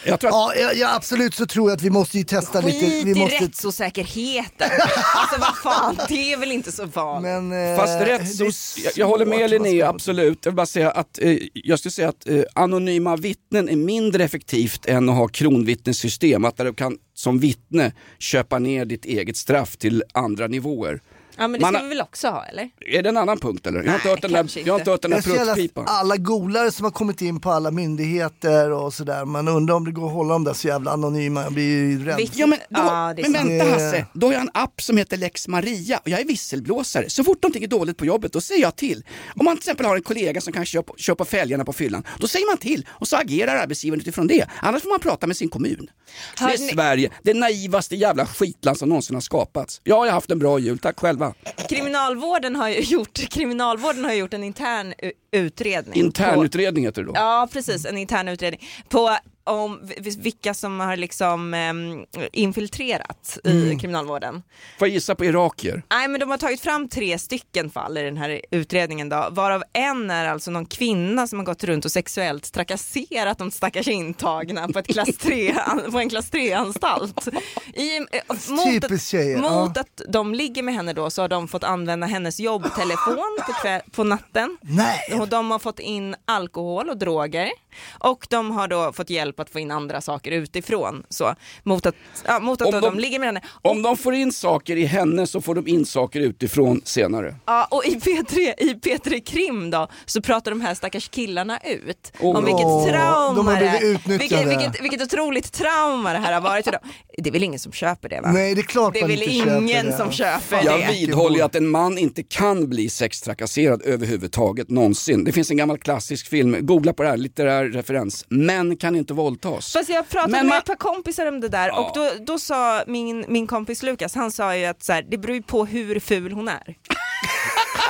Jag 0.04 0.20
tror 0.20 0.30
att 0.30 0.34
Ja, 0.56 0.62
ja, 0.62 0.72
ja, 0.72 0.94
absolut 0.94 1.34
så 1.34 1.46
tror 1.46 1.70
jag 1.70 1.76
att 1.76 1.82
vi 1.82 1.90
måste 1.90 2.18
ju 2.18 2.24
testa 2.24 2.61
lite. 2.61 2.80
Skit 2.80 3.06
Vi 3.06 3.11
i 3.11 3.14
måste... 3.14 3.44
rättsosäkerheten. 3.44 4.70
alltså 5.14 5.40
vad 5.40 5.56
fan, 5.56 5.98
det 6.08 6.32
är 6.32 6.37
väl 6.37 6.52
inte 6.52 6.72
så 6.72 6.84
vanligt. 6.87 7.30
Men, 7.32 7.72
eh, 7.72 7.76
Fast 7.76 7.98
det 7.98 8.04
rätt 8.06 8.20
är 8.20 8.50
så, 8.50 8.80
jag, 8.84 8.92
jag 8.96 9.06
håller 9.06 9.26
med 9.26 9.50
Linnea, 9.50 9.88
absolut. 9.88 10.38
Jag 10.44 10.52
vill 10.52 10.56
bara 10.56 10.66
säga 10.66 10.90
att, 10.90 11.18
eh, 11.22 11.38
jag 11.52 11.78
skulle 11.78 11.92
säga 11.92 12.08
att 12.08 12.28
eh, 12.28 12.42
anonyma 12.54 13.16
vittnen 13.16 13.68
är 13.68 13.76
mindre 13.76 14.24
effektivt 14.24 14.87
än 14.87 15.08
att 15.08 15.16
ha 15.16 15.28
kronvittnessystem. 15.28 16.44
Att 16.44 16.56
där 16.56 16.64
du 16.64 16.74
kan 16.74 16.98
som 17.14 17.38
vittne 17.38 17.92
köpa 18.18 18.58
ner 18.58 18.84
ditt 18.84 19.04
eget 19.04 19.37
straff 19.37 19.76
till 19.76 20.02
andra 20.14 20.46
nivåer. 20.46 21.00
Ja 21.38 21.48
men 21.48 21.53
det 21.53 21.61
Man 21.61 21.72
ska 21.74 21.79
har- 21.79 21.85
vi 21.85 21.88
väl 21.88 22.01
också 22.01 22.29
ha 22.29 22.44
eller? 22.44 22.70
Är 22.87 23.03
det 23.03 23.09
en 23.09 23.16
annan 23.16 23.38
punkt 23.38 23.66
eller? 23.66 23.83
Jag 23.83 23.90
har 23.90 23.94
inte 23.96 24.09
hört 24.09 24.22
den 24.22 24.33
där, 24.33 24.51
jag 24.66 24.72
har 24.74 24.79
inte 24.79 24.90
hört 24.90 25.03
den 25.03 25.11
Det 25.11 25.16
där 25.16 25.44
fruktpipan. 25.44 25.85
alla 25.88 26.16
golare 26.16 26.70
som 26.72 26.85
har 26.85 26.90
kommit 26.90 27.22
in 27.22 27.40
på 27.40 27.51
alla 27.51 27.70
myndigheter 27.70 28.70
och 28.70 28.94
sådär. 28.94 29.24
Man 29.24 29.48
undrar 29.48 29.74
om 29.74 29.85
det 29.85 29.90
går 29.92 30.07
att 30.07 30.12
hålla 30.12 30.33
dem 30.33 30.44
där 30.44 30.53
så 30.53 30.68
jävla 30.68 30.90
anonyma. 30.90 31.42
Jag 31.42 31.53
blir 31.53 31.64
ju 31.64 32.05
rädd. 32.05 32.31
Ja 32.35 32.46
men, 32.46 32.59
då, 32.70 32.81
Ja, 32.81 33.12
det 33.16 33.22
är 33.22 33.29
men 33.29 33.33
vänta 33.48 33.64
Det- 33.64 33.70
Hasse, 33.70 34.07
då 34.12 34.27
har 34.27 34.33
jag 34.33 34.42
en 34.42 34.51
app 34.55 34.83
som 34.83 34.96
heter 34.96 35.16
Lex 35.16 35.48
Maria 35.48 35.98
och 35.98 36.09
jag 36.09 36.20
är 36.20 36.24
visselblåsare. 36.24 37.11
Så 37.11 37.24
fort 37.24 37.42
någonting 37.42 37.64
är 37.64 37.68
dåligt 37.68 37.96
på 37.96 38.07
jobbet, 38.07 38.33
då 38.33 38.40
säger 38.40 38.62
jag 38.62 38.77
till. 38.77 39.05
Om 39.37 39.44
man 39.44 39.57
till 39.57 39.61
exempel 39.61 39.87
har 39.87 39.96
en 39.96 40.03
kollega 40.03 40.40
som 40.40 40.53
på, 40.53 40.94
kör 40.98 41.14
på 41.14 41.24
fälgarna 41.24 41.64
på 41.64 41.72
fyllan, 41.72 42.05
då 42.18 42.29
säger 42.29 42.46
man 42.46 42.57
till 42.57 42.87
och 42.88 43.09
så 43.09 43.16
agerar 43.16 43.57
arbetsgivaren 43.57 44.01
utifrån 44.01 44.27
det. 44.27 44.46
Annars 44.62 44.83
får 44.83 44.90
man 44.90 45.01
prata 45.01 45.27
med 45.27 45.37
sin 45.37 45.48
kommun. 45.48 45.90
Det 46.38 46.44
Hör 46.44 46.51
är 46.55 46.59
ni- 46.59 46.68
Sverige, 46.68 47.11
det 47.22 47.35
naivaste 47.35 47.96
jävla 47.96 48.27
skitland 48.27 48.79
som 48.79 48.88
någonsin 48.88 49.14
har 49.16 49.20
skapats. 49.20 49.81
Ja, 49.85 49.96
jag 49.96 50.05
har 50.05 50.11
haft 50.11 50.31
en 50.31 50.38
bra 50.38 50.59
jul, 50.59 50.79
tack 50.79 51.01
själva. 51.01 51.27
Kriminalvården 51.68 52.56
har 52.56 52.68
ju 52.68 52.80
gjort, 52.80 53.14
kriminalvården 53.30 54.04
har 54.04 54.12
gjort 54.12 54.34
en 54.34 54.44
intern 54.44 54.94
utredning. 55.32 55.92
på- 55.92 55.98
Internutredning 55.98 56.84
heter 56.84 57.02
det 57.02 57.08
då. 57.08 57.12
Ja 57.16 57.48
precis, 57.52 57.86
en 57.86 57.98
intern 57.98 58.28
utredning. 58.28 58.60
På 58.88 59.10
om 59.48 59.90
vilka 60.18 60.54
som 60.54 60.80
har 60.80 60.96
liksom 60.96 61.54
em, 61.54 62.06
infiltrerat 62.32 63.38
i 63.44 63.50
Mm. 63.50 63.78
kriminalvården. 63.78 64.42
Får 64.78 64.88
jag 64.88 64.94
gissa 64.94 65.14
på 65.14 65.24
irakier? 65.24 65.82
Nej 65.90 66.08
men 66.08 66.20
de 66.20 66.30
har 66.30 66.38
tagit 66.38 66.61
fram 66.61 66.88
tre 66.88 67.18
stycken 67.18 67.70
fall 67.70 67.98
i 67.98 68.02
den 68.02 68.16
här 68.16 68.40
utredningen 68.50 69.08
då, 69.08 69.28
varav 69.30 69.64
en 69.72 70.11
är 70.11 70.26
alltså 70.28 70.50
någon 70.50 70.66
kvinna 70.66 71.26
som 71.26 71.38
har 71.38 71.46
gått 71.46 71.64
runt 71.64 71.84
och 71.84 71.92
sexuellt 71.92 72.52
trakasserat 72.52 73.38
de 73.38 73.50
stackars 73.50 73.88
intagna 73.88 74.68
på, 74.68 74.78
ett 74.78 74.87
klass 74.88 75.16
3, 75.18 75.54
på 75.90 75.98
en 75.98 76.08
klass 76.08 76.30
3-anstalt. 76.32 77.28
I, 77.74 77.96
eh, 77.96 78.02
mot, 78.48 78.84
att, 78.84 78.90
mot 78.90 79.00
ja. 79.42 79.72
att 79.74 80.02
de 80.08 80.34
ligger 80.34 80.62
med 80.62 80.74
henne 80.74 80.92
då 80.92 81.11
så 81.11 81.22
har 81.22 81.28
de 81.28 81.48
fått 81.48 81.64
använda 81.64 82.06
hennes 82.06 82.40
jobbtelefon 82.40 83.38
på, 83.46 83.52
kväll, 83.52 83.80
på 83.92 84.04
natten. 84.04 84.58
Nej. 84.61 85.20
Och 85.20 85.28
de 85.28 85.50
har 85.50 85.58
fått 85.58 85.78
in 85.78 86.14
alkohol 86.24 86.88
och 86.88 86.96
droger 86.96 87.50
och 87.98 88.26
de 88.30 88.50
har 88.50 88.68
då 88.68 88.92
fått 88.92 89.11
hjälp 89.11 89.38
att 89.42 89.51
få 89.51 89.59
in 89.59 89.70
andra 89.70 90.01
saker 90.01 90.31
utifrån 90.31 91.03
så, 91.09 91.35
mot 91.62 91.87
att, 91.87 91.94
ja, 92.27 92.38
mot 92.40 92.61
att 92.62 92.66
Om 92.66 92.72
då 92.72 92.81
de- 92.81 92.94
de 92.94 92.98
ligger 93.01 93.18
med 93.18 93.29
henne. 93.29 93.40
Om 93.62 93.83
de 93.83 93.96
får 93.96 94.14
in 94.14 94.33
saker 94.33 94.77
i 94.77 94.85
henne 94.85 95.27
så 95.27 95.40
får 95.40 95.55
de 95.55 95.68
in 95.68 95.87
saker 95.87 96.20
utifrån 96.20 96.81
senare. 96.85 97.35
Ja, 97.46 97.68
och 97.70 97.85
i 97.85 97.94
P3, 97.94 98.38
i 98.59 98.74
P3 98.83 99.20
Krim 99.20 99.70
då 99.70 99.88
så 100.07 100.22
pratar 100.22 100.51
de 100.51 100.61
här 100.61 100.74
stackars 100.74 101.09
killarna 101.09 101.59
ut 101.64 102.12
Åh. 102.20 102.37
om 102.37 102.44
vilket 102.44 102.92
trauma 102.94 103.55
de 103.55 103.64
det 103.64 104.18
vilket, 104.18 104.46
vilket, 104.48 104.83
vilket 104.83 105.03
otroligt 105.03 105.53
trauma 105.53 106.12
det 106.12 106.18
här 106.18 106.33
har 106.33 106.40
varit 106.40 106.64
för 106.64 106.72
dem. 106.72 106.81
Det 107.18 107.29
är 107.31 107.33
väl 107.33 107.42
ingen 107.42 107.59
som 107.59 107.72
köper 107.72 108.09
det 108.09 108.20
va? 108.20 108.33
Nej, 108.33 108.55
det 108.55 108.61
är 108.61 108.62
klart 108.62 108.94
det 108.94 109.01
är 109.01 109.07
väl 109.09 109.22
inte 109.22 109.35
köper 109.35 109.59
ingen 109.62 109.87
det. 109.87 109.92
som 109.96 110.12
köper 110.12 110.64
Jag 110.64 110.81
det. 110.81 110.92
vidhåller 110.92 111.37
ju 111.37 111.42
att 111.42 111.55
en 111.55 111.68
man 111.68 111.98
inte 111.98 112.22
kan 112.22 112.68
bli 112.68 112.88
sextrakasserad 112.88 113.83
överhuvudtaget 113.85 114.70
någonsin. 114.70 115.24
Det 115.24 115.33
finns 115.33 115.51
en 115.51 115.57
gammal 115.57 115.79
klassisk 115.79 116.29
film, 116.29 116.57
googla 116.61 116.92
på 116.92 117.03
det 117.03 117.09
här, 117.09 117.16
litterär 117.16 117.64
referens. 117.64 118.24
Män 118.29 118.77
kan 118.77 118.96
inte 118.96 119.14
våldtas. 119.28 119.72
Fast 119.72 119.88
jag 119.88 120.08
pratade 120.08 120.30
Men 120.32 120.46
med 120.46 120.50
man- 120.50 120.58
ett 120.58 120.64
par 120.64 120.74
kompisar 120.76 121.26
om 121.26 121.40
det 121.40 121.48
där 121.48 121.78
och 121.78 121.90
då, 121.94 122.10
då 122.26 122.38
sa 122.38 122.82
min, 122.86 123.24
min 123.28 123.46
kompis 123.46 123.82
Lukas, 123.82 124.14
han 124.14 124.30
sa 124.32 124.56
ju 124.56 124.64
att 124.64 124.82
så 124.82 124.92
här, 124.92 125.02
det 125.10 125.18
beror 125.18 125.36
ju 125.36 125.42
på 125.42 125.64
hur 125.66 126.00
ful 126.00 126.32
hon 126.32 126.48
är. 126.48 126.74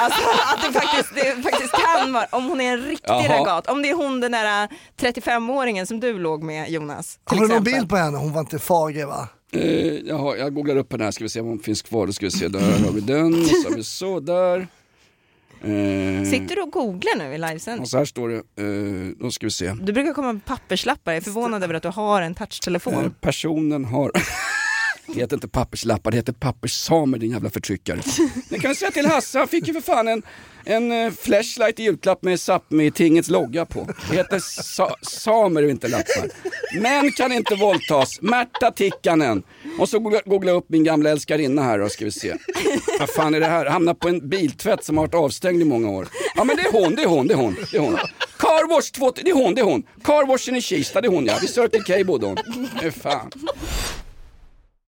Alltså 0.00 0.20
att 0.54 0.62
det 0.66 0.80
faktiskt, 0.80 1.14
det 1.14 1.42
faktiskt 1.42 1.72
kan 1.74 2.12
vara, 2.12 2.26
om 2.30 2.44
hon 2.46 2.60
är 2.60 2.72
en 2.72 2.82
riktig 2.82 3.08
Jaha. 3.10 3.38
ragat, 3.38 3.70
om 3.70 3.82
det 3.82 3.90
är 3.90 3.94
hon 3.94 4.20
den 4.20 4.32
där 4.32 4.68
35-åringen 5.00 5.86
som 5.86 6.00
du 6.00 6.18
låg 6.18 6.42
med 6.42 6.70
Jonas. 6.70 7.18
Har 7.24 7.36
du 7.36 7.48
någon 7.48 7.64
bild 7.64 7.88
på 7.88 7.96
henne? 7.96 8.18
Hon 8.18 8.32
var 8.32 8.40
inte 8.40 8.58
fager 8.58 9.06
va? 9.06 9.28
Eh, 9.52 9.86
jaha, 10.06 10.36
jag 10.36 10.54
googlar 10.54 10.76
upp 10.76 10.92
henne 10.92 11.04
här, 11.04 11.10
ska 11.10 11.24
vi 11.24 11.28
se 11.28 11.40
om 11.40 11.46
hon 11.46 11.58
finns 11.58 11.82
kvar. 11.82 12.06
Då 12.06 12.12
ska 12.12 12.26
vi 12.26 12.30
se, 12.30 12.48
där 12.48 12.60
har 12.84 12.92
vi 12.92 13.00
den, 13.00 13.44
så 13.46 13.68
har 13.68 13.76
vi 13.76 13.84
så 13.84 14.20
där. 14.20 14.68
Eh, 15.62 16.24
Sitter 16.30 16.56
du 16.56 16.62
och 16.62 16.70
googlar 16.72 17.18
nu 17.18 17.34
i 17.34 17.38
livesändning? 17.38 17.82
och 17.82 17.88
så 17.88 17.98
här 17.98 18.04
står 18.04 18.28
det, 18.28 18.36
eh, 18.36 19.16
då 19.24 19.30
ska 19.30 19.46
vi 19.46 19.50
se. 19.50 19.72
Du 19.80 19.92
brukar 19.92 20.12
komma 20.14 20.32
med 20.32 20.44
papperslappar, 20.44 21.12
jag 21.12 21.16
är 21.16 21.20
förvånad 21.24 21.64
över 21.64 21.74
att 21.74 21.82
du 21.82 21.88
har 21.88 22.22
en 22.22 22.32
Eh, 22.32 22.36
touchtelefon. 22.36 23.14
personen 23.20 23.84
har 23.84 24.12
Det 25.14 25.20
heter 25.20 25.36
inte 25.36 25.48
papperslappar, 25.48 26.10
det 26.10 26.16
heter 26.16 26.32
papperssamer 26.32 27.18
din 27.18 27.30
jävla 27.30 27.50
förtryckare. 27.50 28.00
Det 28.48 28.58
kan 28.58 28.70
jag 28.70 28.76
säga 28.76 28.90
till 28.90 29.06
Hasse, 29.06 29.38
han 29.38 29.48
fick 29.48 29.68
ju 29.68 29.74
för 29.74 29.80
fan 29.80 30.08
en, 30.08 30.22
en 30.64 30.92
eh, 30.92 31.10
flashlight 31.12 31.80
i 31.80 31.82
julklapp 31.82 32.22
med 32.22 32.36
Sápmi-tingets 32.38 33.30
logga 33.30 33.64
på. 33.64 33.88
Det 34.10 34.16
heter 34.16 34.38
sa 34.62 34.94
samer 35.02 35.62
och 35.64 35.70
inte 35.70 35.88
lappar. 35.88 36.28
Män 36.80 37.12
kan 37.12 37.32
inte 37.32 37.54
våldtas, 37.54 38.18
Märta 38.22 38.70
Tikkanen. 38.70 39.42
Och 39.78 39.88
så 39.88 39.98
googla- 39.98 40.46
jag 40.46 40.56
upp 40.56 40.68
min 40.68 40.84
gamla 40.84 41.10
älskarinna 41.10 41.62
här 41.62 41.78
då 41.78 41.88
ska 41.88 42.04
vi 42.04 42.12
se. 42.12 42.34
Vad 43.00 43.10
fan 43.10 43.34
är 43.34 43.40
det 43.40 43.46
här? 43.46 43.66
Hamnar 43.66 43.94
på 43.94 44.08
en 44.08 44.28
biltvätt 44.28 44.84
som 44.84 44.96
har 44.96 45.04
varit 45.04 45.14
avstängd 45.14 45.62
i 45.62 45.64
många 45.64 45.90
år. 45.90 46.08
Ja 46.36 46.44
men 46.44 46.56
det 46.56 46.62
är 46.62 46.72
hon, 46.72 46.94
det 46.94 47.02
är 47.02 47.06
hon, 47.06 47.26
det 47.26 47.34
är 47.34 47.38
hon. 47.38 47.56
Det 47.72 47.76
är 47.76 47.80
hon. 47.80 47.98
Carwash, 48.38 48.90
2, 48.92 49.10
det 49.10 49.30
är 49.30 49.34
hon, 49.34 49.54
det 49.54 49.60
är 49.60 49.64
hon. 49.64 49.82
Carwashen 50.04 50.56
i 50.56 50.62
Kista, 50.62 51.00
det 51.00 51.08
är 51.08 51.12
hon 51.12 51.26
ja. 51.26 51.38
Vid 51.40 51.50
Circle 51.50 51.80
K 51.98 52.04
bodde 52.04 52.26
hon. 52.26 52.36
Eh, 52.82 52.90
fan. 52.92 53.30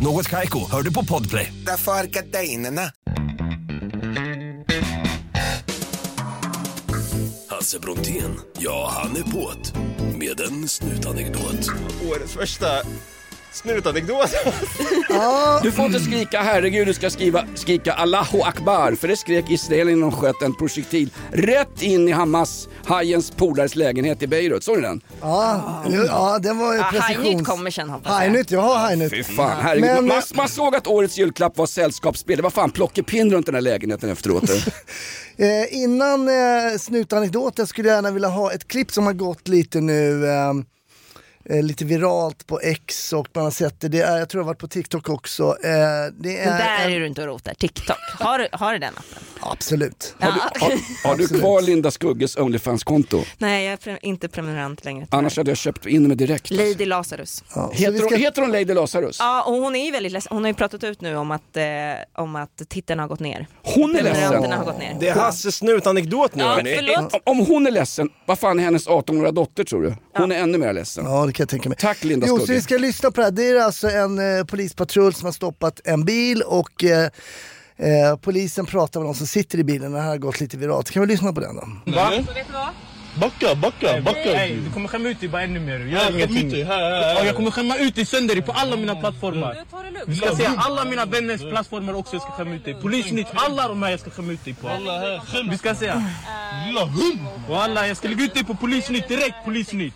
Något 0.00 0.28
Kaiko, 0.28 0.70
hör 0.70 0.82
du 0.82 0.92
på 0.92 1.04
Podplay. 1.04 1.52
Därför 1.66 1.92
är 1.92 2.04
gardinerna. 2.04 2.90
Hasse 7.50 7.78
Brontén, 7.78 8.40
ja 8.58 8.90
han 8.96 9.16
är 9.16 9.20
på't. 9.20 9.76
Med 10.18 10.40
en 10.40 10.68
snutanekdot. 10.68 11.70
Årets 12.10 12.32
första 12.32 12.66
snutanekdot. 13.54 14.30
Du 15.62 15.72
får 15.72 15.84
inte 15.86 16.00
skrika 16.00 16.42
herregud, 16.42 16.86
du 16.86 16.94
ska 16.94 17.10
skriva, 17.10 17.44
skrika 17.54 17.92
Allahu 17.92 18.40
Akbar. 18.42 18.92
För 18.92 19.08
det 19.08 19.16
skrek 19.16 19.50
Israel 19.50 19.86
när 19.86 20.00
de 20.00 20.12
sköt 20.12 20.42
en 20.42 20.54
projektil 20.54 21.10
rätt 21.32 21.82
in 21.82 22.08
i 22.08 22.12
Hamas, 22.12 22.68
hajens 22.84 23.30
polares 23.30 23.76
lägenhet 23.76 24.22
i 24.22 24.26
Beirut. 24.26 24.64
Såg 24.64 24.76
ni 24.76 24.82
den? 24.82 25.00
Ja, 25.20 25.82
ja 26.06 26.38
det 26.38 26.52
var 26.52 26.72
ju 26.72 26.78
Ja, 26.78 26.88
precisions... 26.90 27.26
Hajnytt 27.26 27.46
kommer 27.46 27.70
sen 27.70 27.90
hoppas 27.90 28.06
jag. 28.06 28.12
Hajnytt, 28.14 28.50
jag 28.50 28.60
har 28.60 28.78
Hajnytt. 28.78 29.10
Fy 29.12 29.22
fan, 29.24 29.56
herregud. 29.62 29.90
Men- 29.90 30.06
man, 30.06 30.22
man 30.34 30.48
såg 30.48 30.76
att 30.76 30.86
årets 30.86 31.18
julklapp 31.18 31.56
var 31.58 31.66
sällskapsspel. 31.66 32.36
Det 32.36 32.42
var 32.42 32.50
fan 32.50 32.70
plockepinn 32.70 33.30
runt 33.32 33.46
den 33.46 33.54
här 33.54 33.62
lägenheten 33.62 34.10
efteråt. 34.10 34.50
Eh, 35.36 35.82
innan 35.82 36.28
eh, 36.28 36.78
snutanekdoten 36.78 37.66
skulle 37.66 37.88
jag 37.88 37.96
gärna 37.96 38.10
vilja 38.10 38.28
ha 38.28 38.52
ett 38.52 38.68
klipp 38.68 38.90
som 38.92 39.06
har 39.06 39.12
gått 39.12 39.48
lite 39.48 39.80
nu, 39.80 40.26
eh, 40.26 40.52
eh, 41.50 41.62
lite 41.62 41.84
viralt 41.84 42.46
på 42.46 42.60
X 42.60 43.12
och 43.12 43.28
man 43.34 43.44
har 43.44 43.50
sett 43.50 43.80
det, 43.80 43.88
det 43.88 44.00
är, 44.00 44.18
jag 44.18 44.28
tror 44.28 44.38
det 44.40 44.44
har 44.44 44.46
varit 44.50 44.58
på 44.58 44.68
TikTok 44.68 45.08
också. 45.08 45.42
Eh, 45.44 45.70
det 46.18 46.38
är, 46.38 46.46
Men 46.46 46.58
där 46.58 46.84
en- 46.86 46.92
är 46.92 47.00
du 47.00 47.06
inte 47.06 47.20
och 47.20 47.26
rotar. 47.26 47.54
TikTok. 47.54 47.96
Har 48.18 48.38
du, 48.38 48.48
har 48.52 48.72
du 48.72 48.78
den 48.78 48.92
appen? 48.96 49.22
Absolut. 49.40 50.14
Har 50.20 50.32
du, 50.32 50.40
har, 50.60 51.08
har 51.08 51.16
du 51.16 51.28
kvar 51.28 51.62
Linda 51.62 51.90
Skugges 51.90 52.36
Onlyfans-konto? 52.36 53.22
Nej, 53.38 53.64
jag 53.64 53.72
är 53.72 53.76
pre- 53.76 53.98
inte 54.02 54.28
prenumerant 54.28 54.84
längre. 54.84 55.06
Annars 55.10 55.36
hade 55.36 55.50
jag 55.50 55.58
köpt 55.58 55.86
in 55.86 56.08
mig 56.08 56.16
direkt. 56.16 56.50
Lady 56.50 56.84
Lazarus. 56.86 57.44
Ja, 57.54 57.70
Heter, 57.74 57.98
ska- 57.98 58.08
hon, 58.08 58.18
heter 58.18 58.42
hon 58.42 58.52
Lady 58.52 58.74
Lazarus? 58.74 59.16
Ja, 59.20 59.42
och 59.42 59.52
hon 59.54 59.76
är 59.76 59.84
ju 59.84 59.90
väldigt 59.90 60.12
ledsen. 60.12 60.30
Hon 60.36 60.42
har 60.44 60.48
ju 60.50 60.54
pratat 60.54 60.84
ut 60.84 61.00
nu 61.00 61.16
om 61.16 61.30
att, 61.30 61.56
eh, 61.56 61.64
om 62.22 62.36
att 62.36 62.62
tittarna 62.68 63.02
har 63.02 63.08
gått 63.08 63.20
ner. 63.20 63.46
Hon 63.62 63.96
är 63.96 64.02
ledsen. 64.02 64.52
har 64.52 64.64
gått 64.64 64.78
ner. 64.78 64.96
Det 65.00 65.08
är 65.08 65.14
Hasses 65.14 65.56
snutanekdot 65.56 66.34
nu 66.34 66.42
Ja, 66.42 66.48
hörni. 66.54 66.96
Om, 66.96 67.08
om 67.24 67.46
hon 67.46 67.66
är 67.66 67.70
ledsen, 67.70 68.10
vad 68.26 68.38
fan 68.38 68.58
är 68.60 68.64
hennes 68.64 68.88
18-åriga 68.88 69.32
dotter 69.32 69.64
tror 69.64 69.82
du? 69.82 69.94
Hon 70.16 70.32
är 70.32 70.36
ännu 70.36 70.58
mer 70.58 70.72
ledsen. 70.72 71.04
Ja 71.04 71.26
det 71.26 71.32
kan 71.34 71.42
jag 71.44 71.48
tänka 71.48 71.68
mig. 71.68 71.78
Tack 71.80 72.04
Linda 72.04 72.26
Jo, 72.26 72.38
så 72.38 72.52
vi 72.52 72.62
ska 72.62 72.76
lyssna 72.78 73.10
på 73.10 73.20
det 73.20 73.24
här. 73.24 73.30
Det 73.30 73.48
är 73.48 73.60
alltså 73.60 73.88
en 73.90 74.38
eh, 74.38 74.44
polispatrull 74.44 75.14
som 75.14 75.24
har 75.24 75.32
stoppat 75.32 75.80
en 75.84 76.04
bil 76.04 76.42
och 76.42 76.84
eh, 76.84 77.04
eh, 77.76 78.16
polisen 78.20 78.66
pratar 78.66 79.00
med 79.00 79.08
de 79.08 79.14
som 79.14 79.26
sitter 79.26 79.58
i 79.58 79.64
bilen. 79.64 79.92
Det 79.92 80.00
här 80.00 80.08
har 80.08 80.16
gått 80.18 80.40
lite 80.40 80.56
viralt. 80.56 80.90
Kan 80.90 81.00
vi 81.02 81.06
lyssna 81.08 81.32
på 81.32 81.40
den 81.40 81.56
då? 81.56 81.90
Backa, 83.20 83.54
backa, 83.54 84.00
backa. 84.00 84.18
Nej, 84.24 84.58
du 84.66 84.70
kommer 84.72 84.88
skämma 84.88 85.08
ut 85.08 85.20
dig 85.20 85.28
bara 85.28 85.42
ännu 85.42 85.60
mer. 85.60 85.78
Gör 85.78 86.10
ingenting. 86.10 86.60
Ja, 86.60 87.24
jag 87.24 87.36
kommer 87.36 87.50
skämma 87.50 87.76
ut 87.76 87.94
dig 87.94 88.04
sönder 88.06 88.40
på 88.40 88.52
alla 88.52 88.76
mina 88.76 88.94
plattformar. 88.96 89.56
Du 90.06 90.14
ska 90.16 90.36
se 90.36 90.46
alla 90.56 90.84
mina 90.84 91.04
vänners 91.04 91.40
plattformar 91.40 91.94
också 91.94 92.14
jag 92.14 92.22
ska 92.22 92.30
skämma 92.30 92.54
ut 92.54 92.64
dig. 92.64 92.74
Polisnytt, 92.82 93.26
alla 93.34 93.68
de 93.68 93.82
här 93.82 93.90
jag 93.90 94.00
ska 94.00 94.10
skämma 94.10 94.32
ut 94.32 94.44
dig 94.44 94.54
på. 94.54 94.68
Vi 95.50 95.58
ska 95.58 95.74
se. 95.74 95.92
Och 97.48 97.62
alla, 97.62 97.88
jag 97.88 97.96
ska 97.96 98.08
lägga 98.08 98.24
ut 98.24 98.34
dig 98.34 98.44
på 98.44 98.54
polisnytt 98.54 99.08
direkt, 99.08 99.36
polisnytt. 99.44 99.94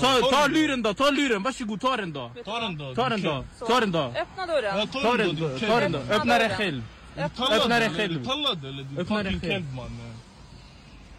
Ta 0.00 0.20
Ta, 0.30 0.46
luren 0.46 0.82
då, 0.82 0.94
ta 0.94 1.10
luren, 1.10 1.42
varsågod 1.42 1.80
ta 1.80 1.96
den 1.96 2.12
då. 2.12 2.30
Ta 2.44 2.60
den 2.60 2.78
då. 2.78 2.94
Ta 2.94 3.08
den 3.08 3.22
då, 3.22 3.44
ta 3.66 3.80
den 3.80 3.92
då. 3.92 3.98
Öppna 3.98 4.46
dörren. 4.46 4.88
Ta 4.88 5.16
den 5.16 5.36
då, 5.36 5.58
ta 5.58 5.80
den 5.80 5.92
då. 5.92 5.98
Öppna 5.98 6.38
den 6.38 6.50
själv. 6.50 6.82
Öppna 7.18 7.78
den 7.78 7.94
själv. 7.94 8.28
Öppna 8.98 9.22
den 9.22 9.40
själv. 9.40 9.64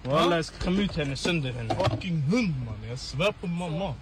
Walla 0.03 0.35
jag 0.35 0.45
ska 0.45 0.57
skämma 0.65 0.81
ut 0.81 0.95
henne, 0.95 1.17
sönder 1.17 1.53
henne. 1.53 1.75
Fucking 1.75 2.21
hund 2.21 2.53
mannen, 2.65 2.89
jag 2.89 2.99
svär 2.99 3.31
på 3.31 3.47
mamma. 3.47 3.93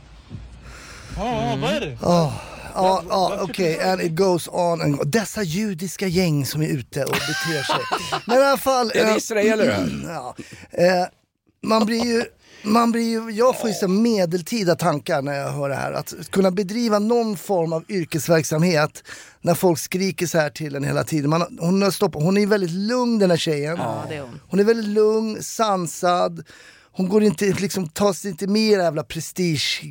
Ja, 1.18 1.52
ja, 1.52 1.58
vad 1.62 1.72
är 1.72 1.80
det? 1.80 1.98
Ja, 2.02 2.34
ja, 2.76 3.04
ja 3.10 3.38
okej, 3.42 3.82
and 3.84 4.02
it 4.02 4.12
goes 4.12 4.48
on 4.48 4.82
and. 4.82 5.12
Dessa 5.12 5.44
judiska 5.44 6.08
gäng 6.08 6.46
som 6.46 6.62
är 6.62 6.68
ute 6.68 7.04
och 7.04 7.12
beter 7.12 7.64
sig. 7.64 7.82
Men 8.26 8.38
i 8.38 8.42
alla 8.42 8.58
fall... 8.58 8.92
Är 8.96 9.06
det 9.06 9.12
eh, 9.12 9.18
israeler? 9.18 9.88
Ja, 10.08 10.36
eh, 10.72 11.08
man 11.64 11.86
blir 11.86 12.06
ju... 12.06 12.24
Man 12.66 12.92
blir 12.92 13.10
ju, 13.10 13.32
jag 13.32 13.60
får 13.60 13.70
ju 13.70 13.74
så 13.74 13.88
medeltida 13.88 14.76
tankar 14.76 15.22
när 15.22 15.34
jag 15.34 15.52
hör 15.52 15.70
det 15.70 15.76
här. 15.76 15.94
Att 15.94 16.32
kunna 16.32 16.52
bedriva 16.52 17.00
någon 17.00 17.38
form 17.38 17.74
av 17.74 17.84
yrkesverksamhet 17.90 19.04
när 19.42 19.54
folk 19.54 19.80
skriker 19.80 20.28
så 20.28 20.38
här 20.38 20.50
till 20.50 20.76
en 20.76 20.84
hela 20.84 21.04
tiden. 21.04 21.30
Man, 21.30 21.58
hon, 21.60 21.82
har 21.82 21.92
stoppat, 21.92 22.24
hon 22.24 22.38
är 22.38 22.48
väldigt 22.48 22.72
lugn 22.72 23.20
den 23.20 23.30
här 23.30 23.38
tjejen. 23.38 23.78
Ja, 23.80 24.06
det 24.10 24.16
är 24.16 24.22
hon. 24.22 24.40
Hon 24.50 24.60
är 24.60 24.64
väldigt 24.64 24.88
lugn, 24.90 25.44
sansad. 25.44 26.44
Hon 26.92 27.10
går 27.10 27.24
inte, 27.24 27.46
liksom, 27.46 27.90
tar 27.90 28.14
sig 28.14 28.32
inte 28.32 28.48
mer 28.48 28.80
jävla 28.80 29.04
prestige 29.04 29.84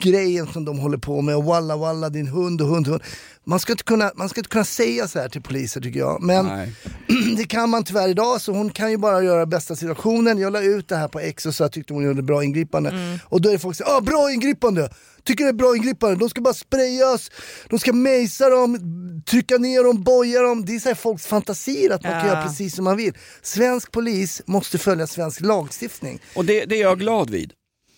grejen 0.00 0.46
som 0.46 0.64
de 0.64 0.78
håller 0.78 0.98
på 0.98 1.20
med 1.22 1.36
och 1.36 1.44
walla 1.44 1.76
walla 1.76 2.08
din 2.10 2.26
hund 2.26 2.60
och 2.60 2.66
hund, 2.68 2.86
hund. 2.86 3.02
Man 3.44 3.60
ska, 3.60 3.72
inte 3.72 3.84
kunna, 3.84 4.12
man 4.14 4.28
ska 4.28 4.40
inte 4.40 4.50
kunna 4.50 4.64
säga 4.64 5.08
så 5.08 5.18
här 5.18 5.28
till 5.28 5.42
poliser 5.42 5.80
tycker 5.80 6.00
jag. 6.00 6.22
Men 6.22 6.46
Nej. 6.46 6.72
det 7.36 7.44
kan 7.44 7.70
man 7.70 7.84
tyvärr 7.84 8.08
idag 8.08 8.40
så 8.40 8.52
hon 8.52 8.70
kan 8.70 8.90
ju 8.90 8.96
bara 8.96 9.22
göra 9.22 9.46
bästa 9.46 9.76
situationen. 9.76 10.38
Jag 10.38 10.52
la 10.52 10.62
ut 10.62 10.88
det 10.88 10.96
här 10.96 11.08
på 11.08 11.20
X 11.20 11.46
och 11.46 11.54
så 11.54 11.62
jag 11.64 11.72
tyckte 11.72 11.94
hon 11.94 12.04
gjorde 12.04 12.22
bra 12.22 12.44
ingripande. 12.44 13.18
Och 13.28 13.40
då 13.40 13.50
är 13.50 13.58
folk 13.58 13.76
så 13.76 13.84
ah, 13.84 14.00
bra 14.00 14.32
ingripande! 14.32 14.90
Tycker 15.24 15.44
det 15.44 15.50
är 15.50 15.54
bra 15.54 15.76
ingripande, 15.76 16.16
de 16.16 16.28
ska 16.28 16.40
bara 16.40 16.54
sprayas, 16.54 17.30
de 17.70 17.78
ska 17.78 17.92
mejsa 17.92 18.50
dem, 18.50 18.78
trycka 19.26 19.58
ner 19.58 19.84
dem, 19.84 20.02
boja 20.02 20.42
dem. 20.42 20.64
Det 20.64 20.74
är 20.74 20.78
så 20.80 20.88
här 20.88 20.94
folks 20.96 21.26
fantasier 21.26 21.90
att 21.90 22.02
man 22.02 22.12
kan 22.12 22.20
Ja. 22.20 22.26
göra 22.26 22.42
precis 22.42 22.74
som 22.74 22.84
man 22.84 22.96
vill. 22.96 23.12
Svensk 23.42 23.92
polis 23.92 24.42
måste 24.46 24.78
följa 24.78 25.06
svensk 25.06 25.40
lagstiftning. 25.40 26.20
Och 26.34 26.44
det, 26.44 26.64
det 26.64 26.76
är 26.76 26.80
jag 26.80 26.98
glad 26.98 27.30
vid. 27.30 27.52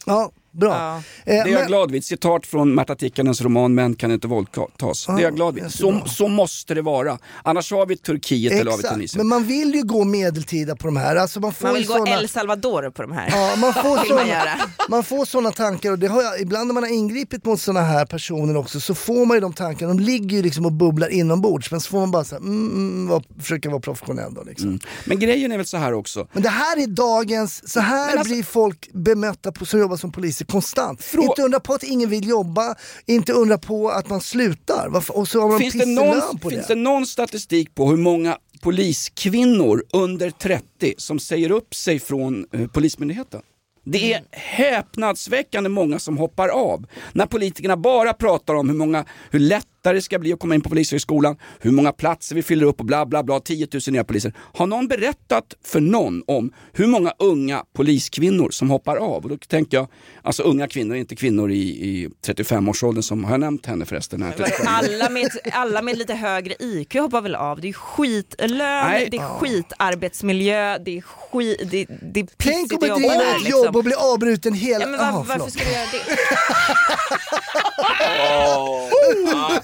Ja, 0.06 0.32
bra. 0.54 0.70
Ja. 0.70 0.96
Eh, 0.96 1.02
Det 1.24 1.32
är 1.32 1.46
jag 1.46 1.58
men- 1.58 1.66
glad 1.66 1.90
vid. 1.90 2.04
Citat 2.04 2.46
från 2.46 2.74
Märta 2.74 2.94
Tikkanens 2.94 3.40
roman 3.40 3.74
Män 3.74 3.94
kan 3.94 4.10
inte 4.10 4.26
våldtas. 4.28 5.06
Det 5.06 5.12
är 5.12 5.18
jag 5.18 5.34
glad 5.36 5.54
vid. 5.54 5.70
Så, 5.72 6.00
så 6.06 6.28
måste 6.28 6.74
det 6.74 6.82
vara. 6.82 7.18
Annars 7.42 7.72
har 7.72 7.86
vi 7.86 7.96
Turkiet 7.96 8.52
eller 8.52 8.70
har 8.70 8.78
vi 8.78 8.80
Exakt, 8.80 8.94
Tunisien. 8.94 9.18
men 9.18 9.26
man 9.28 9.44
vill 9.44 9.74
ju 9.74 9.82
gå 9.82 10.04
medeltida 10.04 10.76
på 10.76 10.86
de 10.86 10.96
här. 10.96 11.16
Alltså 11.16 11.40
man 11.40 11.52
får 11.52 11.64
Man 11.66 11.72
ju 11.74 11.78
vill 11.78 11.88
gå 11.88 11.94
såna... 11.94 12.10
El 12.10 12.28
Salvador 12.28 12.90
på 12.90 13.02
de 13.02 13.12
här. 13.12 13.28
Ja, 13.30 13.56
man 13.56 13.74
får, 13.82 13.96
man 13.96 14.06
såna, 14.06 14.26
göra. 14.28 14.50
man 14.88 15.04
får 15.04 15.24
såna 15.24 15.50
tankar 15.52 15.90
och 15.90 15.98
det 15.98 16.06
har 16.06 16.22
jag, 16.22 16.40
ibland 16.40 16.66
när 16.66 16.74
man 16.74 16.82
har 16.82 16.90
ingripit 16.90 17.44
mot 17.44 17.60
såna 17.60 17.80
här 17.80 18.06
personer 18.06 18.56
också 18.56 18.80
så 18.80 18.94
får 18.94 19.26
man 19.26 19.36
ju 19.36 19.40
de 19.40 19.52
tankarna, 19.52 19.94
de 19.94 20.00
ligger 20.02 20.36
ju 20.36 20.42
liksom 20.42 20.66
och 20.66 20.72
bubblar 20.72 21.08
inombords 21.08 21.70
men 21.70 21.80
så 21.80 21.90
får 21.90 21.98
man 22.00 22.10
bara 22.10 22.24
så 22.24 22.34
här, 22.34 22.42
mm, 22.42 22.70
mm, 22.70 23.08
var, 23.08 23.22
försöka 23.40 23.70
vara 23.70 23.80
professionell 23.80 24.34
då 24.34 24.42
liksom. 24.42 24.78
Men 25.04 25.18
grejen 25.18 25.52
är 25.52 25.56
väl 25.56 25.66
så 25.66 25.76
här 25.76 25.92
också. 25.94 26.26
Men 26.32 26.42
det 26.42 26.48
här 26.48 26.82
är 26.82 26.86
dagens, 26.86 27.68
så 27.72 27.80
här 27.80 28.12
alltså- 28.16 28.34
blir 28.34 28.42
folk 28.42 28.88
bemötta 28.92 29.52
på, 29.52 29.66
som 29.66 29.80
jobbar 29.80 29.96
som 29.96 30.12
poliser 30.12 30.43
konstant. 30.44 31.14
inte 31.20 31.42
undra 31.42 31.60
på 31.60 31.74
att 31.74 31.82
ingen 31.82 32.10
vill 32.10 32.28
jobba, 32.28 32.74
inte 33.06 33.32
undra 33.32 33.58
på 33.58 33.90
att 33.90 34.08
man 34.08 34.20
slutar. 34.20 34.88
Varför? 34.88 35.16
Och 35.18 35.28
så 35.28 35.40
har 35.40 35.48
man 35.48 35.58
Finns 35.58 35.74
det, 35.74 35.86
någon, 35.86 36.38
på 36.38 36.50
finns 36.50 36.66
det. 36.66 36.74
det 36.74 36.80
någon 36.80 37.06
statistik 37.06 37.74
på 37.74 37.90
hur 37.90 37.96
många 37.96 38.38
poliskvinnor 38.60 39.84
under 39.92 40.30
30 40.30 40.94
som 40.96 41.18
säger 41.18 41.50
upp 41.50 41.74
sig 41.74 42.00
från 42.00 42.46
eh, 42.52 42.66
Polismyndigheten? 42.66 43.42
Det 43.84 44.12
är 44.12 44.24
häpnadsväckande 44.30 45.70
många 45.70 45.98
som 45.98 46.18
hoppar 46.18 46.48
av. 46.48 46.86
När 47.12 47.26
politikerna 47.26 47.76
bara 47.76 48.12
pratar 48.12 48.54
om 48.54 48.68
hur, 48.68 48.76
många, 48.76 49.04
hur 49.30 49.40
lättare 49.84 49.98
det 49.98 50.02
ska 50.02 50.18
bli 50.18 50.32
att 50.32 50.38
komma 50.40 50.54
in 50.54 50.60
på 50.60 50.68
Polishögskolan, 50.68 51.36
hur 51.60 51.70
många 51.70 51.92
platser 51.92 52.34
vi 52.34 52.42
fyller 52.42 52.66
upp 52.66 52.80
och 52.80 52.86
bla 52.86 53.06
bla 53.06 53.22
bla, 53.22 53.40
10 53.40 53.68
000 53.72 53.80
nya 53.86 54.04
poliser. 54.04 54.32
Har 54.54 54.66
någon 54.66 54.88
berättat 54.88 55.54
för 55.64 55.80
någon 55.80 56.22
om 56.26 56.52
hur 56.72 56.86
många 56.86 57.12
unga 57.18 57.64
poliskvinnor 57.72 58.50
som 58.50 58.70
hoppar 58.70 58.96
av? 58.96 59.22
Och 59.24 59.28
då 59.28 59.36
tänker 59.36 59.76
jag, 59.76 59.86
alltså 60.22 60.42
unga 60.42 60.68
kvinnor, 60.68 60.96
inte 60.96 61.16
kvinnor 61.16 61.50
i, 61.50 61.60
i 61.60 62.08
35-årsåldern 62.26 63.02
som, 63.02 63.24
har 63.24 63.30
jag 63.32 63.40
nämnt 63.40 63.66
henne 63.66 63.84
förresten? 63.84 64.22
Här, 64.22 64.32
35? 64.36 64.66
Alla 64.68 65.10
med, 65.10 65.30
alla 65.52 65.82
med 65.82 65.98
lite 65.98 66.14
högre 66.14 66.54
IQ 66.58 66.94
hoppar 66.94 67.20
väl 67.20 67.34
av. 67.34 67.60
Det 67.60 67.68
är 67.68 67.72
skitlön, 67.72 68.58
Nej. 68.58 69.08
det 69.10 69.16
är 69.16 69.28
skitarbetsmiljö, 69.38 70.78
det 70.78 70.98
är 70.98 71.02
skit, 71.02 71.70
det, 71.70 71.86
det 72.12 72.20
är 72.20 72.26
Tänk 72.36 72.70
pissigt 72.70 72.72
att 72.92 73.02
där. 73.02 73.36
ett 73.36 73.42
Liksom. 73.42 73.64
jobb 73.64 73.76
och 73.76 73.84
bli 73.84 73.94
avbruten 73.94 74.54
hela... 74.54 74.84
Ja, 74.84 74.90
men 74.90 74.98
var, 75.00 75.06
Jaha, 75.06 75.24
varför 75.28 75.50
ska 75.50 75.64
du 75.64 75.70
göra 75.72 75.86
det? 75.92 75.98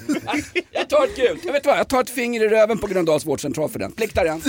Jag 0.70 0.88
tar 0.88 1.04
ett 1.04 1.16
gult. 1.16 1.44
Jag 1.44 1.52
vet 1.52 1.66
vad, 1.66 1.78
jag 1.78 1.88
tar 1.88 2.00
ett 2.00 2.11
finger 2.11 2.44
i 2.44 2.48
röven 2.48 2.78
på 2.78 2.86
Gröndals 2.86 3.26
vårdcentral 3.26 3.68
för 3.68 3.78
den. 3.78 3.92
Pliktar 3.92 4.26
en. 4.26 4.40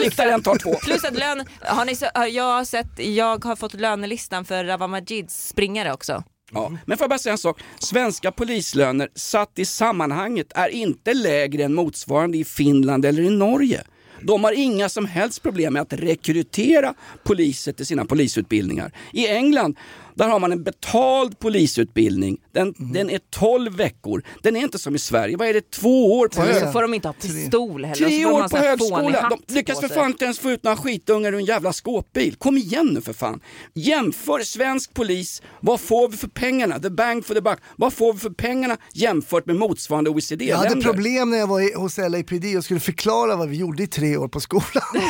Pliktar 0.00 0.26
en, 0.26 0.42
tar 0.42 0.56
två. 0.56 0.74
Plus 0.74 1.04
att 1.04 1.18
lön, 1.18 1.44
har 1.60 1.84
ni 1.84 1.96
så, 1.96 2.06
jag 2.30 2.44
har 2.44 2.64
sett, 2.64 2.98
jag 2.98 3.44
har 3.44 3.56
fått 3.56 3.74
lönelistan 3.74 4.44
för 4.44 4.64
Rawa 4.64 4.86
Majids 4.86 5.48
springare 5.48 5.92
också. 5.92 6.24
Ja. 6.52 6.72
Men 6.86 6.98
får 6.98 7.04
jag 7.04 7.10
bara 7.10 7.18
säga 7.18 7.32
en 7.32 7.38
sak. 7.38 7.60
Svenska 7.78 8.32
polislöner 8.32 9.08
satt 9.14 9.58
i 9.58 9.64
sammanhanget 9.64 10.46
är 10.54 10.68
inte 10.68 11.14
lägre 11.14 11.64
än 11.64 11.74
motsvarande 11.74 12.38
i 12.38 12.44
Finland 12.44 13.04
eller 13.04 13.22
i 13.22 13.30
Norge. 13.30 13.82
De 14.20 14.44
har 14.44 14.52
inga 14.52 14.88
som 14.88 15.06
helst 15.06 15.42
problem 15.42 15.72
med 15.72 15.82
att 15.82 15.92
rekrytera 15.92 16.94
poliser 17.24 17.72
till 17.72 17.86
sina 17.86 18.04
polisutbildningar. 18.04 18.92
I 19.12 19.28
England 19.28 19.76
där 20.14 20.28
har 20.28 20.38
man 20.40 20.52
en 20.52 20.62
betald 20.62 21.38
polisutbildning. 21.38 22.38
Den, 22.52 22.74
den 22.78 23.10
är 23.10 23.20
12 23.30 23.76
veckor. 23.76 24.22
Den 24.42 24.56
är 24.56 24.60
inte 24.60 24.78
som 24.78 24.94
i 24.94 24.98
Sverige. 24.98 25.36
Vad 25.36 25.48
är 25.48 25.54
det? 25.54 25.70
Två 25.70 26.18
år 26.18 26.28
på 26.28 26.34
Så 26.34 26.40
hög... 26.42 26.72
får 26.72 26.82
de 26.82 26.94
inte 26.94 27.08
ha 27.08 27.12
pistol 27.12 27.84
heller. 27.84 28.08
Tre 28.08 28.22
Så 28.22 28.32
år 28.32 28.42
på 28.42 28.48
så 28.48 28.56
högskola. 28.56 29.28
De 29.46 29.54
lyckas 29.54 29.80
för 29.80 29.88
fan 29.88 30.06
inte 30.06 30.24
ens 30.24 30.38
få 30.38 30.50
ut 30.50 30.62
några 30.62 30.76
skitungar 30.76 31.32
ur 31.32 31.38
en 31.38 31.44
jävla 31.44 31.72
skåpbil. 31.72 32.34
Kom 32.36 32.56
igen 32.58 32.86
nu 32.86 33.00
för 33.00 33.12
fan. 33.12 33.40
Jämför 33.74 34.40
svensk 34.40 34.94
polis, 34.94 35.42
vad 35.60 35.80
får 35.80 36.08
vi 36.08 36.16
för 36.16 36.28
pengarna? 36.28 36.78
The 36.78 36.90
bang 36.90 37.24
for 37.26 37.34
the 37.34 37.40
buck. 37.40 37.58
Vad 37.76 37.92
får 37.92 38.12
vi 38.12 38.18
för 38.18 38.30
pengarna 38.30 38.76
jämfört 38.94 39.46
med 39.46 39.56
motsvarande 39.56 40.08
Jag 40.10 40.14
OECD-länder? 40.14 40.68
hade 40.68 40.80
problem 40.82 41.30
när 41.30 41.38
jag 41.38 41.46
var 41.46 41.60
i, 41.60 41.74
hos 41.74 41.98
LAPD 41.98 42.56
och 42.58 42.64
skulle 42.64 42.80
förklara 42.80 43.36
vad 43.36 43.48
vi 43.48 43.56
gjorde 43.56 43.82
i 43.82 43.86
tre 43.86 44.16
år 44.16 44.28
på 44.28 44.40
skolan. 44.40 44.64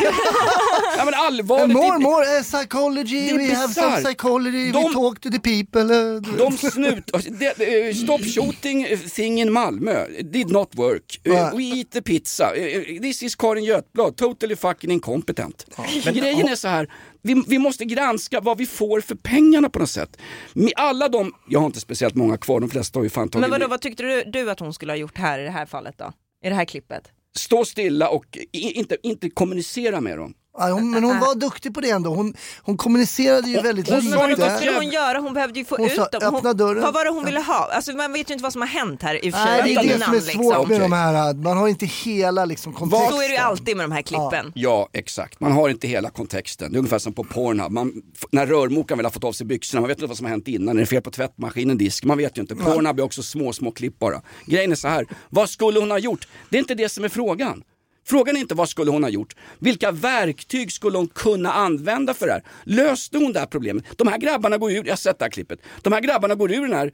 Ja, 0.98 1.04
men 1.04 1.14
allvarligt. 1.14 1.76
More, 1.76 1.98
more 1.98 2.24
uh, 2.38 2.42
psychology, 2.42 3.32
we 3.38 3.54
have 3.54 3.74
some 3.74 3.96
psychology, 4.04 4.72
De- 4.72 4.91
talk 4.92 5.20
to 5.20 5.30
the 5.30 5.38
people. 5.40 5.82
De 6.38 6.52
snut... 6.58 7.10
det- 7.38 7.96
Stop 7.96 8.18
shooting 8.24 8.86
thing 9.14 9.40
in 9.40 9.52
Malmö 9.52 10.06
did 10.22 10.50
not 10.50 10.74
work. 10.74 11.20
Uh. 11.28 11.56
We 11.56 11.62
eat 11.64 11.90
the 11.90 12.02
pizza. 12.02 12.52
Uh, 12.56 13.00
This 13.00 13.22
is 13.22 13.36
Karin 13.36 13.64
Götblad, 13.64 14.16
totally 14.16 14.56
fucking 14.56 14.90
incompetent. 14.90 15.66
Men 16.04 16.14
grejen 16.14 16.48
är 16.48 16.56
så 16.56 16.68
här, 16.68 16.88
vi, 17.22 17.42
vi 17.46 17.58
måste 17.58 17.84
granska 17.84 18.40
vad 18.40 18.58
vi 18.58 18.66
får 18.66 19.00
för 19.00 19.14
pengarna 19.14 19.68
på 19.70 19.78
något 19.78 19.90
sätt. 19.90 20.16
Med 20.52 20.72
alla 20.76 21.08
de, 21.08 21.32
jag 21.48 21.60
har 21.60 21.66
inte 21.66 21.80
speciellt 21.80 22.14
många 22.14 22.36
kvar, 22.36 22.60
de 22.60 22.70
flesta 22.70 22.98
har 22.98 23.04
ju 23.04 23.10
fan 23.10 23.28
tagit 23.28 23.40
Men 23.40 23.50
vadå, 23.50 23.68
vad 23.68 23.80
tyckte 23.80 24.02
du, 24.02 24.24
du 24.30 24.50
att 24.50 24.60
hon 24.60 24.74
skulle 24.74 24.92
ha 24.92 24.96
gjort 24.96 25.18
här 25.18 25.38
i 25.38 25.42
det 25.42 25.50
här 25.50 25.66
fallet 25.66 25.98
då? 25.98 26.12
I 26.44 26.48
det 26.48 26.54
här 26.54 26.64
klippet? 26.64 27.02
Stå 27.36 27.64
stilla 27.64 28.08
och 28.08 28.38
i- 28.52 28.72
inte, 28.72 28.96
inte 29.02 29.30
kommunicera 29.30 30.00
med 30.00 30.18
dem. 30.18 30.34
Ja, 30.58 30.70
hon, 30.70 30.90
men 30.90 31.04
hon 31.04 31.18
var 31.26 31.34
duktig 31.34 31.74
på 31.74 31.80
det 31.80 31.90
ändå. 31.90 32.14
Hon, 32.14 32.34
hon 32.62 32.76
kommunicerade 32.76 33.48
ju 33.48 33.60
väldigt 33.60 33.88
hon 33.90 34.04
Men 34.04 34.18
vadå, 34.18 34.30
inte 34.30 34.42
vad 34.42 34.56
skulle 34.56 34.72
hon 34.76 34.88
göra? 34.88 35.18
Hon 35.18 35.34
behövde 35.34 35.58
ju 35.58 35.64
få 35.64 35.76
Hon 35.76 35.86
ut 35.86 35.94
sa, 35.94 36.08
dem. 36.08 36.34
"Öppna 36.34 36.52
dörren." 36.52 36.82
Vad 36.82 36.94
var 36.94 37.04
det 37.04 37.10
hon 37.10 37.24
ville 37.24 37.40
ha? 37.40 37.68
Alltså, 37.72 37.92
man 37.92 38.12
vet 38.12 38.30
ju 38.30 38.32
inte 38.34 38.42
vad 38.42 38.52
som 38.52 38.60
har 38.62 38.68
hänt 38.68 39.02
här 39.02 39.24
i 39.24 39.30
och 39.30 39.34
för 39.34 39.46
sig 39.46 39.62
Nej, 39.62 39.74
det 39.74 39.80
är 39.92 39.98
det 39.98 40.04
som 40.04 40.14
är 40.14 40.20
svårt 40.20 40.68
liksom. 40.68 40.68
med 40.68 40.80
de 40.80 40.92
här, 40.92 41.34
man 41.34 41.56
har 41.56 41.68
inte 41.68 41.86
hela 41.86 42.44
liksom 42.44 42.72
kontexten. 42.72 43.10
Så 43.12 43.22
är 43.22 43.28
det 43.28 43.34
ju 43.34 43.40
alltid 43.40 43.76
med 43.76 43.84
de 43.84 43.92
här 43.92 44.02
klippen. 44.02 44.52
Ja, 44.54 44.88
exakt. 44.92 45.40
Man 45.40 45.52
har 45.52 45.68
inte 45.68 45.88
hela 45.88 46.10
kontexten. 46.10 46.72
Det 46.72 46.76
är 46.76 46.78
ungefär 46.78 46.98
som 46.98 47.12
på 47.12 47.24
Pornhub. 47.24 47.72
Man, 47.72 48.02
när 48.30 48.46
rörmokaren 48.46 48.98
väl 48.98 49.06
har 49.06 49.10
fått 49.10 49.24
av 49.24 49.32
sig 49.32 49.46
byxorna, 49.46 49.80
man 49.80 49.88
vet 49.88 49.98
inte 49.98 50.06
vad 50.08 50.16
som 50.16 50.26
har 50.26 50.30
hänt 50.30 50.48
innan. 50.48 50.76
Är 50.76 50.80
det 50.80 50.86
fel 50.86 51.02
på 51.02 51.10
tvättmaskinen, 51.10 51.78
disk? 51.78 52.04
Man 52.04 52.18
vet 52.18 52.38
ju 52.38 52.42
inte. 52.42 52.54
Pornhub 52.56 52.98
är 52.98 53.02
också 53.04 53.22
små, 53.22 53.52
små 53.52 53.70
klipp 53.70 53.98
bara. 53.98 54.22
Grejen 54.46 54.72
är 54.72 54.76
så 54.76 54.88
här, 54.88 55.06
vad 55.30 55.50
skulle 55.50 55.80
hon 55.80 55.90
ha 55.90 55.98
gjort? 55.98 56.28
Det 56.50 56.56
är 56.56 56.58
inte 56.60 56.74
det 56.74 56.88
som 56.88 57.04
är 57.04 57.08
frågan. 57.08 57.62
Frågan 58.04 58.36
är 58.36 58.40
inte 58.40 58.54
vad 58.54 58.68
skulle 58.68 58.90
hon 58.90 59.02
ha 59.02 59.10
gjort? 59.10 59.36
Vilka 59.58 59.90
verktyg 59.90 60.72
skulle 60.72 60.98
hon 60.98 61.08
kunna 61.08 61.52
använda 61.52 62.14
för 62.14 62.26
det 62.26 62.32
här? 62.32 62.42
Löste 62.64 63.18
hon 63.18 63.32
det 63.32 63.38
här 63.38 63.46
problemet? 63.46 63.84
De 63.96 64.08
här 64.08 64.18
grabbarna 64.18 64.58
går 64.58 64.70
ur, 64.72 64.84
jag 64.84 64.92
har 64.92 64.96
sett 64.96 65.18
det 65.18 65.24
här 65.24 65.30
klippet. 65.30 65.58
De 65.82 65.92
här 65.92 66.00
grabbarna 66.00 66.34
går 66.34 66.52
ur 66.52 66.62
den 66.62 66.72
här 66.72 66.92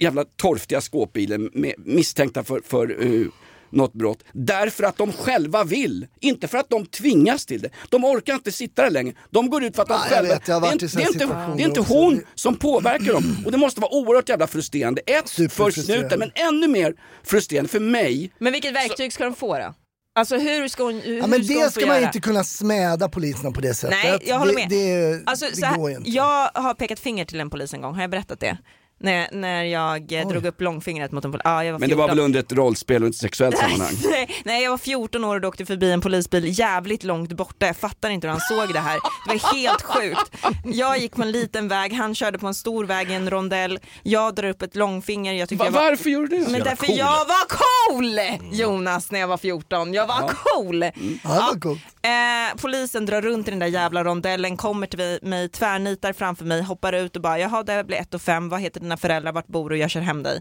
jävla 0.00 0.24
torftiga 0.24 0.80
skåpbilen 0.80 1.50
med, 1.52 1.74
misstänkta 1.78 2.44
för, 2.44 2.60
för 2.66 3.06
eh, 3.06 3.26
något 3.70 3.92
brott. 3.92 4.24
Därför 4.32 4.84
att 4.84 4.96
de 4.96 5.12
själva 5.12 5.64
vill. 5.64 6.06
Inte 6.20 6.48
för 6.48 6.58
att 6.58 6.70
de 6.70 6.86
tvingas 6.86 7.46
till 7.46 7.60
det. 7.60 7.70
De 7.88 8.04
orkar 8.04 8.34
inte 8.34 8.52
sitta 8.52 8.82
där 8.82 8.90
längre. 8.90 9.14
De 9.30 9.50
går 9.50 9.64
ut 9.64 9.76
för 9.76 9.82
att 9.82 9.88
de 9.88 9.94
Ja, 9.94 10.00
jag 10.10 10.16
själva... 10.16 10.34
vet, 10.34 10.46
det, 10.46 10.52
är 10.52 10.72
inte, 10.72 10.86
det, 10.86 11.02
är 11.02 11.08
inte, 11.12 11.26
det 11.56 11.62
är 11.62 11.66
inte 11.66 11.80
också. 11.80 11.94
hon 11.94 12.22
som 12.34 12.56
påverkar 12.56 13.12
dem. 13.12 13.36
Och 13.44 13.52
det 13.52 13.58
måste 13.58 13.80
vara 13.80 13.94
oerhört 13.94 14.28
jävla 14.28 14.46
frustrerande. 14.46 15.02
Ett, 15.06 15.30
för 15.30 15.70
snuten, 15.70 16.18
men 16.18 16.30
ännu 16.34 16.68
mer 16.68 16.94
frustrerande 17.24 17.68
för 17.68 17.80
mig. 17.80 18.32
Men 18.38 18.52
vilket 18.52 18.74
verktyg 18.74 19.12
ska 19.12 19.24
de 19.24 19.34
få 19.34 19.58
då? 19.58 19.74
Alltså 20.14 20.36
hur 20.38 20.68
ska 20.68 20.82
hon, 20.84 21.00
hur 21.00 21.18
Ja, 21.18 21.26
men 21.26 21.44
ska 21.44 21.54
det 21.54 21.70
ska 21.70 21.86
man 21.86 21.96
göra? 21.96 22.06
inte 22.06 22.20
kunna 22.20 22.44
smäda 22.44 23.08
poliserna 23.08 23.50
på 23.50 23.60
det 23.60 23.74
sättet. 23.74 23.98
Nej, 24.04 24.18
jag 24.24 24.38
håller 24.38 24.52
det, 24.52 24.58
med. 24.58 24.68
Det, 24.68 25.22
Alltså, 25.26 25.46
det 25.60 25.66
här, 25.66 26.02
jag 26.04 26.50
har 26.54 26.74
pekat 26.74 27.00
finger 27.00 27.24
till 27.24 27.40
en 27.40 27.50
polis 27.50 27.74
en 27.74 27.80
gång, 27.82 27.94
har 27.94 28.00
jag 28.00 28.10
berättat 28.10 28.40
det? 28.40 28.58
När, 29.02 29.28
när 29.32 29.64
jag 29.64 30.12
eh, 30.12 30.28
drog 30.28 30.46
upp 30.46 30.60
långfingret 30.60 31.12
mot 31.12 31.24
en 31.24 31.32
polis. 31.32 31.42
Ja, 31.44 31.64
jag 31.64 31.72
var 31.72 31.78
Men 31.78 31.88
det 31.88 31.94
var 31.94 32.04
14. 32.04 32.16
väl 32.16 32.24
under 32.24 32.40
ett 32.40 32.52
rollspel 32.52 33.02
och 33.02 33.08
ett 33.08 33.16
sexuellt 33.16 33.58
sammanhang. 33.58 33.94
Nej, 34.04 34.30
nej, 34.44 34.62
jag 34.62 34.70
var 34.70 34.78
14 34.78 35.24
år 35.24 35.34
och 35.34 35.40
då 35.40 35.48
åkte 35.48 35.66
förbi 35.66 35.92
en 35.92 36.00
polisbil 36.00 36.58
jävligt 36.58 37.04
långt 37.04 37.32
borta. 37.32 37.66
Jag 37.66 37.76
fattar 37.76 38.10
inte 38.10 38.26
hur 38.26 38.32
han 38.32 38.40
såg 38.40 38.72
det 38.74 38.80
här. 38.80 38.98
Det 39.28 39.34
var 39.34 39.54
helt 39.56 39.82
sjukt. 39.82 40.36
Jag 40.64 40.98
gick 40.98 41.16
på 41.16 41.22
en 41.22 41.30
liten 41.32 41.68
väg, 41.68 41.92
han 41.92 42.14
körde 42.14 42.38
på 42.38 42.46
en 42.46 42.54
stor 42.54 42.84
väg 42.84 43.10
i 43.10 43.14
en 43.14 43.30
rondell. 43.30 43.78
Jag 44.02 44.34
drar 44.34 44.48
upp 44.48 44.62
ett 44.62 44.76
långfinger. 44.76 45.32
Jag 45.32 45.48
tycker 45.48 45.64
Va, 45.64 45.66
jag 45.66 45.72
var... 45.72 45.90
Varför 45.90 46.10
gjorde 46.10 46.28
du 46.36 46.44
det? 46.44 46.50
Men 46.50 46.60
därför 46.60 46.98
jag 46.98 47.06
var 47.26 47.46
cool 47.48 48.20
Jonas 48.52 49.10
när 49.10 49.20
jag 49.20 49.28
var 49.28 49.36
14. 49.36 49.94
Jag 49.94 50.06
var 50.06 50.28
cool. 50.28 50.82
Ja, 50.82 50.90
det 51.22 51.28
var 51.28 51.60
coolt. 51.60 51.80
Eh, 52.02 52.56
polisen 52.60 53.06
drar 53.06 53.22
runt 53.22 53.48
i 53.48 53.50
den 53.50 53.60
där 53.60 53.66
jävla 53.66 54.04
rondellen, 54.04 54.56
kommer 54.56 54.86
till 54.86 55.18
mig, 55.22 55.48
tvärnitar 55.48 56.12
framför 56.12 56.44
mig, 56.44 56.62
hoppar 56.62 56.92
ut 56.92 57.16
och 57.16 57.22
bara 57.22 57.38
jaha 57.38 57.62
det 57.62 57.84
blir 57.84 57.96
1 57.96 58.14
och 58.14 58.22
5, 58.22 58.48
vad 58.48 58.60
heter 58.60 58.80
dina 58.90 58.96
föräldrar, 58.96 59.32
vart 59.32 59.46
bor 59.46 59.70
du, 59.70 59.76
jag 59.76 59.90
kör 59.90 60.00
hem 60.00 60.22
dig. 60.22 60.40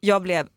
Jag 0.00 0.22
blev, 0.22 0.48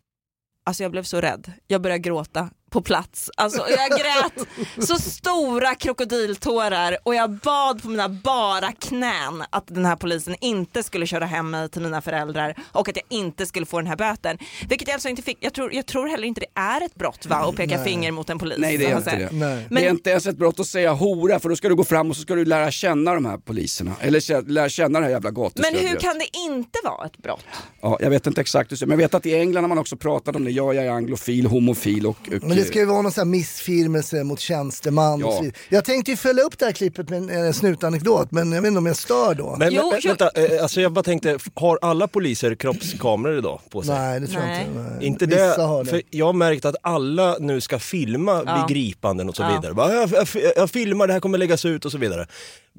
alltså 0.64 0.82
jag 0.82 0.92
blev 0.92 1.02
så 1.02 1.20
rädd, 1.20 1.52
jag 1.66 1.82
började 1.82 1.98
gråta 1.98 2.50
på 2.70 2.80
plats. 2.82 3.30
Alltså, 3.36 3.66
jag 3.70 3.90
grät 3.90 4.48
så 4.88 4.96
stora 4.96 5.74
krokodiltårar 5.74 6.98
och 7.02 7.14
jag 7.14 7.30
bad 7.30 7.82
på 7.82 7.88
mina 7.88 8.08
bara 8.08 8.72
knän 8.72 9.44
att 9.50 9.66
den 9.66 9.84
här 9.84 9.96
polisen 9.96 10.36
inte 10.40 10.82
skulle 10.82 11.06
köra 11.06 11.24
hem 11.26 11.50
mig 11.50 11.68
till 11.68 11.82
mina 11.82 12.00
föräldrar 12.00 12.54
och 12.72 12.88
att 12.88 12.96
jag 12.96 13.04
inte 13.18 13.46
skulle 13.46 13.66
få 13.66 13.78
den 13.78 13.86
här 13.86 13.96
böten. 13.96 14.38
Vilket 14.68 14.88
jag 14.88 14.94
alltså 14.94 15.08
inte 15.08 15.22
fick. 15.22 15.38
Jag 15.40 15.52
tror, 15.54 15.74
jag 15.74 15.86
tror 15.86 16.06
heller 16.08 16.26
inte 16.26 16.40
det 16.40 16.60
är 16.60 16.84
ett 16.84 16.94
brott 16.94 17.26
va, 17.26 17.36
att 17.36 17.56
peka 17.56 17.76
Nej. 17.76 17.84
finger 17.84 18.12
mot 18.12 18.30
en 18.30 18.38
polis. 18.38 18.58
Nej 18.58 18.76
det 18.78 18.86
är 18.86 18.96
inte 18.96 19.16
det. 19.16 19.28
Nej. 19.32 19.66
Det 19.70 19.86
är 19.86 19.90
inte 19.90 20.10
ens 20.10 20.26
ett 20.26 20.36
brott 20.36 20.60
att 20.60 20.66
säga 20.66 20.92
hora 20.92 21.40
för 21.40 21.48
då 21.48 21.56
ska 21.56 21.68
du 21.68 21.74
gå 21.74 21.84
fram 21.84 22.10
och 22.10 22.16
så 22.16 22.22
ska 22.22 22.34
du 22.34 22.44
lära 22.44 22.70
känna 22.70 23.14
de 23.14 23.24
här 23.24 23.38
poliserna. 23.38 23.92
Eller 24.00 24.48
lära 24.48 24.68
känna 24.68 24.98
det 24.98 25.04
här 25.04 25.12
jävla 25.12 25.30
Men 25.30 25.42
gatustöldret. 25.42 25.92
hur 25.92 25.96
kan 25.96 26.18
det 26.18 26.36
inte 26.38 26.78
vara 26.84 27.06
ett 27.06 27.16
brott? 27.18 27.44
Ja, 27.80 27.98
jag 28.00 28.10
vet 28.10 28.26
inte 28.26 28.40
exakt 28.40 28.70
hur 28.70 28.74
det 28.74 28.78
ser 28.78 28.86
ut, 28.86 28.88
men 28.88 28.98
jag 28.98 29.08
vet 29.08 29.14
att 29.14 29.26
i 29.26 29.34
England 29.34 29.64
har 29.64 29.68
man 29.68 29.78
också 29.78 29.96
pratat 29.96 30.36
om 30.36 30.44
det. 30.44 30.50
Ja, 30.50 30.72
jag 30.72 30.86
är 30.86 30.90
anglofil, 30.90 31.46
homofil 31.46 32.06
och... 32.06 32.16
och 32.42 32.48
Men 32.48 32.57
det 32.58 32.64
ska 32.64 32.78
ju 32.78 32.84
vara 32.84 33.02
någon 33.02 33.12
sån 33.12 33.20
här 33.20 33.26
missfirmelse 33.30 34.24
mot 34.24 34.40
tjänsteman 34.40 35.24
och 35.24 35.30
Ja. 35.32 35.36
så 35.36 35.42
vidare. 35.42 35.58
Jag 35.68 35.84
tänkte 35.84 36.10
ju 36.10 36.16
följa 36.16 36.42
upp 36.42 36.58
det 36.58 36.64
här 36.64 36.72
klippet 36.72 37.08
med 37.10 37.18
en 37.30 37.46
eh, 37.46 37.52
snutanekdot 37.52 38.30
men 38.32 38.52
jag 38.52 38.62
vet 38.62 38.68
inte 38.68 38.78
om 38.78 38.86
jag 38.86 38.96
stör 38.96 39.34
då. 39.34 39.56
Men, 39.58 39.74
men 39.74 39.84
vänta, 40.04 40.30
eh, 40.34 40.62
alltså 40.62 40.80
jag 40.80 40.92
bara 40.92 41.02
tänkte, 41.02 41.38
har 41.54 41.78
alla 41.82 42.08
poliser 42.08 42.54
kroppskameror 42.54 43.38
idag 43.38 43.60
på 43.70 43.82
sig? 43.82 43.94
Nej 43.94 44.20
det 44.20 44.26
tror 44.26 44.42
jag 44.44 44.60
inte. 44.60 44.70
Nej. 44.80 45.06
Inte 45.06 45.26
Vissa 45.26 45.56
det, 45.56 45.62
har 45.62 45.84
det. 45.84 45.90
för 45.90 46.02
jag 46.10 46.26
har 46.26 46.32
märkt 46.32 46.64
att 46.64 46.76
alla 46.82 47.36
nu 47.40 47.60
ska 47.60 47.78
filma 47.78 48.42
Ja. 48.46 48.56
vid 48.68 48.76
gripanden 48.76 49.28
och 49.28 49.36
så 49.36 49.42
Ja. 49.42 49.56
vidare. 49.60 49.74
Bara, 49.74 49.94
jag, 49.94 50.10
jag, 50.12 50.26
jag 50.56 50.70
filmar, 50.70 51.06
det 51.06 51.12
här 51.12 51.20
kommer 51.20 51.38
läggas 51.38 51.64
ut 51.64 51.84
och 51.84 51.92
så 51.92 51.98
vidare. 51.98 52.26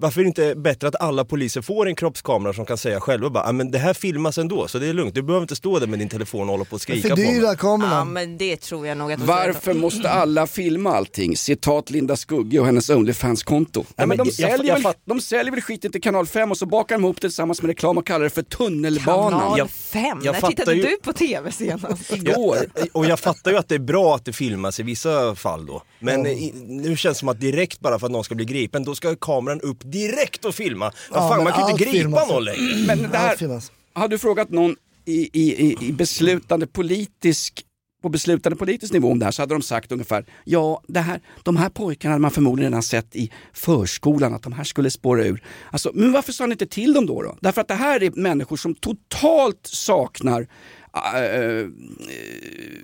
Varför 0.01 0.19
är 0.19 0.23
det 0.23 0.27
inte 0.27 0.55
bättre 0.55 0.87
att 0.87 0.95
alla 1.01 1.25
poliser 1.25 1.61
får 1.61 1.87
en 1.87 1.95
kroppskamera 1.95 2.53
som 2.53 2.65
kan 2.65 2.77
säga 2.77 2.99
själva 2.99 3.29
bara, 3.29 3.43
"Ah, 3.43 3.51
men 3.51 3.71
det 3.71 3.77
här 3.77 3.93
filmas 3.93 4.37
ändå 4.37 4.67
så 4.67 4.79
det 4.79 4.87
är 4.87 4.93
lugnt. 4.93 5.15
Du 5.15 5.21
behöver 5.21 5.41
inte 5.43 5.55
stå 5.55 5.79
där 5.79 5.87
med 5.87 5.99
din 5.99 6.09
telefon 6.09 6.41
och 6.41 6.47
hålla 6.47 6.65
på 6.65 6.75
och 6.75 6.81
skrika 6.81 7.09
på 7.09 7.15
mig. 7.21 7.55
Kameran. 7.57 7.91
Ja 7.91 8.05
men 8.05 8.37
det 8.37 8.57
tror 8.57 8.87
jag 8.87 8.97
nog 8.97 9.11
att 9.11 9.19
Varför 9.19 9.73
måste 9.73 10.09
alla 10.09 10.47
filma 10.47 10.89
allting? 10.95 11.37
Citat 11.37 11.89
Linda 11.89 12.15
Skugge 12.15 12.59
och 12.59 12.65
hennes 12.65 12.89
Onlyfans-konto. 12.89 13.83
Ja, 13.87 13.93
men 13.95 14.07
men 14.07 14.17
de, 14.17 14.23
jag- 14.27 14.33
säljer 14.51 14.67
jag 14.67 14.73
väl, 14.73 14.83
fatt- 14.83 15.01
de 15.05 15.21
säljer 15.21 15.51
väl 15.51 15.61
skiten 15.61 15.91
till 15.91 16.01
kanal 16.01 16.27
5 16.27 16.51
och 16.51 16.57
så 16.57 16.65
bakar 16.65 16.95
de 16.95 17.03
ihop 17.03 17.15
det 17.15 17.21
tillsammans 17.21 17.61
med 17.61 17.69
reklam 17.69 17.97
och 17.97 18.07
kallar 18.07 18.23
det 18.23 18.29
för 18.29 18.41
tunnelbanan. 18.43 19.39
Kanal 19.39 19.57
Jag- 19.57 19.69
5, 19.69 20.21
jag 20.23 20.33
när 20.41 20.49
tittade 20.49 20.73
ju- 20.75 20.81
du 20.81 20.97
på 21.03 21.13
tv 21.13 21.51
senast? 21.51 22.13
Igår. 22.13 22.57
Och 22.93 23.05
jag 23.05 23.19
fattar 23.19 23.51
ju 23.51 23.57
att 23.57 23.67
det 23.69 23.75
är 23.75 23.79
bra 23.79 24.15
att 24.15 24.25
det 24.25 24.33
filmas 24.33 24.79
i 24.79 24.83
vissa 24.83 25.35
fall 25.35 25.65
då. 25.65 25.81
Men 25.99 26.25
i, 26.27 26.53
nu 26.67 26.97
känns 26.97 27.17
det 27.17 27.19
som 27.19 27.29
att 27.29 27.39
direkt 27.39 27.79
bara 27.79 27.99
för 27.99 28.05
att 28.05 28.11
någon 28.11 28.23
ska 28.23 28.35
bli 28.35 28.45
gripen, 28.45 28.83
då 28.83 28.95
ska 28.95 29.15
kameran 29.15 29.61
upp 29.61 29.88
direkt 29.91 30.45
och 30.45 30.55
filma. 30.55 30.85
Ja, 30.85 30.91
Ja, 31.11 31.29
fan, 31.29 31.43
man 31.43 31.53
kan 31.53 31.65
ju 31.65 31.71
inte 31.71 31.83
gripa 31.83 31.97
filmas. 31.97 32.29
någon 32.29 32.43
längre. 32.43 32.75
Men 32.87 33.11
det 33.11 33.17
här, 33.17 33.61
har 33.93 34.07
du 34.07 34.17
frågat 34.17 34.49
någon 34.49 34.75
i, 35.05 35.29
i, 35.33 35.65
i, 35.65 35.77
i 35.87 35.91
beslutande 35.93 36.67
politisk 36.67 37.65
på 38.01 38.09
beslutande 38.09 38.55
politisk 38.55 38.93
nivå 38.93 39.11
om 39.11 39.19
det 39.19 39.25
här 39.25 39.31
så 39.31 39.41
hade 39.41 39.55
de 39.55 39.61
sagt 39.61 39.91
ungefär, 39.91 40.25
ja 40.45 40.81
det 40.87 40.99
här, 40.99 41.21
de 41.43 41.57
här 41.57 41.69
pojkarna 41.69 42.11
hade 42.13 42.21
man 42.21 42.31
förmodligen 42.31 42.71
redan 42.71 42.83
sett 42.83 43.15
i 43.15 43.31
förskolan 43.53 44.33
att 44.33 44.41
de 44.43 44.53
här 44.53 44.63
skulle 44.63 44.91
spåra 44.91 45.23
ur. 45.25 45.43
Alltså, 45.71 45.91
men 45.93 46.11
varför 46.11 46.31
sa 46.33 46.45
ni 46.45 46.51
inte 46.51 46.65
till 46.67 46.93
dem 46.93 47.05
då? 47.05 47.21
då? 47.21 47.37
Därför 47.41 47.61
att 47.61 47.67
det 47.67 47.73
här 47.73 48.03
är 48.03 48.11
människor 48.15 48.57
som 48.57 48.75
totalt 48.75 49.59
saknar 49.67 50.41
äh, 50.41 51.67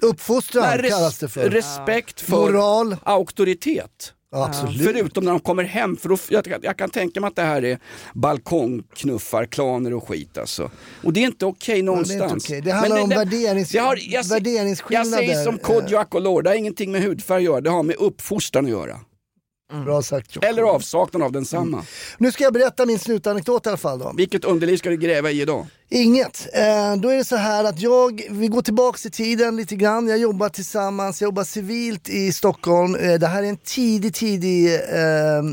Uppfostran 0.01 0.64
nej, 0.70 0.78
res- 0.78 0.89
kallas 0.93 1.18
det 1.18 1.28
för. 1.30 1.49
respekt 1.49 2.22
för 2.22 2.32
Moral. 2.51 2.95
auktoritet. 3.03 4.14
Ja, 4.36 4.45
absolut. 4.45 4.83
Förutom 4.83 5.25
när 5.25 5.31
de 5.31 5.39
kommer 5.39 5.63
hem, 5.63 5.97
för 5.97 6.09
då, 6.09 6.17
jag, 6.29 6.47
jag 6.61 6.77
kan 6.77 6.89
tänka 6.89 7.21
mig 7.21 7.27
att 7.27 7.36
det 7.36 7.41
här 7.41 7.63
är 7.65 7.79
balkongknuffar, 8.13 9.45
klaner 9.45 9.93
och 9.93 10.07
skit 10.07 10.38
alltså. 10.38 10.71
Och 11.03 11.13
det 11.13 11.19
är 11.19 11.25
inte 11.25 11.45
okej 11.45 11.75
det 11.75 11.79
är 11.79 11.83
någonstans. 11.83 12.21
inte 12.33 12.36
okej. 12.36 12.61
Det 12.61 12.71
handlar 12.71 13.01
om 13.01 13.11
värderings- 13.11 13.75
jag, 13.75 13.83
har, 13.83 13.99
jag, 14.01 14.25
se- 14.25 14.33
värderingsskillnader. 14.33 15.09
Jag 15.11 15.19
säger 15.19 15.43
som 15.43 15.57
Kodjo 15.57 16.19
Lord, 16.19 16.43
det 16.43 16.49
har 16.49 16.57
ingenting 16.57 16.91
med 16.91 17.03
hudfärg 17.03 17.38
att 17.38 17.43
göra, 17.43 17.61
det 17.61 17.69
har 17.69 17.83
med 17.83 17.95
uppfostran 17.95 18.65
att 18.65 18.71
göra. 18.71 18.99
Bra 19.74 20.01
sagt 20.01 20.36
Jocke. 20.36 20.47
Eller 20.47 20.61
avsaknad 20.61 21.24
av 21.24 21.32
densamma. 21.32 21.86
Nu 22.18 22.32
ska 22.32 22.43
jag 22.43 22.53
berätta 22.53 22.86
min 22.86 22.99
slutanekdot 22.99 23.66
i 23.66 23.70
alla 23.70 23.78
fall 23.78 23.99
då. 23.99 24.13
Vilket 24.18 24.45
underliv 24.45 24.78
ska 24.78 24.89
du 24.89 24.97
gräva 24.97 25.32
i 25.32 25.41
idag? 25.41 25.68
Inget. 25.89 26.47
Eh, 26.53 26.95
då 26.95 27.09
är 27.09 27.18
det 27.18 27.24
så 27.24 27.36
här 27.36 27.63
att 27.63 27.80
jag, 27.80 28.22
vi 28.30 28.47
går 28.47 28.61
tillbaks 28.61 29.05
i 29.05 29.11
tiden 29.11 29.55
lite 29.55 29.76
grann. 29.76 30.07
Jag 30.07 30.18
jobbar 30.18 30.49
tillsammans, 30.49 31.22
jag 31.22 31.28
jobbar 31.28 31.43
civilt 31.43 32.09
i 32.09 32.34
Stockholm. 32.34 32.95
Eh, 32.95 33.13
det 33.13 33.28
här 33.28 33.43
är 33.43 33.47
en 33.47 33.57
tidig, 33.57 34.13
tidig 34.13 34.76
eh, 34.76 35.43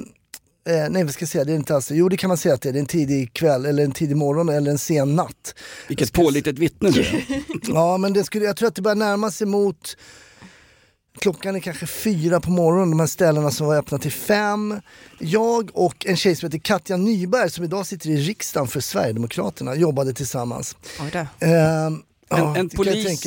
Eh, 0.68 0.90
nej 0.90 1.04
vad 1.04 1.12
ska 1.12 1.22
jag 1.22 1.28
säga, 1.28 1.44
det 1.44 1.52
är 1.52 1.56
inte 1.56 1.74
alls 1.74 1.90
Jo 1.90 2.08
det 2.08 2.16
kan 2.16 2.28
man 2.28 2.36
säga 2.36 2.54
att 2.54 2.62
det 2.62 2.68
är, 2.68 2.72
det 2.72 2.78
är 2.78 2.80
en 2.80 2.86
tidig 2.86 3.32
kväll 3.32 3.66
eller 3.66 3.84
en 3.84 3.92
tidig 3.92 4.16
morgon 4.16 4.48
eller 4.48 4.70
en 4.70 4.78
sen 4.78 5.16
natt. 5.16 5.54
Vilket 5.88 6.12
pålitligt 6.12 6.58
vittne 6.58 6.90
du 6.90 7.00
är. 7.00 7.24
Ja 7.74 7.96
men 7.96 8.12
det 8.12 8.24
skulle, 8.24 8.44
jag 8.44 8.56
tror 8.56 8.68
att 8.68 8.74
det 8.74 8.82
börjar 8.82 8.96
närma 8.96 9.30
sig 9.30 9.46
mot 9.46 9.96
Klockan 11.18 11.56
är 11.56 11.60
kanske 11.60 11.86
fyra 11.86 12.40
på 12.40 12.50
morgonen, 12.50 12.90
de 12.90 13.00
här 13.00 13.06
ställena 13.06 13.50
som 13.50 13.66
var 13.66 13.76
öppna 13.76 13.98
till 13.98 14.12
fem. 14.12 14.80
Jag 15.18 15.70
och 15.74 16.06
en 16.06 16.16
tjej 16.16 16.36
som 16.36 16.46
heter 16.46 16.58
Katja 16.58 16.96
Nyberg 16.96 17.50
som 17.50 17.64
idag 17.64 17.86
sitter 17.86 18.10
i 18.10 18.16
riksdagen 18.16 18.68
för 18.68 18.80
Sverigedemokraterna 18.80 19.74
jobbade 19.74 20.12
tillsammans. 20.12 20.76
Oj 21.00 21.10
då. 21.12 21.46
Ehm, 21.46 22.02
En, 22.36 22.56
en, 22.56 22.68
polis, 22.68 23.26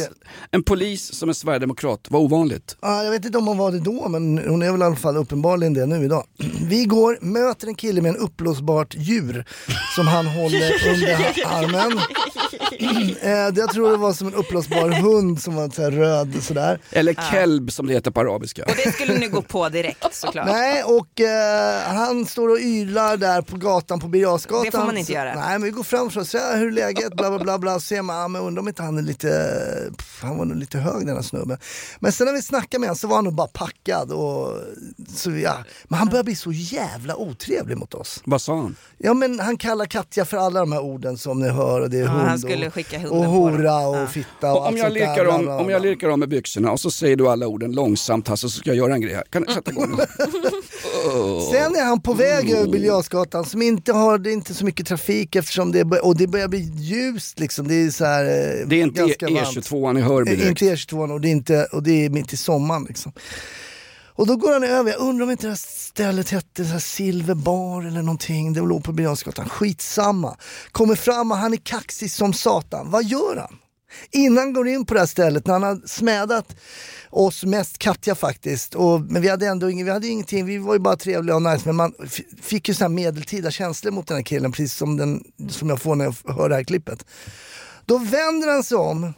en 0.51 0.63
polis 0.63 1.13
som 1.13 1.29
är 1.29 1.33
sverigedemokrat, 1.33 2.07
vad 2.09 2.21
ovanligt. 2.21 2.77
Ja, 2.81 3.03
jag 3.03 3.11
vet 3.11 3.25
inte 3.25 3.37
om 3.37 3.47
hon 3.47 3.57
var 3.57 3.71
det 3.71 3.79
då, 3.79 4.09
men 4.09 4.37
hon 4.47 4.61
är 4.61 4.71
väl 4.71 4.81
i 4.81 4.83
alla 4.83 4.95
fall 4.95 5.17
uppenbarligen 5.17 5.73
det 5.73 5.85
nu 5.85 6.05
idag. 6.05 6.23
Vi 6.69 6.85
går, 6.85 7.17
möter 7.21 7.67
en 7.67 7.75
kille 7.75 8.01
med 8.01 8.09
en 8.09 8.17
uppblåsbart 8.17 8.95
djur 8.97 9.45
som 9.95 10.07
han 10.07 10.25
håller 10.27 10.71
under 10.93 11.13
armen. 11.45 11.99
Eh, 13.21 13.53
det- 13.53 13.59
jag 13.61 13.69
tror 13.73 13.91
det 13.91 13.97
var 13.97 14.13
som 14.13 14.27
en 14.27 14.33
uppblåsbar 14.33 14.89
hund 14.89 15.41
som 15.41 15.55
var 15.55 15.69
så 15.69 15.81
här 15.81 15.91
röd 15.91 16.43
sådär. 16.43 16.79
Eller 16.91 17.13
kelb 17.31 17.71
som 17.71 17.87
det 17.87 17.93
heter 17.93 18.11
på 18.11 18.19
arabiska. 18.19 18.63
Och 18.65 18.71
det 18.85 18.91
skulle 18.91 19.13
ni 19.17 19.27
gå 19.27 19.41
på 19.41 19.69
direkt 19.69 20.15
såklart. 20.15 20.47
Nej, 20.47 20.83
och 20.83 21.21
eh, 21.21 21.81
han 21.95 22.25
står 22.25 22.49
och 22.49 22.59
ylar 22.59 23.17
där 23.17 23.41
på 23.41 23.57
gatan 23.57 23.99
på 23.99 24.07
Birger. 24.07 24.25
Det 24.63 24.71
får 24.71 24.77
man 24.85 24.97
inte 24.97 25.07
Så- 25.07 25.13
göra. 25.13 25.35
Nej, 25.35 25.49
men 25.51 25.63
vi 25.63 25.69
går 25.69 25.83
fram 25.83 26.07
och 26.15 26.27
säger 26.27 26.57
hur 26.57 26.67
är 26.67 26.71
läget, 26.71 27.15
bla 27.17 27.29
bla 27.29 27.39
bla. 27.39 27.57
bla. 27.57 27.73
Så 27.73 27.79
ser 27.79 28.01
man, 28.01 28.15
ah, 28.23 28.27
men 28.27 28.41
undrar 28.41 28.61
om 28.61 28.67
inte 28.67 28.83
han 28.83 28.94
är 28.97 29.01
lite, 29.01 29.29
pff, 29.97 30.19
han 30.21 30.37
var 30.37 30.45
nog 30.45 30.57
lite 30.57 30.77
hög 30.77 31.05
den 31.07 31.15
här 31.15 31.23
snubben. 31.23 31.57
Men 31.99 32.11
sen 32.11 32.25
när 32.27 32.33
vi 32.33 32.41
snackade 32.41 32.79
med 32.79 32.89
honom 32.89 32.95
så 32.97 33.07
var 33.07 33.15
han 33.15 33.23
nog 33.25 33.33
bara 33.33 33.47
packad. 33.47 34.11
Och, 34.11 34.51
så, 35.15 35.31
ja. 35.31 35.57
Men 35.87 35.99
han 35.99 36.07
börjar 36.09 36.23
bli 36.23 36.35
så 36.35 36.51
jävla 36.51 37.15
otrevlig 37.15 37.77
mot 37.77 37.93
oss. 37.93 38.21
Vad 38.25 38.41
sa 38.41 38.55
han? 38.55 38.75
Ja 38.97 39.13
men 39.13 39.39
han 39.39 39.57
kallar 39.57 39.85
Katja 39.85 40.25
för 40.25 40.37
alla 40.37 40.59
de 40.59 40.71
här 40.71 40.81
orden 40.81 41.17
som 41.17 41.39
ni 41.39 41.49
hör 41.49 41.81
och 41.81 41.89
det 41.89 41.97
är 41.97 42.01
Ja, 42.03 42.09
hund 42.09 42.27
han 42.27 42.39
skulle 42.39 42.67
och, 42.67 42.73
skicka 42.73 43.09
och 43.09 43.25
hora 43.25 43.87
och 43.87 43.95
Ja. 43.95 44.07
fitta 44.07 44.51
och 44.53 44.59
Och 44.61 44.67
om, 44.67 44.77
jag 44.77 44.93
lirkar 44.93 45.25
om, 45.25 45.47
om 45.47 45.69
jag 45.69 45.81
lirkar 45.81 46.09
om 46.09 46.19
med 46.19 46.29
byxorna 46.29 46.71
och 46.71 46.79
så 46.79 46.91
säger 46.91 47.15
du 47.15 47.27
alla 47.27 47.47
orden 47.47 47.71
långsamt 47.71 48.27
Hasse 48.27 48.49
så 48.49 48.59
ska 48.59 48.69
jag 48.69 48.77
göra 48.77 48.93
en 48.93 49.01
grej 49.01 49.13
här. 49.13 49.23
Kan 49.29 49.41
du 49.41 49.53
sätta 49.53 49.71
igång? 49.71 49.99
Oh. 51.13 51.51
Sen 51.51 51.75
är 51.75 51.83
han 51.85 52.01
på 52.01 52.13
väg 52.13 52.49
över 52.51 52.71
Birger 52.71 52.87
Jarlsgatan 52.87 53.45
som 53.45 53.61
inte 53.61 53.93
har, 53.93 54.17
det 54.17 54.29
är 54.29 54.33
inte 54.33 54.53
så 54.53 54.65
mycket 54.65 54.87
trafik 54.87 55.35
eftersom 55.35 55.71
det, 55.71 55.83
och 55.99 56.17
det 56.17 56.27
börjar 56.27 56.47
bli 56.47 56.59
ljust 56.77 57.39
liksom. 57.39 57.67
Det 57.67 57.75
är 57.75 57.89
så 57.89 58.05
här, 58.05 58.23
eh, 58.25 58.67
Det 58.67 58.75
är 58.75 58.83
inte 58.87 59.01
ganska 59.01 59.25
varmt. 59.29 59.67
E22 59.67 59.97
i 59.97 60.01
Hörby 60.01 60.31
Eh, 60.31 60.37
direkt. 60.37 60.61
Inte 60.61 60.75
E22 60.75 61.11
och 61.11 61.21
det 61.21 61.27
är, 61.27 61.31
inte, 61.31 61.65
och 61.71 61.83
det 61.83 62.05
är 62.05 62.09
mitt 62.09 62.33
i 62.33 62.37
sommaren 62.37 62.85
liksom. 62.87 63.11
Och 64.17 64.27
då 64.27 64.35
går 64.35 64.53
han 64.53 64.63
över, 64.63 64.91
jag 64.91 64.99
undrar 64.99 65.23
om 65.23 65.31
inte 65.31 65.47
det 65.47 65.51
här 65.51 65.57
stället 65.57 66.29
hette 66.29 66.65
så 66.65 66.71
här 66.71 66.79
Silver 66.79 67.35
Bar 67.35 67.81
eller 67.81 68.01
någonting, 68.01 68.53
det 68.53 68.61
låg 68.61 68.83
på 68.83 68.91
Birger. 68.91 69.49
Skitsamma. 69.49 70.37
Kommer 70.71 70.95
fram 70.95 71.31
och 71.31 71.37
han 71.37 71.53
är 71.53 71.57
kaxig 71.57 72.11
som 72.11 72.33
satan. 72.33 72.91
Vad 72.91 73.05
gör 73.05 73.35
han? 73.35 73.57
Innan 74.11 74.37
han 74.37 74.53
går 74.53 74.67
in 74.67 74.85
på 74.85 74.93
det 74.93 74.99
här 74.99 75.07
stället, 75.07 75.47
när 75.47 75.53
han 75.53 75.63
har 75.63 75.87
smädat 75.87 76.55
oss, 77.09 77.43
mest 77.43 77.77
Katja 77.77 78.15
faktiskt, 78.15 78.75
och, 78.75 79.01
men 79.01 79.21
vi 79.21 79.29
hade 79.29 79.47
ändå 79.47 79.69
ing, 79.69 79.85
vi 79.85 79.91
hade 79.91 80.07
ingenting, 80.07 80.45
vi 80.45 80.57
var 80.57 80.73
ju 80.73 80.79
bara 80.79 80.95
trevliga 80.95 81.35
och 81.35 81.41
nice, 81.41 81.61
men 81.65 81.75
man 81.75 81.93
fick 82.41 82.67
ju 82.67 82.73
här 82.73 82.89
medeltida 82.89 83.51
känslor 83.51 83.91
mot 83.91 84.07
den 84.07 84.17
här 84.17 84.23
killen, 84.23 84.51
precis 84.51 84.73
som, 84.73 84.97
den, 84.97 85.23
som 85.49 85.69
jag 85.69 85.81
får 85.81 85.95
när 85.95 86.05
jag 86.05 86.33
hör 86.33 86.49
det 86.49 86.55
här 86.55 86.63
klippet. 86.63 87.05
Då 87.87 87.97
vänder 87.97 88.47
han 88.47 88.63
sig 88.63 88.77
om, 88.77 89.13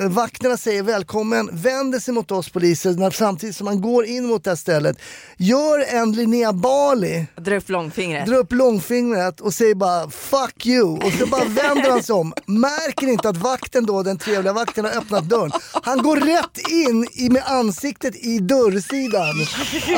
eh, 0.00 0.08
vakterna 0.08 0.56
säger 0.56 0.82
välkommen, 0.82 1.48
vänder 1.52 1.98
sig 1.98 2.14
mot 2.14 2.30
oss 2.30 2.48
poliser 2.48 2.92
när, 2.92 3.10
samtidigt 3.10 3.56
som 3.56 3.66
han 3.66 3.80
går 3.80 4.04
in 4.04 4.26
mot 4.26 4.44
det 4.44 4.50
här 4.50 4.56
stället, 4.56 4.96
gör 5.36 5.84
en 5.94 6.12
Linnea 6.12 6.52
Bali, 6.52 7.26
Dra 7.36 7.56
upp 7.56 7.68
långfingret. 7.68 8.26
drar 8.26 8.36
upp 8.38 8.52
långfingret 8.52 9.40
och 9.40 9.54
säger 9.54 9.74
bara 9.74 10.10
fuck 10.10 10.66
you 10.66 10.98
och 10.98 11.12
så 11.12 11.26
bara 11.26 11.44
vänder 11.44 11.90
han 11.90 12.02
sig 12.02 12.14
om. 12.14 12.32
Märker 12.46 13.06
inte 13.06 13.28
att 13.28 13.36
vakten 13.36 13.86
då, 13.86 14.02
den 14.02 14.18
trevliga 14.18 14.52
vakten 14.52 14.84
har 14.84 14.92
öppnat 14.92 15.28
dörren. 15.28 15.52
Han 15.82 15.98
går 16.02 16.16
rätt 16.16 16.68
in 16.70 17.06
i, 17.12 17.30
med 17.30 17.42
ansiktet 17.46 18.16
i 18.16 18.38
dörrsidan. 18.38 19.34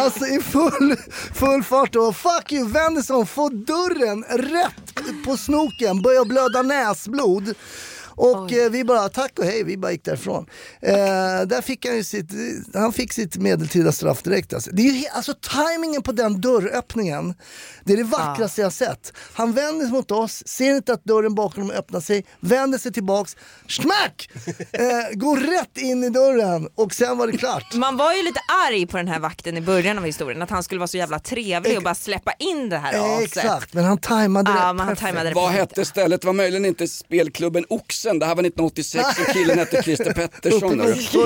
Alltså 0.00 0.26
i 0.26 0.40
full, 0.42 0.96
full 1.34 1.62
fart 1.62 1.96
och 1.96 2.16
fuck 2.16 2.52
you, 2.52 2.68
vänder 2.68 3.02
sig 3.02 3.16
om, 3.16 3.26
får 3.26 3.50
dörren 3.50 4.24
rätt 4.24 5.24
på 5.24 5.36
snoken, 5.36 6.02
börjar 6.02 6.24
blöda 6.24 6.62
näsblod. 6.62 7.54
Och 8.16 8.52
eh, 8.52 8.70
vi 8.70 8.84
bara 8.84 9.08
tack 9.08 9.38
och 9.38 9.44
hej, 9.44 9.64
vi 9.64 9.76
bara 9.76 9.92
gick 9.92 10.04
därifrån. 10.04 10.46
Eh, 10.82 10.94
där 11.46 11.62
fick 11.62 11.86
han 11.86 11.96
ju 11.96 12.04
sitt, 12.04 12.30
han 12.74 12.92
fick 12.92 13.12
sitt 13.12 13.36
medeltida 13.36 13.92
straff 13.92 14.22
direkt. 14.22 14.54
Alltså. 14.54 14.70
Det 14.72 14.82
är 14.82 14.92
ju, 14.92 15.00
he- 15.00 15.10
alltså 15.12 15.34
tajmingen 15.40 16.02
på 16.02 16.12
den 16.12 16.40
dörröppningen, 16.40 17.34
det 17.84 17.92
är 17.92 17.96
det 17.96 18.04
vackraste 18.04 18.60
jag 18.60 18.66
har 18.66 18.70
sett. 18.72 19.12
Han 19.32 19.52
vänder 19.52 19.84
sig 19.86 19.92
mot 19.92 20.10
oss, 20.10 20.42
ser 20.46 20.74
inte 20.76 20.92
att 20.92 21.04
dörren 21.04 21.34
bakom 21.34 21.62
honom 21.62 21.76
öppnar 21.76 22.00
sig, 22.00 22.24
vänder 22.40 22.78
sig 22.78 22.92
tillbaks, 22.92 23.36
smack! 23.68 24.30
Eh, 24.72 25.14
går 25.16 25.36
rätt 25.36 25.78
in 25.78 26.04
i 26.04 26.10
dörren 26.10 26.68
och 26.74 26.94
sen 26.94 27.18
var 27.18 27.26
det 27.26 27.38
klart. 27.38 27.74
Man 27.74 27.96
var 27.96 28.12
ju 28.14 28.22
lite 28.22 28.40
arg 28.68 28.86
på 28.86 28.96
den 28.96 29.08
här 29.08 29.18
vakten 29.20 29.56
i 29.56 29.60
början 29.60 29.98
av 29.98 30.04
historien, 30.04 30.42
att 30.42 30.50
han 30.50 30.62
skulle 30.62 30.78
vara 30.78 30.86
så 30.88 30.96
jävla 30.96 31.18
trevlig 31.18 31.76
och 31.76 31.82
bara 31.82 31.94
släppa 31.94 32.32
in 32.32 32.68
det 32.68 32.76
här 32.76 33.16
aset. 33.16 33.24
Exakt, 33.36 33.74
men 33.74 33.84
han 33.84 33.98
tajmade 33.98 34.52
det 34.52 34.58
Ja, 34.58 34.72
men 34.72 34.78
han 34.86 34.88
perfekt. 34.88 35.00
tajmade 35.00 35.28
det 35.28 35.34
Vad 35.34 35.50
perfekt. 35.52 35.70
hette 35.70 35.84
stället? 35.84 36.20
Det 36.20 36.26
var 36.26 36.34
möjligen 36.34 36.64
inte 36.64 36.88
spelklubben 36.88 37.64
Oxen. 38.04 38.18
Det 38.18 38.26
här 38.26 38.34
var 38.34 38.42
1986 38.42 39.04
och 39.20 39.32
killen 39.34 39.58
hette 39.58 39.82
Christer 39.82 40.12
Pettersson. 40.14 40.76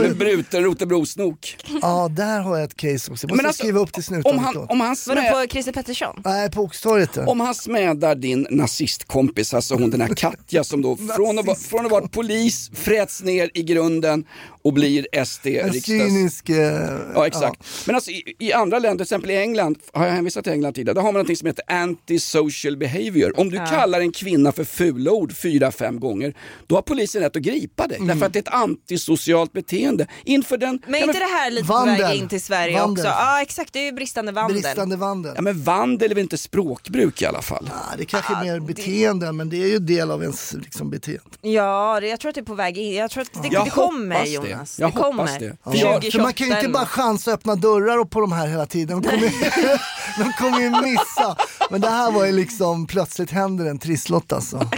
Med 0.03 0.16
bruten 0.16 0.64
Rotebrosnok. 0.64 1.57
Ja, 1.83 2.09
där 2.11 2.41
har 2.41 2.57
jag 2.57 2.64
ett 2.64 2.76
case 2.76 2.93
också. 2.95 3.09
Jag 3.11 3.12
måste 3.12 3.26
Men 3.37 3.47
alltså, 3.47 3.62
skriva 3.62 3.81
upp 3.81 3.93
till 3.93 4.05
snuten. 4.05 4.33
Om 4.33 4.39
han, 4.39 4.57
om 4.57 4.81
han 4.81 4.97
Vadå 5.07 5.20
smä- 5.20 5.43
på 5.43 5.49
Christer 5.51 5.72
Pettersson? 5.72 6.22
Nej, 6.24 6.51
på 6.51 6.62
Oxtorget. 6.62 7.16
Om 7.16 7.41
han 7.41 7.55
smädar 7.55 8.14
din 8.14 8.47
nazistkompis, 8.51 9.55
alltså 9.55 9.74
hon 9.74 9.91
den 9.91 10.01
här 10.01 10.14
Katja 10.14 10.64
som 10.64 10.83
då 10.83 10.97
från 10.97 11.39
att, 11.39 11.47
vara, 11.47 11.57
från 11.57 11.85
att 11.87 11.91
vara 11.93 12.09
polis 12.09 12.70
fräts 12.74 13.22
ner 13.22 13.51
i 13.55 13.62
grunden 13.62 14.24
och 14.69 14.75
blir 14.75 15.07
En 15.12 15.27
SD-riksdags... 15.27 15.85
cynisk... 15.85 16.49
Eh, 16.49 16.99
Ja 17.14 17.27
exakt. 17.27 17.62
Men 17.87 17.95
alltså 17.95 18.11
i, 18.11 18.35
i 18.39 18.53
andra 18.53 18.79
länder, 18.79 18.97
till 18.97 19.03
exempel 19.14 19.31
i 19.31 19.37
England, 19.37 19.79
har 19.93 20.07
jag 20.07 20.12
hänvisat 20.12 20.45
till 20.45 20.53
England 20.53 20.73
tidigare, 20.75 20.95
där 20.95 21.03
har 21.03 21.12
man 21.12 21.27
något 21.27 21.39
som 21.39 21.47
heter 21.47 21.64
anti-social 21.69 22.77
behavior. 22.77 23.41
Om 23.41 23.51
du 23.51 23.57
Ja. 23.57 23.66
kallar 23.66 24.01
en 24.01 24.12
kvinna 24.12 24.53
för 24.53 24.64
fulord 24.64 25.37
fyra, 25.37 25.73
fem 25.73 26.01
gånger, 26.01 26.35
då 26.66 26.75
har 26.75 26.83
polisen 26.83 27.23
rätt 27.23 27.37
att 27.37 27.43
gripa 27.43 27.87
dig. 27.87 27.99
Därför 28.01 28.27
att 28.27 28.33
det 28.33 28.39
är 28.39 28.43
ett 28.43 28.49
antisocialt 28.55 29.53
beteende. 29.53 30.07
Inför 30.25 30.57
den... 30.59 30.81
Men 30.87 30.95
är 30.95 30.99
ja, 30.99 31.07
inte 31.07 31.19
det 31.19 31.25
här 31.25 31.51
lite 31.51 31.66
på 31.66 31.85
väg 31.85 32.16
in 32.19 32.29
till 32.29 32.43
Sverige 32.43 32.79
Vandel. 32.79 33.07
också? 33.07 33.07
Ja 33.19 33.43
exakt, 33.43 33.73
det 33.73 33.79
är 33.79 33.85
ju 33.85 33.93
bristande 33.93 34.33
vandel. 34.33 34.62
Bristande 34.62 34.97
vandel. 34.97 35.33
Ja 35.37 35.43
men 35.43 35.62
vandel 35.62 36.11
är 36.11 36.14
väl 36.14 36.23
inte 36.23 36.39
språkbruk 36.39 37.23
i 37.23 37.27
alla 37.27 37.43
fall? 37.43 37.71
Ja, 37.73 37.97
det 37.99 38.05
kanske 38.05 38.35
är 38.35 38.45
mer 38.45 38.61
beteende, 38.61 39.33
men 39.33 39.51
det 39.51 39.57
är 39.62 39.69
ju 39.69 39.79
del 39.79 40.11
av 40.11 40.23
ens 40.23 40.53
liksom, 40.53 40.91
beteende. 40.91 41.23
Ja, 41.41 41.99
det, 42.01 42.09
jag 42.09 42.21
tror 42.21 42.29
att 42.29 42.35
det 42.35 42.41
är 42.41 42.45
på 42.45 42.55
väg 42.55 42.79
in. 42.79 42.95
Jag 42.95 43.11
tror 43.11 43.23
att 43.23 43.43
det, 43.43 43.49
Jag 43.53 43.64
det 43.66 43.71
kommer 43.71 44.16
hoppas 44.16 44.31
det. 44.49 44.57
Jonas. 44.59 44.78
Jag 44.78 44.90
det 44.90 44.96
kommer. 44.96 45.22
hoppas 45.22 45.38
det. 45.38 45.56
Ja, 45.64 45.70
För 45.70 45.78
jag- 45.78 45.94
2028 46.02 46.11
för 46.12 46.22
man 46.22 46.32
kan 46.32 46.46
ju 46.48 46.54
inte 46.56 46.68
bara 46.68 46.86
chansa 46.86 47.30
att 47.30 47.34
öppna 47.38 47.54
dörrar 47.54 48.04
på 48.04 48.20
de 48.20 48.32
här 48.32 48.46
hela 48.46 48.66
tiden. 48.66 49.02
De 49.02 49.09
kommer, 49.11 49.22
ju- 49.24 49.78
de 50.24 50.32
kommer 50.32 50.61
ju 50.61 50.70
missa. 50.70 51.36
Men 51.70 51.80
det 51.80 51.88
här 51.88 52.11
var 52.12 52.24
ju 52.24 52.32
liksom, 52.32 52.86
plötsligt 52.86 53.30
händer 53.30 53.66
en 53.66 53.78
trisslott 53.78 54.32
alltså. 54.32 54.56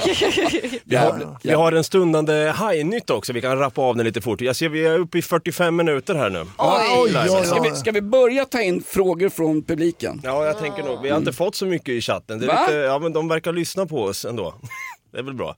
Vi 0.85 0.97
har, 0.97 1.37
vi 1.43 1.53
har 1.53 1.73
en 1.73 1.85
stundande 1.85 2.51
hajnytt 2.57 3.11
också, 3.11 3.33
vi 3.33 3.41
kan 3.41 3.59
rappa 3.59 3.83
av 3.83 3.97
den 3.97 4.07
lite 4.07 4.21
fort. 4.21 4.41
Jag 4.41 4.57
ser 4.57 4.69
vi 4.69 4.87
är 4.87 4.99
uppe 4.99 5.19
i 5.19 5.23
45 5.23 5.77
minuter 5.77 6.15
här 6.15 6.31
nu. 6.31 6.47
Oj, 6.59 7.09
Live. 7.09 7.21
oj, 7.31 7.37
oj. 7.41 7.47
Ska, 7.47 7.61
vi, 7.63 7.71
ska 7.77 7.93
vi 7.93 8.01
börja 8.03 8.45
ta 8.45 8.61
in 8.63 8.83
frågor 8.83 9.29
från 9.29 9.63
publiken? 9.63 10.21
Ja, 10.25 10.45
jag 10.47 10.59
tänker 10.59 10.83
nog. 10.83 11.03
Vi 11.03 11.11
har 11.11 11.19
inte 11.19 11.33
fått 11.33 11.55
så 11.55 11.67
mycket 11.67 11.89
i 11.89 12.01
chatten. 12.01 12.39
Det 12.39 12.45
är 12.45 12.49
Va? 12.49 12.61
lite, 12.67 12.75
ja, 12.79 12.99
men 12.99 13.13
de 13.13 13.29
verkar 13.29 13.53
lyssna 13.53 13.87
på 13.87 14.03
oss 14.05 14.25
ändå. 14.25 14.55
Det 15.13 15.19
är 15.19 15.23
väl 15.23 15.35
bra. 15.35 15.57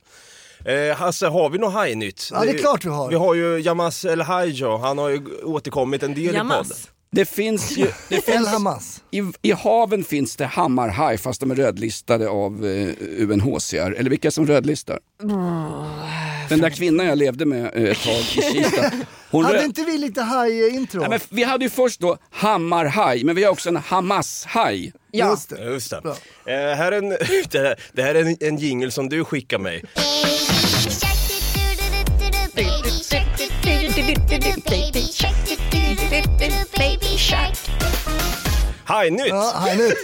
Eh, 0.65 0.97
Hasse, 0.97 1.27
har 1.27 1.51
vi 1.51 1.59
något 1.59 1.73
hajnytt? 1.73 2.29
Ja, 2.33 2.45
det 2.45 2.51
är 2.51 2.59
klart 2.59 2.85
vi 2.85 2.89
har. 2.89 3.09
Vi 3.09 3.15
har 3.15 3.35
ju 3.35 3.59
Yamas 3.61 4.05
El 4.05 4.23
Hajjo, 4.23 4.77
han 4.77 4.99
har 4.99 5.09
ju 5.09 5.21
återkommit 5.43 6.03
en 6.03 6.15
del 6.15 6.35
i 6.37 6.39
podden. 6.39 6.65
Det 7.15 7.25
finns 7.25 7.77
ju... 7.77 7.87
Det 8.09 8.25
finns, 8.25 8.49
Hamas. 8.49 9.03
i, 9.11 9.23
I 9.43 9.53
haven 9.53 10.05
finns 10.05 10.37
det 10.37 10.47
hammarhaj 10.47 11.19
fast 11.19 11.41
de 11.41 11.51
är 11.51 11.55
rödlistade 11.55 12.29
av 12.29 12.67
eh, 12.67 12.89
UNHCR. 13.19 13.95
Eller 13.99 14.11
vilka 14.11 14.31
som 14.31 14.47
rödlistar? 14.47 14.99
Den 16.49 16.61
där 16.61 16.71
kvinnan 16.71 17.07
jag 17.07 17.19
levde 17.19 17.47
med 17.47 17.65
eh, 17.65 17.83
ett 17.83 18.03
tag 18.03 18.15
i 18.15 18.23
Kista. 18.23 18.91
Hon 19.31 19.45
Hade 19.45 19.59
röd... 19.59 19.65
inte 19.65 19.85
vi 19.85 19.99
lite 19.99 20.23
haj-intro? 20.23 21.19
Vi 21.29 21.45
hade 21.45 21.65
ju 21.65 21.71
först 21.71 22.01
då 22.01 22.17
hammarhaj, 22.31 23.25
men 23.25 23.37
vi 23.37 23.45
har 23.45 23.53
också 23.53 23.69
en 23.69 23.77
Hamas-haj. 23.77 24.93
Ja. 25.11 25.31
Just 25.31 25.49
det. 25.49 25.65
Just 25.65 25.91
det. 25.91 25.97
Eh, 26.53 26.77
här 26.77 26.93
är 26.93 26.99
en, 26.99 27.09
det, 27.51 27.59
här, 27.59 27.81
det 27.93 28.03
här 28.03 28.15
är 28.15 28.25
en, 28.25 28.37
en 28.41 28.57
jingle 28.57 28.91
som 28.91 29.09
du 29.09 29.25
skickar 29.25 29.59
mig. 29.59 29.85
Hajnytt! 38.85 39.29
Ja, 39.29 39.53
här. 39.57 39.95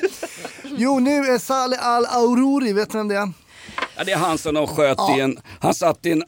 Jo, 0.77 0.99
nu 0.99 1.27
är 1.27 1.39
Saleh 1.39 1.87
Al-Aururi, 1.87 2.73
vet 2.73 2.93
ni 2.93 2.99
vem 2.99 3.09
det 3.09 3.17
är? 3.17 3.33
Ja, 3.99 4.05
det 4.05 4.13
är 4.13 4.17
han 4.17 4.39
som 4.39 4.55
de 4.55 4.67
sköt 4.67 4.99
i 5.19 5.21
en, 5.21 5.39
han 5.61 5.75
satt 5.75 6.07
i 6.07 6.13
en, 6.13 6.23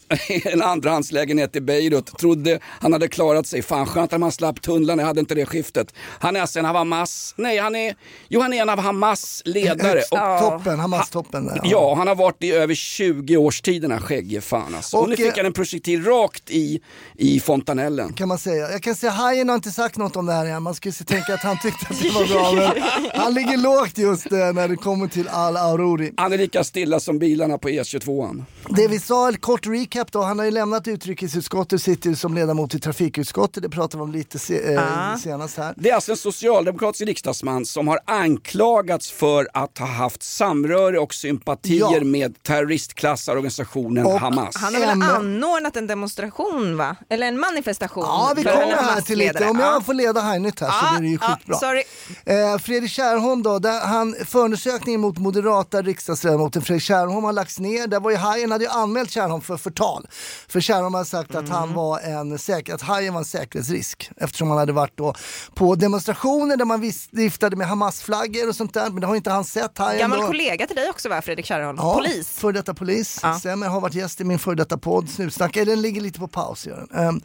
en 0.45 0.62
andrahandslägenhet 0.62 1.57
i 1.57 1.61
Beirut, 1.61 2.07
trodde 2.18 2.59
han 2.64 2.93
hade 2.93 3.09
klarat 3.09 3.47
sig. 3.47 3.62
Fan 3.62 3.87
skönt 3.87 4.12
att 4.12 4.21
man 4.21 4.33
slapp 4.33 4.62
tunnlarna, 4.62 5.03
jag 5.03 5.07
hade 5.07 5.21
inte 5.21 5.35
det 5.35 5.47
skiftet. 5.47 5.95
Han 6.18 6.37
är 6.37 6.41
alltså 6.41 6.59
en 6.59 6.66
av 6.66 6.77
Hamas, 6.77 7.35
nej 7.37 7.59
han 7.59 7.77
är, 7.77 7.95
jo 8.29 8.41
han 8.41 8.53
är 8.53 8.62
en 8.62 8.68
av 8.68 8.79
Hamas 8.79 9.43
ledare. 9.45 9.99
Och, 10.11 10.41
Toppen, 10.41 10.81
Hamas-toppen. 10.81 11.47
där, 11.47 11.61
ja, 11.64 11.95
han 11.95 12.09
har 12.09 12.14
varit 12.14 12.43
i 12.43 12.53
över 12.53 12.75
20 12.75 13.37
års 13.37 13.61
tid 13.61 13.83
den 13.83 13.91
här 13.93 14.01
skäggige 14.01 14.41
fan 14.41 14.75
alltså. 14.75 14.97
Och, 14.97 15.03
Och, 15.03 15.09
nu 15.09 15.16
fick 15.16 15.27
eh, 15.27 15.33
han 15.37 15.47
en 15.47 15.53
projektil 15.53 16.05
rakt 16.05 16.51
i, 16.51 16.81
i 17.16 17.41
fontanellen. 17.41 18.12
kan 18.12 18.29
man 18.29 18.39
säga. 18.39 18.73
Jag 18.73 18.83
kan 18.83 18.95
säga 18.95 19.12
Hajen 19.12 19.49
har 19.49 19.57
inte 19.57 19.71
sagt 19.71 19.97
något 19.97 20.16
om 20.16 20.27
det 20.27 20.33
här 20.33 20.47
än. 20.47 20.62
Man 20.62 20.75
skulle 20.75 20.93
tänka 20.93 21.35
att 21.35 21.43
han 21.43 21.59
tyckte 21.59 21.87
att 21.91 22.03
det 22.03 22.11
var 22.11 22.27
bra. 22.27 22.53
Men 22.53 22.83
han 23.14 23.35
ligger 23.35 23.57
lågt 23.57 23.99
just 23.99 24.33
eh, 24.33 24.39
när 24.39 24.68
det 24.68 24.77
kommer 24.77 25.07
till 25.09 25.29
Al-Aururi. 25.29 26.12
Han 26.16 26.33
är 26.33 26.39
lika 26.39 26.64
stilla 26.64 27.01
som 27.01 27.18
bilarna 27.18 27.59
på 27.61 27.71
E 27.71 27.83
E22an. 27.83 28.45
Det 28.69 28.89
vi 28.89 28.99
sa, 29.01 29.29
en 29.29 29.37
kort 29.37 29.67
recap 29.67 30.13
då. 30.13 30.23
Han 30.23 30.39
har 30.39 30.47
ju 30.47 30.51
lämnat 30.51 30.89
utrikesutskottet 30.89 31.73
och 31.73 31.81
sitter 31.81 32.11
ju 32.11 32.17
som 32.17 32.35
ledamot 32.35 32.75
i 32.75 32.81
trafikutskottet. 32.81 33.63
Det 33.63 33.69
pratade 33.69 33.97
vi 33.97 34.03
om 34.03 34.13
lite 34.13 34.39
se, 34.39 34.77
Ah. 34.79 35.17
senast 35.19 35.57
här. 35.57 35.75
Det 35.77 35.91
är 35.91 35.95
alltså 35.95 36.11
en 36.13 36.17
socialdemokratisk 36.17 37.07
riksdagsman 37.07 37.67
som 37.67 37.89
har 37.89 37.99
anklagats 38.05 39.11
för 39.13 39.49
att 39.55 39.79
ha 39.79 39.87
haft 39.87 40.23
samröre 40.23 40.99
och 40.99 41.15
sympatier 41.15 41.79
Ja. 41.99 42.05
med 42.05 42.43
terroristklassar 42.43 43.33
organisationen 43.37 44.07
Och 44.07 44.21
Hamas. 44.21 44.57
Han 44.57 44.75
har 44.75 44.81
väl 44.81 45.03
anordnat 45.03 45.77
en 45.77 45.87
demonstration 45.87 46.77
va? 46.77 46.97
Eller 47.09 47.27
en 47.27 47.41
manifestation. 47.41 48.05
Ja, 48.07 48.33
vi 48.37 48.43
kommer 48.43 48.77
här 48.77 49.01
till 49.01 49.19
lite. 49.19 49.45
Om 49.49 49.59
jag 49.59 49.75
Ja. 49.75 49.81
får 49.87 49.95
leda 49.95 50.21
Hajnytt 50.21 50.61
här 50.61 50.69
så 50.71 50.75
Ja, 50.83 50.99
blir 50.99 51.09
det 51.09 51.13
ju 51.13 51.19
ja, 51.23 51.37
skitbra. 51.39 51.57
sorry. 51.57 51.83
Eh, 52.25 52.59
Fredrik 52.59 52.91
Kärrholm 52.91 53.43
då, 53.43 53.59
där 53.59 53.81
han, 53.81 54.15
förundersökningen 54.27 55.01
mot 55.01 55.19
moderata 55.19 55.83
riksdagsledamoten 55.83 56.63
Fredrik 56.63 56.83
Kärrholm 56.83 57.25
har 57.25 57.33
lagts 57.51 57.59
ner. 57.59 57.87
Där 57.87 58.01
var 58.01 58.11
ju 58.11 58.17
Hajen 58.17 58.53
hade 58.53 58.65
ju 58.65 58.71
anmält 58.71 59.11
Kärrholm 59.11 59.41
för 59.41 59.57
förtal. 59.57 60.07
För 60.49 60.61
Kärrholm 60.61 60.95
hade 60.95 61.07
sagt 61.07 61.35
att 61.35 61.49
han 61.49 61.75
var 61.75 62.01
en 62.01 62.39
säker, 62.39 62.75
att 62.75 62.83
Hajen 62.83 63.15
var 63.15 63.21
en 63.21 63.25
säkerhetsrisk. 63.25 64.11
Eftersom 64.17 64.49
han 64.49 64.59
hade 64.59 64.73
varit 64.73 64.97
då 64.97 65.15
på 65.55 65.75
demonstrationer 65.75 66.57
där 66.57 66.65
man 66.65 66.93
viftade 67.13 67.57
med 67.57 67.67
Hamas-flaggor 67.67 68.49
och 68.49 68.57
sånt 68.57 68.75
där. 68.75 68.91
Men 68.91 69.01
det 69.01 69.07
har 69.07 69.17
inte 69.17 69.31
han 69.31 69.45
sett. 69.45 69.79
Hajen 69.79 70.01
Gammal 70.01 70.21
då. 70.21 70.27
kollega 70.27 70.67
till 70.67 70.77
dig 70.77 70.91
också 70.91 71.09
va, 71.09 71.23
Fredrik 71.23 71.47
Kärrholm? 71.47 71.79
Ja, 71.81 71.95
Polis. 71.95 72.29
För 72.29 72.53
detta 72.53 72.75
polis. 72.75 73.21
Ja. 73.23 73.39
Stämmer, 73.39 73.69
har 73.69 73.81
varit 73.81 73.95
gäst 73.95 74.21
i 74.21 74.25
min 74.25 74.39
för 74.39 74.55
detta 74.55 74.79
podd 74.79 75.09
Snutsnack. 75.09 75.55
Den 75.55 75.83
ligger 75.83 76.01
lite 76.01 76.19
på 76.19 76.29
paus. 76.29 76.67
Gör 76.67 76.87
den. 76.91 77.09
Ehm, 77.09 77.21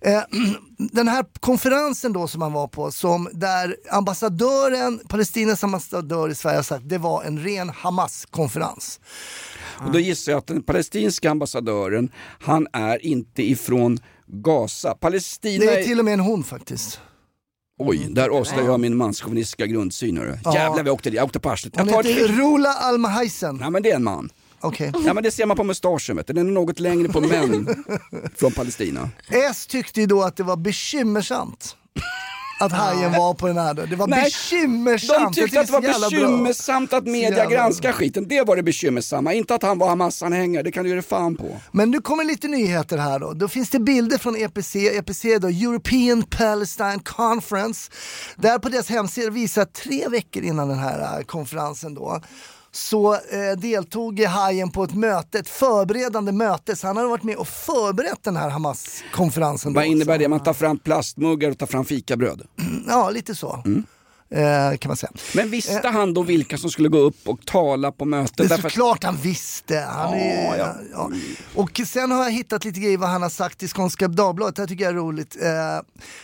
eh, 0.00 0.22
den 0.78 1.08
här 1.08 1.24
konferensen 1.40 2.12
då 2.12 2.28
som 2.28 2.42
han 2.42 2.52
var 2.52 2.68
på, 2.68 2.90
som 2.90 3.28
där 3.32 3.76
ambassadören, 3.90 5.00
Palestinas 5.08 5.64
ambassadör 5.64 6.28
i 6.28 6.34
Sverige 6.34 6.58
har 6.58 6.62
sagt 6.62 6.88
det 6.88 6.98
var 6.98 7.22
en 7.24 7.38
ren 7.38 7.70
Hamas-konferens. 7.70 9.00
Och 9.86 9.92
då 9.92 9.98
gissar 9.98 10.32
jag 10.32 10.38
att 10.38 10.46
den 10.46 10.62
palestinska 10.62 11.30
ambassadören, 11.30 12.10
han 12.40 12.66
är 12.72 13.06
inte 13.06 13.42
ifrån 13.50 13.98
Gaza. 14.26 14.94
Palestina 14.94 15.64
Det 15.64 15.80
är 15.80 15.84
till 15.84 15.98
och 15.98 16.04
med 16.04 16.14
en 16.14 16.20
hon 16.20 16.44
faktiskt. 16.44 17.00
Oj, 17.78 18.06
där 18.10 18.28
avslöjar 18.28 18.66
jag 18.66 18.80
min 18.80 18.96
manschauvinistiska 18.96 19.66
grundsyn. 19.66 20.16
Hörru. 20.18 20.38
Ja. 20.44 20.54
Jävlar 20.54 20.82
vi 20.82 20.90
åkte, 20.90 21.10
jag 21.10 21.24
åkte 21.24 21.40
på 21.40 21.50
arslet. 21.50 21.76
Hon 21.76 21.88
Jag 21.88 21.94
tar 22.04 22.10
heter 22.10 22.24
ett... 22.24 22.30
Rula 22.30 22.68
Almahaisen. 22.72 23.58
Ja 23.60 23.70
men 23.70 23.82
det 23.82 23.90
är 23.90 23.96
en 23.96 24.04
man. 24.04 24.30
Okej. 24.60 24.92
Ja 25.04 25.14
men 25.14 25.22
det 25.22 25.30
ser 25.30 25.46
man 25.46 25.56
på 25.56 25.64
mustaschen 25.64 26.16
vet 26.16 26.26
du. 26.26 26.32
Den 26.32 26.48
är 26.48 26.52
något 26.52 26.80
längre 26.80 27.08
på 27.08 27.20
män 27.20 27.84
från 28.36 28.52
Palestina. 28.52 29.10
S 29.28 29.66
tyckte 29.66 30.00
ju 30.00 30.06
då 30.06 30.22
att 30.22 30.36
det 30.36 30.42
var 30.42 30.56
bekymmersamt 30.56 31.76
att 32.60 32.72
Hajen 32.72 33.12
var 33.12 33.34
på 33.34 33.46
den 33.46 33.56
här. 33.56 33.74
Det 33.74 33.96
var 33.96 34.06
Nej, 34.06 34.24
bekymmersamt. 34.24 35.34
De 35.34 35.40
tyckte 35.42 35.60
att 35.60 35.66
det 35.66 35.72
var 35.72 35.82
jävla 35.82 36.10
bra. 36.10 36.20
bekymmersamt 36.20 36.92
att 36.92 37.04
media 37.04 37.46
granskar 37.46 37.92
skiten. 37.92 38.28
Det 38.28 38.42
var 38.42 38.56
det 38.56 38.62
bekymmersamma. 38.62 39.32
Inte 39.34 39.54
att 39.54 39.62
han 39.62 39.78
var 39.78 39.88
Hamas-anhängare, 39.88 40.62
det 40.62 40.72
kan 40.72 40.84
du 40.84 40.94
ge 40.94 41.02
fan 41.02 41.36
på. 41.36 41.56
Men 41.72 41.90
nu 41.90 42.00
kommer 42.00 42.24
lite 42.24 42.48
nyheter 42.48 42.98
här 42.98 43.18
då. 43.18 43.32
Då 43.32 43.48
finns 43.48 43.70
det 43.70 43.80
bilder 43.80 44.18
från 44.18 44.36
EPC, 44.36 44.76
EPC 44.76 45.38
då, 45.40 45.48
European 45.48 46.22
Palestine 46.22 47.00
Conference. 47.04 47.90
Där 48.36 48.58
på 48.58 48.68
deras 48.68 48.88
hemsida 48.88 49.30
visar 49.30 49.64
tre 49.64 50.08
veckor 50.08 50.42
innan 50.42 50.68
den 50.68 50.78
här 50.78 51.18
eh, 51.18 51.24
konferensen 51.24 51.94
då 51.94 52.20
så 52.72 53.14
eh, 53.14 53.58
deltog 53.58 54.20
Hajen 54.20 54.70
på 54.70 54.84
ett 54.84 54.94
möte, 54.94 55.38
ett 55.38 55.48
förberedande 55.48 56.32
möte, 56.32 56.76
så 56.76 56.86
han 56.86 56.96
hade 56.96 57.08
varit 57.08 57.22
med 57.22 57.36
och 57.36 57.48
förberett 57.48 58.22
den 58.22 58.36
här 58.36 58.50
Hamas-konferensen. 58.50 59.74
Vad 59.74 59.84
innebär 59.84 60.18
det? 60.18 60.28
Man 60.28 60.40
tar 60.40 60.52
fram 60.52 60.78
plastmuggar 60.78 61.50
och 61.50 61.58
tar 61.58 61.66
fram 61.66 61.84
fikabröd. 61.84 62.42
Ja, 62.88 63.10
lite 63.10 63.34
så. 63.34 63.62
Eh, 64.34 64.76
kan 64.78 64.88
man 64.88 64.96
säga. 64.96 65.12
Men 65.34 65.50
visste 65.50 65.88
han 65.88 66.14
då 66.14 66.22
vilka 66.22 66.58
som 66.58 66.70
skulle 66.70 66.88
gå 66.88 66.98
upp 66.98 67.28
och 67.28 67.46
tala 67.46 67.92
på 67.92 68.04
mötet? 68.04 68.36
Det 68.36 68.44
är 68.44 68.48
Därför 68.48 68.68
såklart 68.68 69.04
han 69.04 69.16
visste. 69.16 69.78
Han 69.78 70.14
är, 70.14 70.58
Ja, 70.58 70.74
ja. 70.92 71.10
Och 71.54 71.80
sen 71.86 72.10
har 72.10 72.24
jag 72.24 72.30
hittat 72.30 72.64
lite 72.64 72.80
grejer 72.80 72.98
vad 72.98 73.08
han 73.08 73.22
har 73.22 73.28
sagt 73.28 73.62
i 73.62 73.68
Skånska 73.68 74.08
Dagbladet. 74.08 74.56
Det 74.56 74.62
här 74.62 74.66
tycker 74.66 74.84
jag 74.84 74.92
är 74.92 74.96
roligt. 74.96 75.36
Eh, 75.42 75.50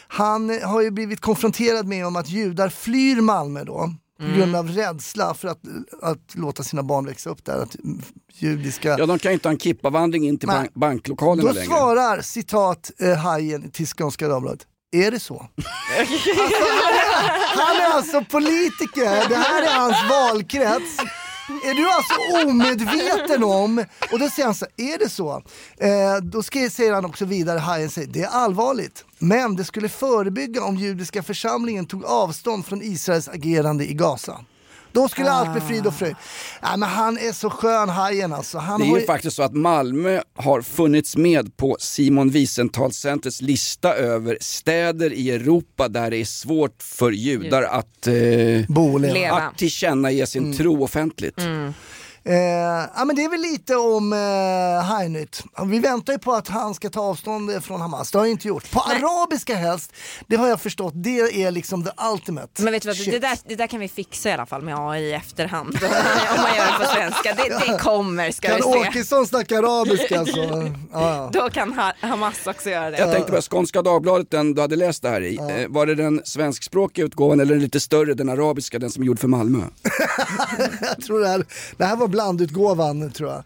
han 0.08 0.60
har 0.62 0.82
ju 0.82 0.90
blivit 0.90 1.20
konfronterad 1.20 1.86
med 1.86 2.06
om 2.06 2.16
att 2.16 2.28
judar 2.28 2.68
flyr 2.68 3.20
Malmö 3.20 3.64
då. 3.64 3.94
På 4.18 4.24
Mm. 4.24 4.36
grund 4.38 4.56
av 4.56 4.68
rädsla 4.68 5.34
för 5.34 5.48
att, 5.48 5.60
att 6.02 6.34
låta 6.34 6.62
sina 6.62 6.82
barn 6.82 7.06
växa 7.06 7.30
upp 7.30 7.44
där. 7.44 7.62
Att 7.62 7.74
mm, 7.84 8.02
judiska... 8.34 8.96
Ja, 8.98 9.06
de 9.06 9.18
kan 9.18 9.30
ju 9.30 9.34
inte 9.34 9.48
ha 9.48 9.52
en 9.52 9.58
kippavandring 9.58 10.28
in 10.28 10.38
till 10.38 10.48
bank- 10.48 10.74
banklokalerna 10.74 11.48
Då 11.48 11.54
längre. 11.54 11.66
svarar 11.66 12.20
citat 12.20 12.90
eh, 13.00 13.14
Hajen 13.16 13.70
till 13.70 13.86
Skånska 13.86 14.28
Dagbladet. 14.28 14.66
Är 14.96 15.10
det 15.10 15.20
så? 15.20 15.34
alltså, 15.98 16.30
han, 16.36 16.52
är, 16.52 17.66
han 17.66 17.76
är 17.76 17.96
alltså 17.96 18.24
politiker, 18.24 19.28
det 19.28 19.34
här 19.36 19.62
är 19.62 19.78
hans 19.78 20.10
valkrets. 20.10 20.96
Är 21.48 21.74
du 21.74 21.90
alltså 21.90 22.48
omedveten 22.48 23.44
om, 23.44 23.84
och 24.12 24.18
då 24.18 24.28
säger 24.30 24.44
han 24.44 24.54
så 24.54 24.66
här, 24.76 24.94
är 24.94 24.98
det 24.98 25.08
så? 25.08 25.42
Eh, 25.78 26.16
då 26.22 26.42
ska, 26.42 26.70
säger 26.70 26.92
han 26.92 27.04
också 27.04 27.24
vidare, 27.24 27.58
Hajen 27.58 27.90
säger, 27.90 28.08
det 28.08 28.22
är 28.22 28.28
allvarligt. 28.28 29.04
Men 29.18 29.56
det 29.56 29.64
skulle 29.64 29.88
förebygga 29.88 30.64
om 30.64 30.76
judiska 30.76 31.22
församlingen 31.22 31.86
tog 31.86 32.04
avstånd 32.04 32.66
från 32.66 32.82
Israels 32.82 33.28
agerande 33.28 33.90
i 33.90 33.94
Gaza. 33.94 34.40
Då 34.96 35.08
skulle 35.08 35.30
allt 35.30 35.52
bli 35.52 35.60
frid 35.60 35.86
och 35.86 35.94
fröjd. 35.94 36.16
Nej, 36.62 36.78
men 36.78 36.88
han 36.88 37.18
är 37.18 37.32
så 37.32 37.50
skön 37.50 37.88
Hajen 37.88 38.32
alltså. 38.32 38.58
Han 38.58 38.80
Det 38.80 38.86
är 38.86 38.90
har 38.90 38.98
ju 38.98 39.06
faktiskt 39.06 39.36
så 39.36 39.42
att 39.42 39.54
Malmö 39.54 40.20
har 40.36 40.62
funnits 40.62 41.16
med 41.16 41.56
på 41.56 41.76
Simon 41.80 42.30
Wiesenthal-centrets 42.30 43.42
lista 43.42 43.94
över 43.94 44.38
städer 44.40 45.12
i 45.12 45.30
Europa 45.30 45.88
där 45.88 46.10
det 46.10 46.16
är 46.16 46.24
svårt 46.24 46.82
för 46.82 47.10
judar 47.10 47.62
att, 47.62 48.06
eh, 48.06 48.14
Bo 48.68 48.92
och 48.92 49.00
leva. 49.00 49.14
Leva. 49.14 49.36
att 49.36 49.58
tillkännage 49.58 50.28
sin 50.28 50.44
Mm. 50.44 50.56
tro 50.56 50.84
offentligt. 50.84 51.38
Eh, 51.40 51.70
ja, 52.96 53.04
men 53.04 53.16
det 53.16 53.24
är 53.24 53.30
väl 53.30 53.40
lite 53.40 53.76
om 53.76 54.12
eh, 54.12 54.84
Hainyt. 54.84 55.42
Vi 55.66 55.78
väntar 55.78 56.12
ju 56.12 56.18
på 56.18 56.32
att 56.32 56.48
han 56.48 56.74
ska 56.74 56.90
ta 56.90 57.00
avstånd 57.00 57.50
eh, 57.50 57.60
från 57.60 57.80
Hamas. 57.80 58.10
Det 58.10 58.18
har 58.18 58.22
han 58.22 58.30
inte 58.30 58.48
gjort. 58.48 58.70
På 58.70 58.80
arabiska 58.80 59.54
helst, 59.54 59.92
det 60.26 60.36
har 60.36 60.48
jag 60.48 60.60
förstått, 60.60 60.92
det 60.96 61.42
är 61.44 61.50
liksom 61.50 61.84
the 61.84 61.90
ultimate. 62.12 62.62
Men 62.62 62.72
vet 62.72 62.82
du 62.82 62.88
vad, 62.88 62.96
det 62.96 63.18
där, 63.18 63.38
det 63.48 63.54
där 63.54 63.66
kan 63.66 63.80
vi 63.80 63.88
fixa 63.88 64.28
i 64.28 64.32
alla 64.32 64.46
fall 64.46 64.62
med 64.62 64.74
AI 64.78 65.02
i 65.02 65.12
efterhand. 65.12 65.78
Om 66.36 66.42
man 66.42 66.56
gör 66.56 66.66
det 66.66 66.84
på 66.84 66.90
svenska. 66.90 67.34
Det, 67.34 67.72
det 67.72 67.78
kommer 67.78 68.30
ska 68.30 68.48
Kan 68.48 68.56
vi 68.56 68.62
se. 68.62 68.88
Åkesson 68.88 69.26
snacka 69.26 69.58
arabiska 69.58 70.26
så... 70.26 70.36
Ja, 70.92 71.16
ja. 71.16 71.30
Då 71.32 71.50
kan 71.50 71.72
ha, 71.72 71.92
Hamas 72.00 72.46
också 72.46 72.70
göra 72.70 72.90
det. 72.90 72.98
Jag 72.98 73.12
tänkte 73.12 73.32
på 73.32 73.42
Skånska 73.42 73.82
Dagbladet, 73.82 74.30
den 74.30 74.54
du 74.54 74.60
hade 74.60 74.76
läst 74.76 75.02
det 75.02 75.08
här 75.08 75.20
i. 75.20 75.36
Eh, 75.36 75.68
var 75.68 75.86
det 75.86 75.94
den 75.94 76.20
svenskspråkiga 76.24 77.04
utgåvan 77.04 77.40
eller 77.40 77.54
den 77.54 77.62
lite 77.62 77.80
större, 77.80 78.14
den 78.14 78.28
arabiska, 78.28 78.78
den 78.78 78.90
som 78.90 79.02
är 79.02 79.06
gjord 79.06 79.18
för 79.18 79.28
Malmö? 79.28 79.58
jag 80.80 81.04
tror 81.04 81.20
det 81.20 81.28
här, 81.28 81.44
det 81.76 81.84
här 81.84 81.96
var 81.96 82.08
blandutgåvan 82.16 83.10
tror 83.12 83.30
jag. 83.30 83.42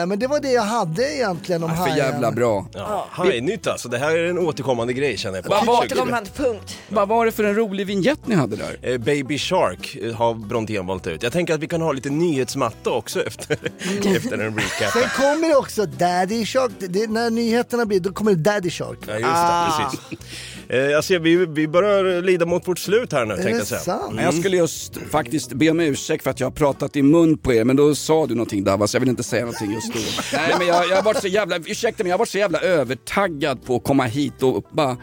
Eh, 0.00 0.06
men 0.06 0.18
det 0.18 0.26
var 0.26 0.40
det 0.40 0.52
jag 0.52 0.62
hade 0.62 1.14
egentligen 1.14 1.62
om 1.62 1.68
För 1.70 1.76
Hajen. 1.76 1.96
jävla 1.96 2.32
bra. 2.32 2.66
Ja, 2.74 3.06
Hajnytt 3.10 3.66
alltså, 3.66 3.88
det 3.88 3.98
här 3.98 4.16
är 4.16 4.24
en 4.30 4.38
återkommande 4.38 4.92
grej 4.92 5.16
känner 5.16 5.36
jag 5.38 5.44
på. 5.44 5.50
Vad 5.50 5.66
var- 5.66 5.84
Återkommande 5.84 6.30
punkt. 6.36 6.76
Vad 6.88 7.08
var 7.08 7.26
det 7.26 7.32
för 7.32 7.44
en 7.44 7.54
rolig 7.54 7.86
vignett 7.86 8.18
ni 8.26 8.34
hade 8.34 8.56
där? 8.56 8.76
Eh, 8.82 8.98
Baby 8.98 9.38
Shark 9.38 9.96
eh, 10.02 10.14
har 10.14 10.34
Brontén 10.34 10.86
valt 10.86 11.06
ut. 11.06 11.22
Jag 11.22 11.32
tänker 11.32 11.54
att 11.54 11.60
vi 11.60 11.66
kan 11.68 11.80
ha 11.80 11.92
lite 11.92 12.10
nyhetsmatta 12.10 12.90
också 12.90 13.22
efter, 13.26 13.58
efter 14.16 14.38
en 14.38 14.58
recap. 14.58 14.92
Sen 14.92 15.08
kommer 15.16 15.48
det 15.48 15.56
också 15.56 15.86
Daddy 15.86 16.46
Shark, 16.46 16.70
det, 16.78 17.10
när 17.10 17.30
nyheterna 17.30 17.86
blir, 17.86 18.00
då 18.00 18.12
kommer 18.12 18.32
det 18.34 18.50
Daddy 18.50 18.70
Shark. 18.70 18.98
Ja, 19.06 19.12
just 19.14 19.24
det, 19.24 20.00
precis. 20.10 20.28
Eh, 20.72 20.78
jag 20.78 21.04
ser, 21.04 21.18
vi, 21.18 21.46
vi 21.46 21.68
börjar 21.68 22.22
lida 22.22 22.46
mot 22.46 22.68
vårt 22.68 22.78
slut 22.78 23.12
här 23.12 23.26
nu, 23.26 23.34
tänkte 23.34 23.50
det 23.50 23.58
jag 23.58 23.66
säga. 23.66 23.80
sant? 23.80 24.12
Mm. 24.12 24.24
Jag 24.24 24.34
skulle 24.34 24.56
just 24.56 24.96
faktiskt 25.10 25.52
be 25.52 25.70
om 25.70 25.80
ursäkt 25.80 26.24
för 26.24 26.30
att 26.30 26.40
jag 26.40 26.46
har 26.46 26.52
pratat 26.52 26.96
i 26.96 27.02
mun 27.02 27.38
på 27.38 27.52
er, 27.52 27.64
men 27.64 27.76
då 27.76 27.94
sa 27.94 28.26
du 28.26 28.34
någonting 28.34 28.64
Davas, 28.64 28.94
jag 28.94 29.00
vill 29.00 29.08
inte 29.08 29.22
säga 29.22 29.44
någonting 29.44 29.72
just 29.72 29.92
då. 29.92 30.00
Nej 30.36 30.54
men 30.58 30.66
jag, 30.66 30.88
jag 30.88 30.96
har 30.96 31.02
varit 31.02 31.20
så 31.20 31.28
jävla, 31.28 31.56
ursäkta 31.56 32.04
mig, 32.04 32.10
jag 32.10 32.14
har 32.14 32.18
varit 32.18 32.28
så 32.28 32.38
jävla 32.38 32.60
övertaggad 32.60 33.64
på 33.64 33.76
att 33.76 33.84
komma 33.84 34.04
hit 34.04 34.42
och 34.42 34.64
bara 34.70 34.96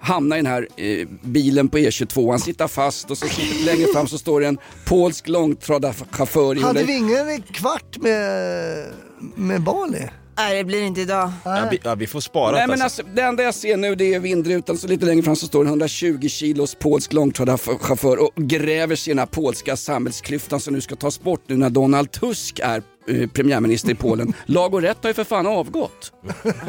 hamna 0.00 0.38
i 0.38 0.38
den 0.38 0.46
här 0.46 0.68
eh, 0.76 1.08
bilen 1.22 1.68
på 1.68 1.78
E22, 1.78 2.38
sitta 2.38 2.68
fast 2.68 3.10
och 3.10 3.18
så 3.18 3.26
sitter, 3.26 3.64
längre 3.64 3.92
fram 3.92 4.08
så 4.08 4.18
står 4.18 4.40
det 4.40 4.46
en 4.46 4.58
polsk 4.86 5.28
långtradarchaufför 5.28 6.58
i 6.58 6.60
Hade 6.60 6.84
vi 6.84 6.96
ingen 6.96 7.42
kvart 7.42 7.96
med, 7.96 8.86
med 9.34 9.62
Bali? 9.62 10.08
Nej 10.36 10.56
det 10.58 10.64
blir 10.64 10.82
inte 10.82 11.00
idag. 11.00 11.32
Ja, 11.44 11.68
vi, 11.70 11.80
ja, 11.84 11.94
vi 11.94 12.06
får 12.06 12.20
spara 12.20 12.52
Nej 12.52 12.60
det, 12.60 12.66
men 12.66 12.82
alltså. 12.82 13.02
alltså, 13.02 13.14
det 13.16 13.22
enda 13.22 13.42
jag 13.42 13.54
ser 13.54 13.76
nu 13.76 13.94
det 13.94 14.14
är 14.14 14.20
vindrutan, 14.20 14.78
så 14.78 14.86
lite 14.88 15.06
längre 15.06 15.22
fram 15.22 15.36
så 15.36 15.46
står 15.46 15.60
en 15.60 15.66
120 15.66 16.28
kilos 16.28 16.74
polsk 16.74 17.12
långtradarchaufför 17.12 18.22
och 18.22 18.30
gräver 18.36 18.96
sig 18.96 19.10
i 19.10 19.14
den 19.14 19.18
här 19.18 19.26
polska 19.26 19.76
samhällsklyftan 19.76 20.60
som 20.60 20.74
nu 20.74 20.80
ska 20.80 20.96
tas 20.96 21.20
bort 21.20 21.42
nu 21.46 21.56
när 21.56 21.70
Donald 21.70 22.10
Tusk 22.10 22.58
är 22.62 22.82
eh, 23.08 23.28
premiärminister 23.28 23.90
i 23.90 23.94
Polen. 23.94 24.32
Lag 24.46 24.74
och 24.74 24.82
rätt 24.82 24.98
har 25.02 25.10
ju 25.10 25.14
för 25.14 25.24
fan 25.24 25.46
avgått. 25.46 26.12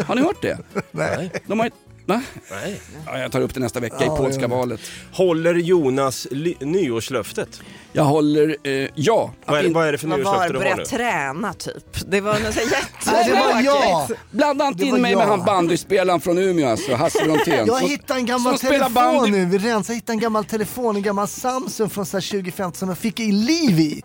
Har 0.08 0.16
ni 0.16 0.22
hört 0.22 0.42
det? 0.42 0.58
Nej. 0.92 1.32
De 1.48 1.60
har. 1.60 1.70
Va? 2.08 2.22
Nej. 2.52 2.82
Ja, 3.06 3.20
jag 3.20 3.32
tar 3.32 3.42
upp 3.42 3.54
det 3.54 3.60
nästa 3.60 3.80
vecka 3.80 3.96
Ja, 4.00 4.14
i 4.16 4.18
polska 4.18 4.42
ja. 4.42 4.48
valet. 4.48 4.80
Håller 5.12 5.54
Jonas 5.54 6.28
ly- 6.32 6.56
nyårslöftet? 6.60 7.62
Jag 7.96 8.04
håller, 8.04 8.56
eh, 8.64 8.90
ja. 8.96 9.32
Vad 9.46 9.66
är, 9.66 9.70
vad 9.70 9.88
är 9.88 9.92
det 9.92 9.98
för 9.98 10.08
Man 10.08 10.24
var 10.24 10.32
nyårslöfte 10.34 10.64
du 10.64 10.70
har 10.70 10.78
nu? 10.78 10.86
träna 10.86 11.54
typ. 11.54 12.12
Det 12.12 12.22
var 12.22 12.40
något 12.40 12.54
så 12.54 12.60
Nej, 13.12 13.26
det 13.26 13.32
var 13.34 13.62
jag! 13.62 13.64
jättetråkigt. 13.64 14.20
Blanda 14.32 14.68
inte 14.68 14.84
Det 14.84 14.90
var 14.92 14.98
in 14.98 15.02
mig 15.02 15.12
jag. 15.12 15.18
med 15.18 15.28
han 15.28 15.46
bandyspelaren 15.46 16.20
från 16.22 16.38
Umeå 16.38 16.70
alltså, 16.70 16.96
Hasse 16.96 17.24
Brontén. 17.24 17.54
Jag 17.68 17.80
Som- 17.80 17.90
hittade 17.90 18.20
en 18.20 18.26
gammal 18.26 18.58
som 18.58 18.68
spelar 18.68 18.90
telefon 18.90 19.16
bandy. 19.18 19.32
nu, 19.32 19.46
vi 19.46 19.58
rensar, 19.58 19.94
jag 19.94 19.96
hittade 19.96 20.14
en 20.14 20.20
gammal 20.20 20.46
telefon, 20.46 20.96
en 20.96 21.02
gammal 21.02 21.28
Samsung 21.28 21.90
från 21.90 22.06
så 22.06 22.18
här 22.18 22.22
2015 22.32 22.74
som 22.80 22.90
jag 22.90 22.98
fick 22.98 23.20
i 23.20 23.32
liv 23.32 23.80
i. 23.80 24.02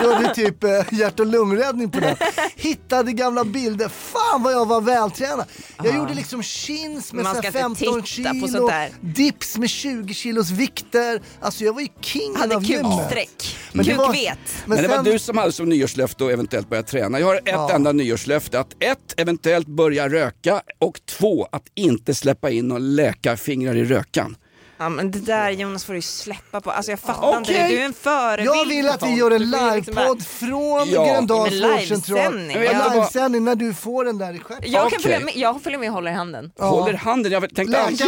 Körde 0.00 0.34
typ 0.34 0.64
eh, 0.64 0.70
hjärt 0.90 1.20
och 1.20 1.26
lungräddning 1.26 1.90
på 1.90 2.00
den. 2.00 2.16
Hittade 2.56 3.12
gamla 3.12 3.44
bilder, 3.44 3.88
fan 3.88 4.42
vad 4.42 4.52
jag 4.52 4.66
var 4.68 4.80
vältränad. 4.80 5.46
Jag 5.84 5.96
gjorde 5.96 6.14
liksom 6.14 6.42
chins 6.42 7.12
med 7.12 7.24
Man 7.24 7.34
så 7.34 7.42
ska 7.42 7.50
här 7.58 7.66
inte 7.66 7.80
15 7.84 8.02
titta 8.02 8.28
på 8.30 8.34
kilo, 8.34 8.48
sånt 8.48 8.70
där. 8.70 8.90
dips 9.00 9.58
med 9.58 9.70
20 9.70 10.14
kilos 10.14 10.50
vikter. 10.50 11.20
Alltså 11.40 11.64
jag 11.64 11.72
var 11.72 11.80
ju 11.80 11.88
kingen 12.00 12.36
Hade 12.36 12.56
av 12.56 12.64
gymmet. 12.64 13.12
Kuksträck. 13.38 13.56
Men 13.72 13.86
det 13.86 13.94
var- 13.94 14.06
Kukvet. 14.12 14.38
Men, 14.66 14.82
det 14.82 14.88
var 14.88 14.94
sen- 14.96 15.04
du 15.04 15.18
som 15.18 15.38
hade 15.38 15.52
som 15.52 15.68
nyårslöfte 15.68 16.24
att 16.24 16.30
eventuellt 16.32 16.68
börja 16.70 16.82
träna. 16.82 17.20
Jag 17.20 17.26
har 17.26 17.34
ett 17.36 17.42
Ja. 17.46 17.70
enda 17.74 17.92
nyårslöfte. 17.92 18.60
Att 18.60 18.72
ett, 18.80 19.14
eventuellt 19.16 19.66
börja 19.66 20.08
röka 20.08 20.62
och 20.78 21.00
två, 21.06 21.48
att 21.52 21.62
inte 21.74 22.14
släppa 22.14 22.50
in 22.50 22.68
några 22.68 22.78
läkarfingrar 22.80 23.76
i 23.76 23.84
rökan. 23.84 24.36
Ja 24.82 24.88
men 24.88 25.10
det 25.10 25.18
där 25.18 25.50
Jonas 25.50 25.84
får 25.84 25.94
du 25.94 26.02
släppa 26.02 26.60
på. 26.60 26.70
Alltså 26.70 26.92
jag 26.92 27.00
fattar 27.00 27.38
inte 27.38 27.52
Okej. 27.52 27.62
det. 27.62 27.68
Du 27.68 27.80
är 27.80 27.84
en 27.84 27.92
förebild 27.94 28.48
Jag 28.56 28.66
vill 28.66 28.88
att 28.88 29.02
vi 29.02 29.14
gör 29.14 29.30
en 29.30 29.42
liksom 29.50 29.70
livepodd 29.74 30.26
från 30.26 30.90
Ja. 30.90 31.04
Gröndals 31.04 31.62
vårdcentral. 31.62 32.34
En 32.36 32.48
livesändning 32.48 33.44
när 33.44 33.54
du 33.54 33.74
får 33.74 34.04
den 34.04 34.18
där 34.18 34.34
i 34.34 34.38
stjärten. 34.38 34.70
Jag 34.72 34.80
kan 34.80 34.86
Okej. 34.86 35.00
följa 35.02 35.20
med, 35.20 35.36
jag 35.36 35.62
följer 35.62 35.78
med 35.78 35.88
och 35.88 35.94
håller 35.94 36.10
i 36.10 36.14
handen. 36.14 36.52
Ja. 36.58 36.64
Håller 36.64 36.94
handen, 36.94 37.32
jag 37.32 37.54
tänkte... 37.54 37.62
Läkarens 37.64 38.00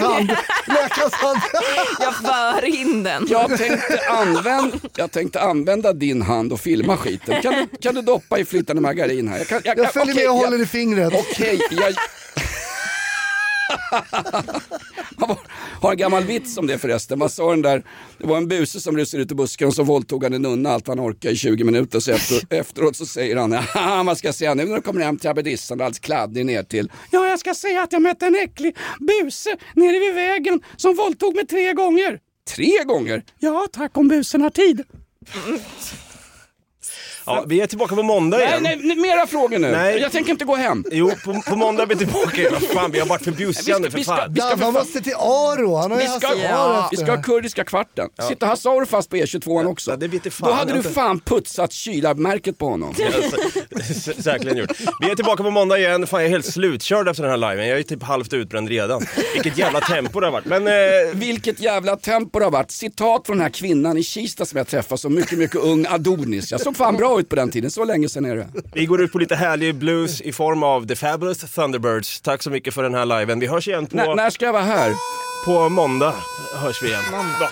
ja. 0.00 0.12
hand. 0.12 0.28
Läkarens 0.66 1.14
hand. 1.14 1.38
Jag 2.00 2.14
för 2.14 2.64
in 2.64 3.02
den. 3.02 3.26
Jag 3.28 3.58
tänkte, 3.58 4.00
använda, 4.10 4.78
jag 4.96 5.10
tänkte 5.10 5.40
använda 5.40 5.92
din 5.92 6.22
hand 6.22 6.52
och 6.52 6.60
filma 6.60 6.96
skiten. 6.96 7.42
Kan 7.42 7.52
du, 7.54 7.66
kan 7.76 7.94
du 7.94 8.02
doppa 8.02 8.38
i 8.38 8.44
flytande 8.44 8.82
margarin 8.82 9.28
här? 9.28 9.38
Jag, 9.38 9.48
kan, 9.48 9.60
Jag 9.64 9.92
följer 9.92 10.14
okej, 10.14 10.24
med 10.24 10.30
och 10.32 10.36
jag- 10.36 10.44
håller 10.44 10.62
i 10.62 10.66
fingret. 10.66 11.12
Okej, 11.14 11.60
jag... 11.70 11.94
har, 15.16 15.38
har 15.80 15.90
en 15.92 15.96
gammal 15.96 16.24
vits 16.24 16.58
om 16.58 16.66
det 16.66 16.78
förresten. 16.78 17.18
Vad 17.18 17.32
sa 17.32 17.50
den 17.50 17.62
där? 17.62 17.82
Det 18.18 18.26
var 18.26 18.36
en 18.36 18.48
buse 18.48 18.80
som 18.80 18.96
rusade 18.96 19.22
ut 19.22 19.32
i 19.32 19.34
busken 19.34 19.68
och 19.68 19.74
så 19.74 19.82
våldtog 19.82 20.24
han 20.24 20.32
en 20.34 20.42
nunna 20.42 20.70
allt 20.70 20.88
han 20.88 21.00
orkade 21.00 21.34
i 21.34 21.36
20 21.36 21.64
minuter. 21.64 22.00
Så 22.00 22.12
efter, 22.12 22.40
efteråt 22.54 22.96
så 22.96 23.06
säger 23.06 23.36
han, 23.36 23.52
"Haha, 23.52 24.02
vad 24.02 24.18
ska 24.18 24.28
jag 24.28 24.34
säga 24.34 24.54
nu 24.54 24.64
när 24.64 24.74
du 24.76 24.82
kommer 24.82 25.00
hem 25.00 25.18
till 25.18 25.30
abbedissan 25.30 25.80
och 25.80 25.84
alldeles 25.86 25.98
kladdig 25.98 26.46
ner 26.46 26.62
till. 26.62 26.90
Ja, 27.10 27.26
jag 27.28 27.38
ska 27.38 27.54
säga 27.54 27.82
att 27.82 27.92
jag 27.92 28.02
mötte 28.02 28.26
en 28.26 28.34
äcklig 28.36 28.76
buse 29.00 29.56
nere 29.74 29.98
vid 30.00 30.14
vägen 30.14 30.60
som 30.76 30.94
våldtog 30.94 31.34
mig 31.36 31.46
tre 31.46 31.72
gånger. 31.72 32.18
Tre 32.56 32.84
gånger? 32.84 33.22
Ja, 33.38 33.66
tack 33.72 33.96
om 33.98 34.08
busen 34.08 34.40
har 34.42 34.50
tid. 34.50 34.82
Ja, 37.26 37.44
vi 37.46 37.60
är 37.60 37.66
tillbaka 37.66 37.94
på 37.96 38.02
måndag 38.02 38.36
Nej, 38.38 38.46
igen. 38.46 38.62
nej, 38.62 38.78
nej, 38.82 38.96
mera 38.96 39.26
frågor 39.26 39.58
nu. 39.58 39.70
Nej. 39.70 39.98
Jag 40.00 40.12
tänker 40.12 40.30
inte 40.32 40.44
gå 40.44 40.56
hem. 40.56 40.84
Jo, 40.92 41.10
på, 41.24 41.42
på 41.46 41.56
måndag 41.56 41.82
är 41.82 41.86
vi 41.86 41.96
tillbaka 41.96 42.36
igen. 42.36 42.52
Vad 42.52 42.62
fan, 42.62 42.90
vi 42.90 42.98
har 42.98 43.06
varit 43.06 43.24
för 43.24 43.30
bjussiga 43.30 43.78
nu 43.78 43.90
för 43.90 43.98
vi 43.98 44.04
ska- 44.04 44.16
fan. 44.16 44.34
vi 44.34 44.40
ska- 44.40 44.56
man 44.56 44.72
måste 44.72 45.00
till 45.00 45.14
Aro, 45.14 45.76
han 45.76 45.90
har 45.90 45.98
ju 46.00 46.04
Vi 46.06 46.12
ska, 46.12 46.28
Aro 46.28 46.72
vi 46.90 46.94
efter. 46.96 46.96
ska 47.06 47.16
ha 47.16 47.22
kurdiska 47.22 47.64
kvarten. 47.64 48.08
Sitter 48.28 48.46
Hasse 48.46 48.68
Aro 48.68 48.86
fast 48.86 49.10
på 49.10 49.16
E22 49.16 49.66
också? 49.66 49.90
Ja, 49.90 49.96
det 49.96 50.08
vet 50.08 50.24
jag 50.24 50.34
fan 50.34 50.48
Då 50.48 50.54
hade 50.54 50.72
du 50.72 50.78
inte. 50.78 50.90
fan 50.90 51.20
putsat 51.20 51.72
kylarmärket 51.72 52.58
på 52.58 52.68
honom. 52.68 52.94
Sä- 52.94 54.22
Säkerligen 54.22 54.58
gjort. 54.58 54.70
Vi 55.00 55.10
är 55.10 55.14
tillbaka 55.14 55.42
på 55.42 55.50
måndag 55.50 55.78
igen. 55.78 56.06
Fan, 56.06 56.20
jag 56.20 56.26
är 56.26 56.30
helt 56.30 56.46
slutkörd 56.52 57.08
efter 57.08 57.22
den 57.22 57.42
här 57.42 57.50
liven. 57.50 57.68
Jag 57.68 57.78
är 57.78 57.82
typ 57.82 58.02
halvt 58.02 58.32
utbränd 58.32 58.68
redan. 58.68 59.06
Vilket 59.34 59.58
jävla 59.58 59.80
tempo 59.80 60.20
det 60.20 60.26
har 60.26 60.32
varit. 60.32 60.44
Men 60.46 60.66
eh, 60.66 60.72
Vilket 61.12 61.60
jävla 61.60 61.96
tempo 61.96 62.38
det 62.38 62.44
har 62.44 62.52
varit. 62.52 62.70
Citat 62.70 63.26
från 63.26 63.36
den 63.36 63.42
här 63.42 63.50
kvinnan 63.50 63.98
i 63.98 64.02
Kista 64.02 64.44
som 64.46 64.56
jag 64.58 64.66
träffade 64.68 64.98
som 65.00 65.14
mycket, 65.14 65.38
mycket 65.38 65.56
ung 65.56 65.86
Adonis. 65.88 66.50
Jag 66.52 66.60
såg 66.60 66.76
fan 66.76 66.96
bra 66.96 67.11
ut 67.20 67.28
på 67.28 67.36
den 67.36 67.50
tiden, 67.50 67.70
så 67.70 67.84
länge 67.84 68.08
sedan 68.08 68.24
är 68.24 68.36
det. 68.36 68.48
vi 68.74 68.86
går 68.86 69.02
ut 69.02 69.12
på 69.12 69.18
lite 69.18 69.36
härlig 69.36 69.74
blues 69.74 70.20
i 70.20 70.32
form 70.32 70.62
av 70.62 70.86
The 70.86 70.96
Fabulous 70.96 71.38
Thunderbirds. 71.38 72.20
Tack 72.20 72.42
så 72.42 72.50
mycket 72.50 72.74
för 72.74 72.82
den 72.82 72.94
här 72.94 73.06
liven. 73.06 73.40
Vi 73.40 73.46
hörs 73.46 73.68
igen 73.68 73.86
på... 73.86 73.96
När, 73.96 74.14
när 74.14 74.30
ska 74.30 74.44
jag 74.44 74.52
vara 74.52 74.62
här? 74.62 74.94
På 75.44 75.68
måndag 75.68 76.14
hörs 76.54 76.82
vi 76.82 76.88
igen. 76.88 77.02
Bra. 77.38 77.48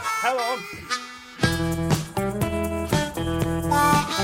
I'm 3.72 4.19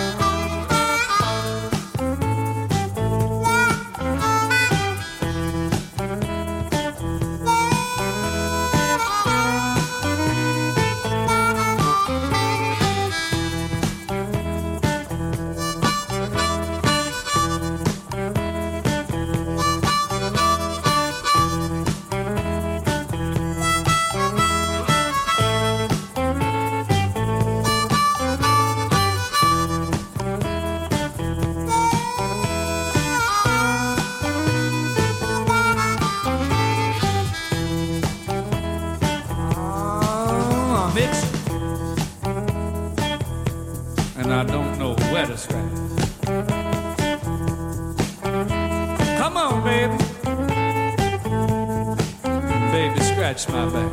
scratch 53.34 53.48
my 53.48 53.66
back. 53.70 53.92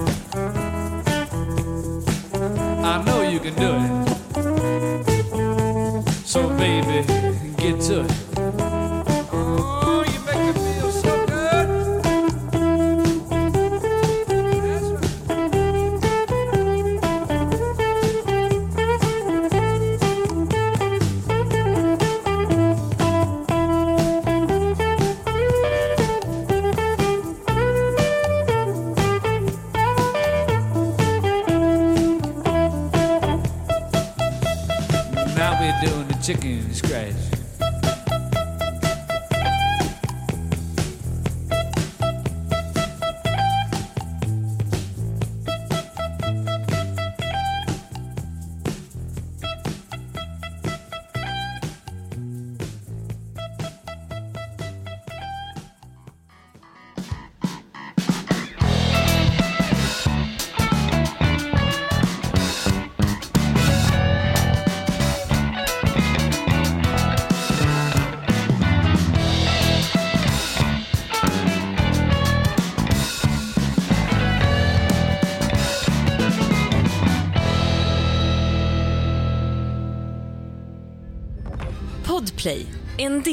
I 2.84 3.04
know 3.04 3.22
you 3.24 3.40
can 3.40 3.56
do 3.56 3.74
it. 3.76 4.08
So, 6.26 6.50
baby, 6.50 7.04
get 7.58 7.82
to 7.82 8.02
it. 8.02 8.23